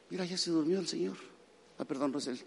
Mira, 0.09 0.26
ya 0.26 0.38
se 0.38 0.49
durmió 0.49 0.80
el 0.80 0.88
Señor. 0.88 1.18
Ah, 1.78 1.86
perdón, 1.86 2.13
no 2.13 2.20
es 2.20 2.28
él. 2.28 2.39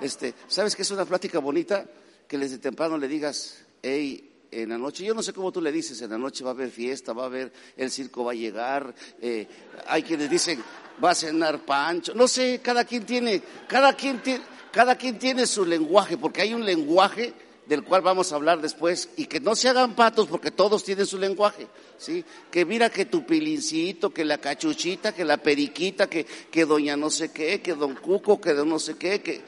Este, 0.00 0.34
¿Sabes 0.46 0.76
que 0.76 0.82
es 0.82 0.90
una 0.90 1.04
plática 1.04 1.40
bonita? 1.40 1.86
que 2.28 2.36
desde 2.36 2.58
temprano 2.58 2.98
le 2.98 3.08
digas, 3.08 3.64
hey, 3.80 4.30
en 4.50 4.68
la 4.68 4.76
noche, 4.76 5.02
yo 5.02 5.14
no 5.14 5.22
sé 5.22 5.32
cómo 5.32 5.50
tú 5.50 5.62
le 5.62 5.72
dices, 5.72 6.00
en 6.02 6.10
la 6.10 6.18
noche 6.18 6.44
va 6.44 6.50
a 6.50 6.52
haber 6.52 6.70
fiesta, 6.70 7.14
va 7.14 7.22
a 7.22 7.26
haber, 7.26 7.50
el 7.74 7.90
circo 7.90 8.24
va 8.24 8.32
a 8.32 8.34
llegar, 8.34 8.94
eh, 9.20 9.48
hay 9.86 10.02
quienes 10.02 10.28
dicen, 10.28 10.62
va 11.02 11.12
a 11.12 11.14
cenar 11.14 11.64
pancho, 11.64 12.14
no 12.14 12.28
sé, 12.28 12.60
cada 12.62 12.84
quien 12.84 13.06
tiene, 13.06 13.42
cada 13.66 13.94
quien 13.94 14.22
tiene, 14.22 14.44
cada 14.70 14.96
quien 14.96 15.18
tiene 15.18 15.46
su 15.46 15.64
lenguaje, 15.64 16.18
porque 16.18 16.42
hay 16.42 16.52
un 16.52 16.66
lenguaje 16.66 17.32
del 17.68 17.84
cual 17.84 18.00
vamos 18.00 18.32
a 18.32 18.36
hablar 18.36 18.62
después, 18.62 19.10
y 19.16 19.26
que 19.26 19.40
no 19.40 19.54
se 19.54 19.68
hagan 19.68 19.94
patos 19.94 20.26
porque 20.26 20.50
todos 20.50 20.82
tienen 20.82 21.04
su 21.04 21.18
lenguaje, 21.18 21.66
¿sí? 21.98 22.24
Que 22.50 22.64
mira 22.64 22.88
que 22.88 23.04
tu 23.04 23.26
pilincito, 23.26 24.12
que 24.12 24.24
la 24.24 24.38
cachuchita, 24.38 25.14
que 25.14 25.24
la 25.24 25.36
periquita, 25.36 26.08
que, 26.08 26.24
que 26.24 26.64
doña 26.64 26.96
no 26.96 27.10
sé 27.10 27.30
qué, 27.30 27.60
que 27.60 27.74
don 27.74 27.94
Cuco, 27.94 28.40
que 28.40 28.54
don 28.54 28.70
no 28.70 28.78
sé 28.78 28.96
qué, 28.96 29.20
que 29.20 29.42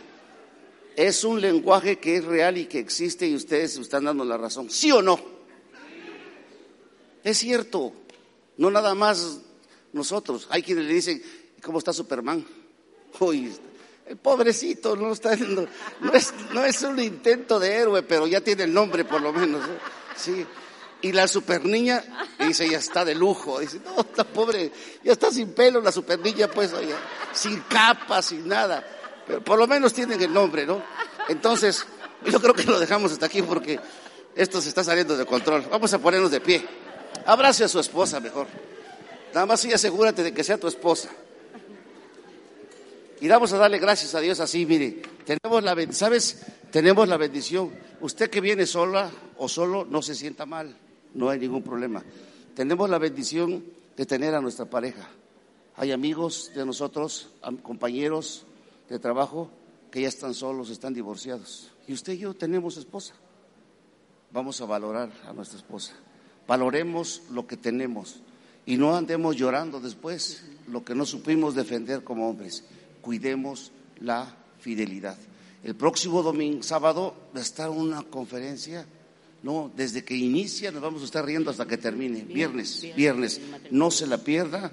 es 0.97 1.25
un 1.25 1.41
lenguaje 1.41 1.99
que 1.99 2.17
es 2.17 2.25
real 2.25 2.59
y 2.59 2.67
que 2.67 2.79
existe 2.79 3.27
y 3.27 3.35
ustedes 3.35 3.79
están 3.79 4.05
dando 4.05 4.25
la 4.25 4.37
razón. 4.37 4.69
¿Sí 4.69 4.93
o 4.93 5.01
no? 5.01 5.19
Es 7.25 7.39
cierto. 7.39 7.93
No 8.59 8.71
nada 8.71 8.95
más 8.95 9.41
nosotros. 9.95 10.47
Hay 10.51 10.63
quienes 10.63 10.85
le 10.85 10.93
dicen, 10.93 11.23
¿cómo 11.63 11.79
está 11.79 11.95
Superman? 11.95 12.45
Uy, 13.19 13.51
el 14.11 14.17
pobrecito 14.17 14.97
no 14.97 15.13
está 15.13 15.35
no, 15.37 16.13
es, 16.13 16.35
no 16.53 16.65
es 16.65 16.83
un 16.83 16.99
intento 16.99 17.59
de 17.59 17.75
héroe, 17.75 18.03
pero 18.03 18.27
ya 18.27 18.41
tiene 18.41 18.65
el 18.65 18.75
nombre 18.75 19.05
por 19.05 19.23
lo 19.23 19.33
menos. 19.33 19.63
Sí. 20.17 20.47
Y 21.03 21.13
la 21.13 21.27
super 21.27 21.65
niña 21.65 22.05
dice, 22.39 22.69
ya 22.69 22.79
está 22.79 23.05
de 23.05 23.15
lujo. 23.15 23.61
Dice, 23.61 23.81
no, 23.83 24.01
está 24.01 24.25
pobre, 24.25 24.71
ya 25.03 25.13
está 25.13 25.31
sin 25.31 25.53
pelo 25.55 25.81
la 25.81 25.93
super 25.93 26.19
niña, 26.19 26.49
pues, 26.49 26.73
sin 27.33 27.61
capa, 27.61 28.21
sin 28.21 28.47
nada 28.47 28.85
por 29.39 29.59
lo 29.59 29.67
menos 29.67 29.93
tienen 29.93 30.21
el 30.21 30.33
nombre, 30.33 30.67
¿no? 30.67 30.83
Entonces, 31.29 31.87
yo 32.25 32.41
creo 32.41 32.55
que 32.55 32.65
lo 32.65 32.79
dejamos 32.79 33.13
hasta 33.13 33.27
aquí 33.27 33.43
porque 33.43 33.79
esto 34.35 34.61
se 34.61 34.69
está 34.69 34.83
saliendo 34.83 35.17
de 35.17 35.25
control. 35.27 35.67
Vamos 35.71 35.93
a 35.93 35.99
ponernos 35.99 36.31
de 36.31 36.41
pie. 36.41 36.67
Abrace 37.27 37.65
a 37.65 37.69
su 37.69 37.79
esposa 37.79 38.21
mejor. 38.21 38.47
Nada 39.33 39.47
más 39.47 39.65
y 39.65 39.73
asegúrate 39.73 40.23
de 40.23 40.35
que 40.35 40.43
sea 40.43 40.59
tu 40.59 40.67
esposa. 40.67 41.09
Y 43.21 43.29
vamos 43.29 43.53
a 43.53 43.59
darle 43.59 43.79
gracias 43.79 44.15
a 44.15 44.21
Dios 44.21 44.41
así, 44.41 44.65
mire. 44.65 45.03
Tenemos 45.27 45.63
la 45.63 45.77
¿sabes? 45.93 46.43
Tenemos 46.71 47.07
la 47.07 47.19
bendición. 47.19 47.71
Usted 48.01 48.31
que 48.31 48.41
viene 48.41 48.65
sola 48.65 49.11
o 49.37 49.49
solo 49.49 49.85
no 49.85 50.01
se 50.01 50.15
sienta 50.15 50.47
mal, 50.47 50.75
no 51.15 51.29
hay 51.29 51.39
ningún 51.39 51.63
problema. 51.63 52.03
Tenemos 52.55 52.89
la 52.89 52.99
bendición 52.99 53.63
de 53.97 54.07
tener 54.07 54.35
a 54.35 54.41
nuestra 54.41 54.65
pareja. 54.65 55.07
Hay 55.77 55.93
amigos 55.93 56.51
de 56.55 56.65
nosotros, 56.65 57.31
compañeros, 57.63 58.47
de 58.89 58.99
trabajo 58.99 59.51
que 59.91 60.01
ya 60.01 60.09
están 60.09 60.33
solos, 60.33 60.71
están 60.71 60.95
divorciados. 60.95 61.71
Y 61.87 61.93
usted 61.93 62.15
y 62.15 62.19
yo 62.19 62.35
tenemos 62.35 62.79
esposa. 62.79 63.15
Vamos 64.33 64.61
a 64.61 64.65
valorar 64.65 65.11
a 65.27 65.33
nuestra 65.33 65.59
esposa. 65.59 65.93
Valoremos 66.47 67.23
lo 67.31 67.47
que 67.47 67.57
tenemos. 67.57 68.23
Y 68.65 68.77
no 68.77 68.97
andemos 68.97 69.37
llorando 69.37 69.81
después 69.81 70.45
lo 70.69 70.85
que 70.85 70.95
no 70.95 71.05
supimos 71.05 71.55
defender 71.55 72.05
como 72.05 72.29
hombres. 72.29 72.65
Cuidemos 73.01 73.73
la 74.01 74.35
fidelidad. 74.61 75.17
El 75.63 75.75
próximo 75.75 76.23
domingo, 76.23 76.63
sábado, 76.63 77.15
va 77.35 77.41
a 77.41 77.43
estar 77.43 77.71
una 77.71 78.03
conferencia. 78.03 78.87
No, 79.43 79.71
desde 79.75 80.05
que 80.05 80.15
inicia 80.15 80.71
nos 80.71 80.83
vamos 80.83 81.03
a 81.03 81.07
estar 81.07 81.25
riendo 81.25 81.51
hasta 81.51 81.67
que 81.67 81.79
termine. 81.79 82.23
Viernes, 82.23 82.87
viernes. 82.95 83.41
No 83.71 83.91
se 83.91 84.07
la 84.07 84.19
pierda. 84.19 84.73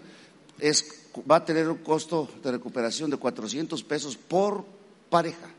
Es, 0.60 0.86
va 1.30 1.38
a 1.38 1.46
tener 1.46 1.70
un 1.70 1.78
costo 1.78 2.30
de 2.44 2.52
recuperación 2.52 3.10
de 3.10 3.18
400 3.18 3.84
pesos 3.84 4.18
por 4.18 4.66
pareja. 5.10 5.50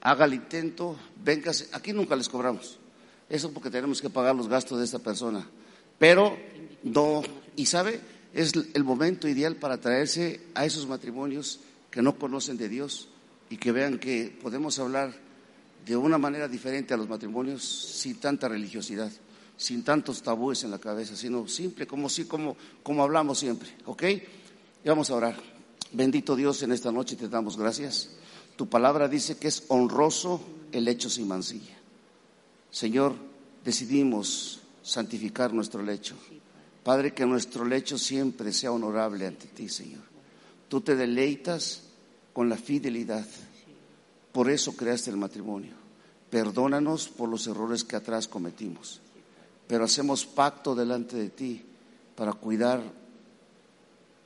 Haga 0.00 0.24
el 0.24 0.34
intento, 0.34 0.96
véngase. 1.22 1.68
Aquí 1.72 1.92
nunca 1.92 2.16
les 2.16 2.28
cobramos. 2.28 2.78
Eso 3.28 3.52
porque 3.52 3.70
tenemos 3.70 4.02
que 4.02 4.10
pagar 4.10 4.34
los 4.34 4.48
gastos 4.48 4.78
de 4.78 4.84
esta 4.84 4.98
persona. 4.98 5.46
Pero 5.98 6.36
no, 6.82 7.22
y 7.56 7.66
sabe, 7.66 8.00
es 8.34 8.52
el 8.74 8.84
momento 8.84 9.28
ideal 9.28 9.56
para 9.56 9.80
traerse 9.80 10.40
a 10.54 10.64
esos 10.64 10.86
matrimonios 10.86 11.60
que 11.90 12.02
no 12.02 12.18
conocen 12.18 12.56
de 12.56 12.68
Dios 12.68 13.08
y 13.50 13.58
que 13.58 13.72
vean 13.72 13.98
que 13.98 14.36
podemos 14.42 14.78
hablar 14.78 15.12
de 15.84 15.96
una 15.96 16.16
manera 16.16 16.48
diferente 16.48 16.94
a 16.94 16.96
los 16.96 17.08
matrimonios 17.08 17.62
sin 17.62 18.16
tanta 18.16 18.48
religiosidad, 18.48 19.10
sin 19.56 19.82
tantos 19.84 20.22
tabúes 20.22 20.64
en 20.64 20.70
la 20.70 20.78
cabeza, 20.78 21.16
sino 21.16 21.46
simple, 21.48 21.86
como 21.86 22.08
sí, 22.08 22.24
como, 22.24 22.56
como 22.82 23.02
hablamos 23.02 23.38
siempre, 23.38 23.68
¿ok? 23.84 24.02
Y 24.84 24.88
vamos 24.88 25.10
a 25.10 25.14
orar. 25.14 25.36
Bendito 25.92 26.34
Dios, 26.34 26.62
en 26.62 26.72
esta 26.72 26.90
noche 26.90 27.16
te 27.16 27.28
damos 27.28 27.58
gracias. 27.58 28.10
Tu 28.56 28.68
palabra 28.68 29.08
dice 29.08 29.36
que 29.36 29.48
es 29.48 29.64
honroso 29.68 30.42
el 30.72 30.88
hecho 30.88 31.10
sin 31.10 31.28
mancilla. 31.28 31.76
Señor, 32.70 33.14
decidimos 33.64 34.60
santificar 34.82 35.52
nuestro 35.52 35.82
lecho. 35.82 36.16
Padre, 36.82 37.14
que 37.14 37.26
nuestro 37.26 37.64
lecho 37.64 37.96
siempre 37.96 38.52
sea 38.52 38.72
honorable 38.72 39.26
ante 39.26 39.46
ti, 39.46 39.68
Señor. 39.68 40.02
Tú 40.68 40.80
te 40.80 40.96
deleitas 40.96 41.82
con 42.32 42.48
la 42.48 42.56
fidelidad. 42.56 43.26
Por 44.32 44.50
eso 44.50 44.74
creaste 44.74 45.10
el 45.10 45.16
matrimonio. 45.16 45.74
Perdónanos 46.30 47.08
por 47.08 47.28
los 47.28 47.46
errores 47.46 47.84
que 47.84 47.96
atrás 47.96 48.26
cometimos. 48.26 49.00
Pero 49.68 49.84
hacemos 49.84 50.24
pacto 50.24 50.74
delante 50.74 51.16
de 51.16 51.28
ti 51.28 51.62
para 52.16 52.32
cuidar 52.32 52.82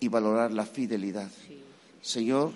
y 0.00 0.08
valorar 0.08 0.52
la 0.52 0.64
fidelidad. 0.64 1.30
Señor, 2.00 2.52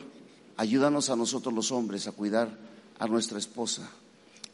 ayúdanos 0.56 1.10
a 1.10 1.16
nosotros 1.16 1.52
los 1.52 1.72
hombres 1.72 2.06
a 2.06 2.12
cuidar 2.12 2.56
a 2.98 3.06
nuestra 3.06 3.38
esposa. 3.38 3.90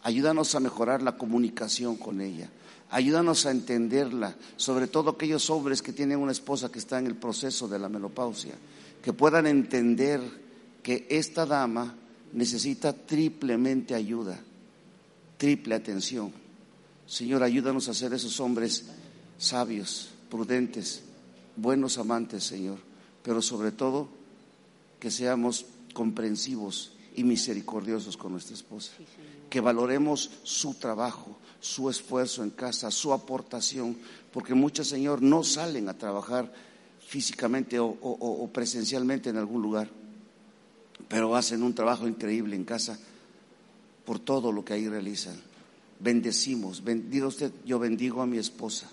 Ayúdanos 0.03 0.55
a 0.55 0.61
mejorar 0.61 1.03
la 1.03 1.17
comunicación 1.17 1.97
con 1.97 2.21
ella. 2.21 2.49
Ayúdanos 2.91 3.47
a 3.47 3.51
entenderla, 3.51 4.37
sobre 4.57 4.87
todo 4.87 5.11
aquellos 5.11 5.51
hombres 5.51 5.83
que 5.83 5.93
tienen 5.93 6.21
una 6.21 6.33
esposa 6.33 6.71
que 6.71 6.79
está 6.79 6.99
en 6.99 7.07
el 7.07 7.17
proceso 7.17 7.67
de 7.67 7.79
la 7.79 7.89
menopausia, 7.89 8.55
que 9.03 9.13
puedan 9.13 9.47
entender 9.47 10.21
que 10.83 11.07
esta 11.11 11.47
dama 11.47 11.97
necesita 12.33 12.93
triplemente 12.93 13.95
ayuda, 13.95 14.39
triple 15.37 15.75
atención. 15.75 16.33
Señor, 17.07 17.43
ayúdanos 17.43 17.89
a 17.89 17.95
ser 17.95 18.13
esos 18.13 18.39
hombres 18.41 18.85
sabios, 19.39 20.11
prudentes, 20.31 21.03
buenos 21.57 21.99
amantes, 21.99 22.45
Señor, 22.45 22.79
pero 23.23 23.43
sobre 23.43 23.73
todo 23.73 24.09
que 25.01 25.11
seamos 25.11 25.67
comprensivos 25.93 26.93
y 27.15 27.25
misericordiosos 27.25 28.17
con 28.17 28.33
nuestra 28.33 28.55
esposa, 28.55 28.93
que 29.49 29.61
valoremos 29.61 30.31
su 30.43 30.75
trabajo, 30.75 31.37
su 31.61 31.91
esfuerzo 31.91 32.43
en 32.43 32.51
casa, 32.51 32.91
su 32.91 33.13
aportación, 33.13 33.97
porque 34.33 34.55
muchos, 34.55 34.89
Señor, 34.89 35.23
no 35.23 35.43
salen 35.43 35.89
a 35.89 35.99
trabajar 35.99 36.53
físicamente 37.07 37.79
o, 37.79 38.51
presencialmente 38.53 39.31
en 39.31 39.37
algún 39.37 39.63
lugar, 39.63 39.89
pero 41.09 41.37
hacen 41.37 41.63
un 41.63 41.75
trabajo 41.75 42.09
increíble 42.09 42.57
en 42.57 42.65
casa 42.65 42.99
por 44.05 44.19
todo 44.19 44.53
lo 44.53 44.65
que 44.65 44.75
ahí 44.75 44.89
realizan. 44.89 45.37
Bendecimos, 45.99 46.85
bendiga 46.85 47.27
usted, 47.27 47.53
yo 47.65 47.79
bendigo 47.79 48.23
a 48.23 48.27
mi 48.27 48.39
esposa, 48.39 48.91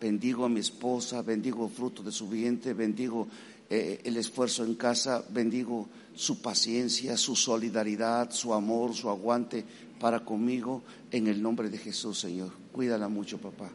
bendigo 0.00 0.44
a 0.44 0.48
mi 0.48 0.60
esposa, 0.60 1.22
bendigo 1.22 1.68
fruto 1.68 2.02
de 2.02 2.12
su 2.12 2.28
vientre, 2.28 2.74
bendigo 2.74 3.28
eh, 3.70 4.00
el 4.04 4.16
esfuerzo 4.16 4.64
en 4.64 4.74
casa, 4.74 5.24
bendigo 5.30 5.88
su 6.14 6.40
paciencia, 6.40 7.16
su 7.16 7.34
solidaridad, 7.34 8.30
su 8.30 8.54
amor, 8.54 8.94
su 8.94 9.08
aguante 9.08 9.64
para 9.98 10.20
conmigo 10.20 10.82
en 11.10 11.26
el 11.26 11.42
nombre 11.42 11.70
de 11.70 11.78
Jesús, 11.78 12.18
Señor. 12.18 12.52
Cuídala 12.72 13.08
mucho, 13.08 13.38
papá. 13.38 13.70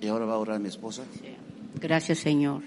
Y 0.00 0.06
ahora 0.06 0.26
va 0.26 0.34
a 0.34 0.38
orar 0.38 0.60
mi 0.60 0.68
esposa. 0.68 1.04
Gracias, 1.80 2.18
Señor. 2.18 2.62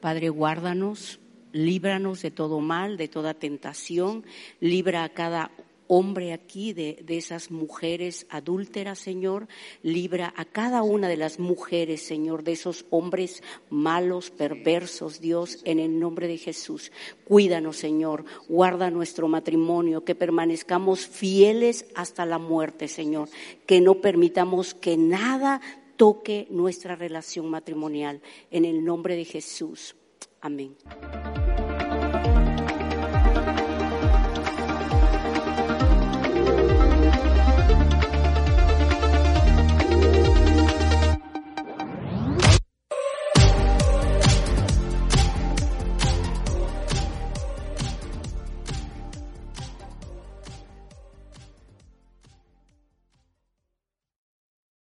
Padre, 0.00 0.28
guárdanos, 0.28 1.20
líbranos 1.52 2.22
de 2.22 2.30
todo 2.30 2.60
mal, 2.60 2.96
de 2.96 3.08
toda 3.08 3.34
tentación, 3.34 4.24
libra 4.60 5.04
a 5.04 5.08
cada 5.10 5.50
hombre 5.90 6.32
aquí 6.32 6.72
de, 6.72 7.04
esas 7.08 7.50
mujeres 7.50 8.24
adúlteras, 8.30 9.00
Señor. 9.00 9.48
Libra 9.82 10.32
a 10.36 10.44
cada 10.44 10.84
una 10.84 11.08
de 11.08 11.16
las 11.16 11.40
mujeres, 11.40 12.00
Señor, 12.00 12.44
de 12.44 12.52
esos 12.52 12.86
hombres 12.90 13.42
malos, 13.70 14.30
perversos, 14.30 15.20
Dios, 15.20 15.58
en 15.64 15.80
el 15.80 15.98
nombre 15.98 16.28
de 16.28 16.38
Jesús. 16.38 16.92
Cuídanos, 17.24 17.76
Señor. 17.76 18.24
Guarda 18.48 18.88
nuestro 18.92 19.26
matrimonio, 19.26 20.04
que 20.04 20.14
permanezcamos 20.14 21.08
fieles 21.08 21.86
hasta 21.96 22.24
la 22.24 22.38
muerte, 22.38 22.86
Señor. 22.86 23.28
Que 23.66 23.80
no 23.80 23.96
permitamos 23.96 24.74
que 24.74 24.96
nada 24.96 25.60
toque 25.96 26.46
nuestra 26.50 26.94
relación 26.94 27.50
matrimonial. 27.50 28.22
En 28.52 28.64
el 28.64 28.84
nombre 28.84 29.16
de 29.16 29.24
Jesús. 29.24 29.96
Amén. 30.40 30.76